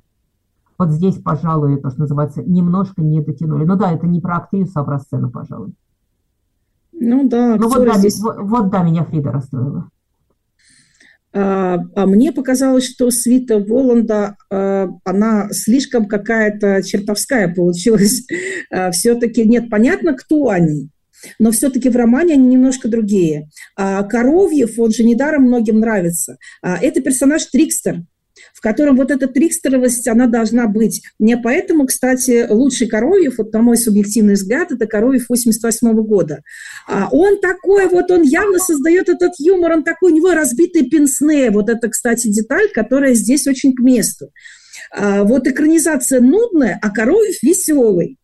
Вот 0.77 0.91
здесь, 0.91 1.15
пожалуй, 1.15 1.81
то, 1.81 1.89
что 1.89 2.01
называется, 2.01 2.43
немножко 2.43 3.01
не 3.01 3.21
дотянули. 3.21 3.65
Ну 3.65 3.75
да, 3.75 3.91
это 3.91 4.05
не 4.07 4.21
про 4.21 4.37
актрису, 4.37 4.79
а 4.79 4.83
про 4.83 4.99
сцену, 4.99 5.31
пожалуй. 5.31 5.73
Ну 6.93 7.27
да, 7.27 7.55
ну, 7.55 7.69
вот, 7.69 7.85
да 7.85 7.97
здесь... 7.97 8.19
вот, 8.19 8.37
вот 8.39 8.69
да, 8.69 8.83
меня 8.83 9.03
Фрида 9.03 9.31
расстроила. 9.31 9.89
А, 11.33 11.77
а 11.95 12.05
мне 12.05 12.31
показалось, 12.31 12.85
что 12.85 13.11
свита 13.11 13.59
Воланда, 13.59 14.35
а, 14.49 14.87
она 15.03 15.49
слишком 15.51 16.07
какая-то 16.07 16.81
чертовская 16.83 17.53
получилась. 17.53 18.25
А, 18.69 18.91
все-таки 18.91 19.47
нет, 19.47 19.69
понятно, 19.69 20.13
кто 20.13 20.49
они, 20.49 20.89
но 21.39 21.51
все-таки 21.51 21.87
в 21.89 21.95
романе 21.95 22.33
они 22.33 22.47
немножко 22.47 22.89
другие. 22.89 23.49
А 23.77 24.03
Коровьев, 24.03 24.77
он 24.77 24.91
же 24.91 25.05
недаром 25.05 25.43
многим 25.43 25.79
нравится. 25.79 26.37
А, 26.61 26.77
это 26.77 27.01
персонаж 27.01 27.45
Трикстер, 27.45 28.03
в 28.57 28.61
котором 28.61 28.95
вот 28.95 29.11
эта 29.11 29.27
трикстеровость, 29.27 30.07
она 30.07 30.25
должна 30.25 30.65
быть. 30.65 31.03
Мне 31.19 31.37
поэтому, 31.37 31.85
кстати, 31.85 32.47
лучший 32.49 32.87
Коровьев, 32.87 33.37
вот 33.37 33.53
на 33.53 33.61
мой 33.61 33.77
субъективный 33.77 34.33
взгляд, 34.33 34.71
это 34.71 34.87
Коровьев 34.87 35.29
88 35.29 35.91
-го 35.91 36.01
года. 36.01 36.41
А 36.87 37.07
он 37.11 37.39
такой 37.39 37.87
вот, 37.87 38.09
он 38.09 38.23
явно 38.23 38.57
создает 38.57 39.09
этот 39.09 39.33
юмор, 39.37 39.73
он 39.73 39.83
такой, 39.83 40.11
у 40.11 40.15
него 40.15 40.33
разбитые 40.33 40.89
пенсне. 40.89 41.51
Вот 41.51 41.69
это, 41.69 41.87
кстати, 41.87 42.29
деталь, 42.29 42.69
которая 42.73 43.13
здесь 43.13 43.45
очень 43.45 43.75
к 43.75 43.79
месту. 43.79 44.31
А 44.91 45.23
вот 45.23 45.47
экранизация 45.47 46.19
нудная, 46.19 46.79
а 46.81 46.89
Коровьев 46.89 47.43
веселый. 47.43 48.17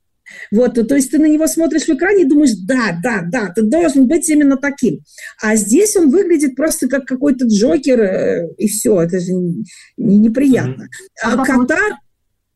Вот, 0.51 0.76
то 0.76 0.95
есть 0.95 1.11
ты 1.11 1.19
на 1.19 1.28
него 1.28 1.47
смотришь 1.47 1.84
в 1.84 1.89
экране 1.89 2.24
и 2.24 2.28
думаешь, 2.28 2.53
да, 2.65 2.97
да, 3.03 3.24
да, 3.28 3.51
ты 3.53 3.61
должен 3.63 4.07
быть 4.07 4.30
именно 4.30 4.57
таким. 4.57 4.99
А 5.41 5.55
здесь 5.55 5.95
он 5.95 6.09
выглядит 6.09 6.55
просто 6.55 6.88
как 6.88 7.05
какой-то 7.05 7.45
Джокер, 7.45 8.01
э, 8.01 8.49
и 8.57 8.67
все, 8.67 9.01
это 9.01 9.19
же 9.19 9.34
не, 9.34 10.17
неприятно. 10.17 10.84
Mm-hmm. 10.84 10.88
А 11.24 11.45
кота, 11.45 11.80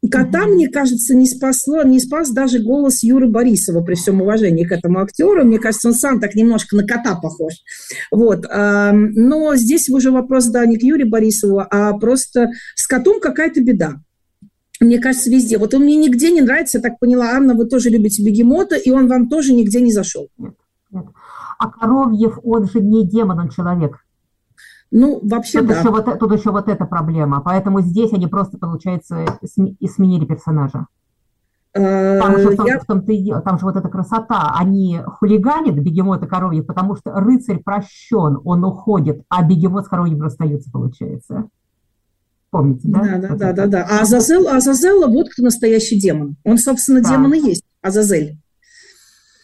кота, 0.09 0.45
mm-hmm. 0.45 0.53
мне 0.53 0.69
кажется, 0.69 1.15
не 1.15 1.27
спасло, 1.27 1.83
не 1.83 1.99
спас 1.99 2.31
даже 2.31 2.59
голос 2.59 3.03
Юры 3.03 3.27
Борисова, 3.27 3.81
при 3.83 3.95
всем 3.95 4.21
уважении 4.21 4.63
к 4.63 4.71
этому 4.71 4.99
актеру. 4.99 5.43
Мне 5.43 5.59
кажется, 5.59 5.89
он 5.89 5.93
сам 5.93 6.19
так 6.19 6.35
немножко 6.35 6.75
на 6.75 6.85
кота 6.85 7.15
похож. 7.15 7.53
Вот. 8.11 8.45
Но 8.49 9.55
здесь 9.55 9.89
уже 9.89 10.11
вопрос, 10.11 10.45
да, 10.47 10.65
не 10.65 10.77
к 10.77 10.83
Юре 10.83 11.05
Борисову, 11.05 11.63
а 11.69 11.97
просто 11.97 12.49
с 12.75 12.87
котом 12.87 13.19
какая-то 13.19 13.61
беда 13.61 13.95
мне 14.79 14.99
кажется, 14.99 15.29
везде. 15.29 15.57
Вот 15.57 15.73
он 15.73 15.83
мне 15.83 15.95
нигде 15.95 16.31
не 16.31 16.41
нравится, 16.41 16.77
я 16.77 16.81
так 16.81 16.99
поняла, 16.99 17.31
Анна, 17.31 17.53
вы 17.53 17.65
тоже 17.65 17.89
любите 17.89 18.23
бегемота, 18.23 18.75
и 18.75 18.91
он 18.91 19.07
вам 19.07 19.27
тоже 19.27 19.53
нигде 19.53 19.81
не 19.81 19.91
зашел. 19.91 20.27
Нет, 20.37 20.53
нет. 20.91 21.05
А 21.59 21.69
Коровьев, 21.69 22.39
он 22.43 22.67
же 22.67 22.81
не 22.81 23.07
демон, 23.07 23.39
он 23.39 23.49
человек. 23.49 23.97
Ну, 24.91 25.19
вообще, 25.23 25.59
тут 25.59 25.69
да. 25.69 25.79
Еще 25.79 25.89
вот, 25.89 26.19
тут 26.19 26.31
еще 26.31 26.51
вот 26.51 26.69
эта 26.69 26.85
проблема. 26.85 27.41
Поэтому 27.41 27.81
здесь 27.81 28.13
они 28.13 28.27
просто, 28.27 28.57
получается, 28.57 29.25
и 29.41 29.87
сменили 29.87 30.25
персонажа. 30.25 30.85
Э, 31.73 32.19
там 32.19 32.39
же, 32.39 32.49
в 32.49 32.55
том, 32.55 32.65
я... 32.65 32.79
в 32.79 32.85
том 32.85 32.99
-то 32.99 33.41
там 33.41 33.59
же 33.59 33.65
вот 33.65 33.75
эта 33.75 33.89
красота. 33.89 34.53
Они 34.55 34.99
хулиганят, 35.05 35.75
бегемот 35.75 36.23
и 36.23 36.27
коровьев, 36.27 36.65
потому 36.65 36.95
что 36.95 37.11
рыцарь 37.19 37.59
прощен, 37.59 38.39
он 38.43 38.63
уходит, 38.63 39.23
а 39.29 39.43
бегемот 39.43 39.85
с 39.85 39.89
коровьем 39.89 40.21
расстаются, 40.21 40.71
получается. 40.71 41.49
Помните, 42.49 42.81
да? 42.85 43.01
Да, 43.01 43.17
да, 43.17 43.35
да, 43.35 43.53
да, 43.53 43.65
да. 43.67 43.87
А 43.89 44.01
Азазел, 44.01 44.47
Азазелла, 44.47 45.07
вот 45.07 45.29
кто 45.29 45.43
настоящий 45.43 45.99
демон. 45.99 46.37
Он, 46.43 46.57
собственно, 46.57 47.01
да. 47.01 47.09
демон 47.09 47.33
и 47.33 47.39
есть, 47.39 47.63
Азазель. 47.81 48.37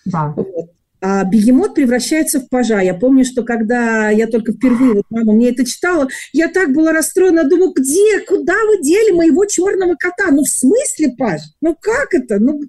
Да. 0.06 0.34
Вот. 0.36 0.72
А 1.06 1.26
бегемот 1.26 1.76
превращается 1.76 2.40
в 2.40 2.48
пажа. 2.48 2.80
Я 2.80 2.94
помню, 2.94 3.26
что 3.26 3.44
когда 3.44 4.10
я 4.10 4.26
только 4.26 4.54
впервые, 4.54 4.94
вот 4.94 5.04
мама 5.10 5.34
мне 5.34 5.50
это 5.50 5.66
читала, 5.66 6.08
я 6.32 6.48
так 6.48 6.72
была 6.72 6.94
расстроена, 6.94 7.44
думаю, 7.44 7.74
где, 7.76 8.22
куда 8.22 8.54
вы 8.54 8.82
дели 8.82 9.12
моего 9.12 9.46
черного 9.46 9.96
кота? 9.96 10.32
Ну, 10.32 10.44
в 10.44 10.48
смысле, 10.48 11.14
паж? 11.18 11.42
Ну, 11.60 11.76
как 11.78 12.14
это? 12.14 12.40
Ну, 12.40 12.62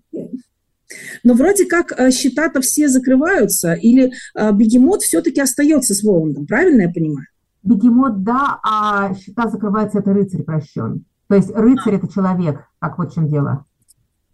но 1.22 1.35
вроде 1.35 1.66
как 1.66 1.93
э, 1.97 2.11
счета-то 2.11 2.61
все 2.61 2.89
закрываются, 2.89 3.74
или 3.74 4.12
э, 4.35 4.53
бегемот 4.53 5.03
все-таки 5.03 5.41
остается 5.41 5.95
с 5.95 6.03
Воландом, 6.03 6.47
правильно 6.47 6.82
я 6.82 6.91
понимаю? 6.91 7.28
Бегемот, 7.65 8.23
да, 8.23 8.61
а 8.62 9.15
счета 9.15 9.49
закрывается, 9.49 9.99
это 9.99 10.12
рыцарь 10.12 10.43
прощен. 10.43 11.05
То 11.29 11.37
есть 11.37 11.51
рыцарь– 11.51 11.95
это 11.97 12.12
человек, 12.12 12.61
как 12.79 12.99
вот 12.99 13.11
в 13.11 13.15
чем 13.15 13.29
дело. 13.29 13.65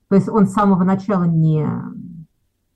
То 0.09 0.17
есть 0.17 0.29
он 0.29 0.49
с 0.49 0.53
самого 0.53 0.83
начала 0.83 1.25
не 1.25 1.65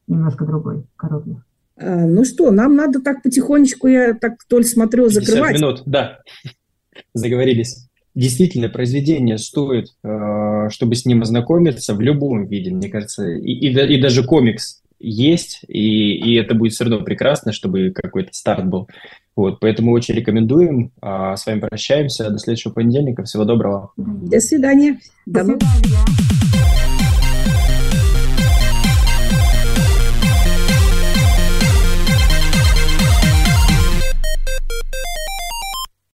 немножко 0.07 0.45
другой, 0.45 0.87
коровьев. 0.97 1.39
А, 1.77 2.07
ну 2.07 2.25
что, 2.25 2.53
нам 2.53 2.77
надо 2.77 3.01
так 3.01 3.23
потихонечку, 3.23 3.89
я 3.89 4.15
так 4.15 4.35
толь 4.49 4.65
смотрю, 4.65 5.09
закрывать. 5.09 5.57
минут, 5.57 5.83
да, 5.87 6.19
заговорились. 7.15 7.89
Действительно, 8.15 8.69
произведение 8.69 9.39
стоит, 9.39 9.87
э, 10.05 10.69
чтобы 10.71 10.95
с 10.95 11.05
ним 11.05 11.23
ознакомиться 11.23 11.95
в 11.95 12.01
любом 12.01 12.47
виде, 12.47 12.71
мне 12.71 12.89
кажется, 12.89 13.29
и, 13.29 13.51
и, 13.51 13.71
и 13.71 14.01
даже 14.01 14.23
комикс 14.23 14.83
есть, 15.01 15.63
и, 15.67 16.15
и 16.15 16.35
это 16.35 16.55
будет 16.55 16.75
все 16.75 16.85
равно 16.85 17.05
прекрасно, 17.05 17.51
чтобы 17.51 17.91
какой-то 17.91 18.33
старт 18.33 18.67
был. 18.67 18.89
Вот, 19.37 19.61
поэтому 19.61 19.93
очень 19.93 20.14
рекомендуем. 20.14 20.93
А 21.01 21.37
с 21.37 21.47
вами 21.47 21.61
прощаемся. 21.61 22.30
До 22.30 22.39
следующего 22.39 22.72
понедельника. 22.72 23.24
Всего 23.24 23.45
доброго. 23.45 23.93
До 23.97 24.41
свидания. 24.41 25.01
До 25.26 25.45
свидания. 25.45 26.24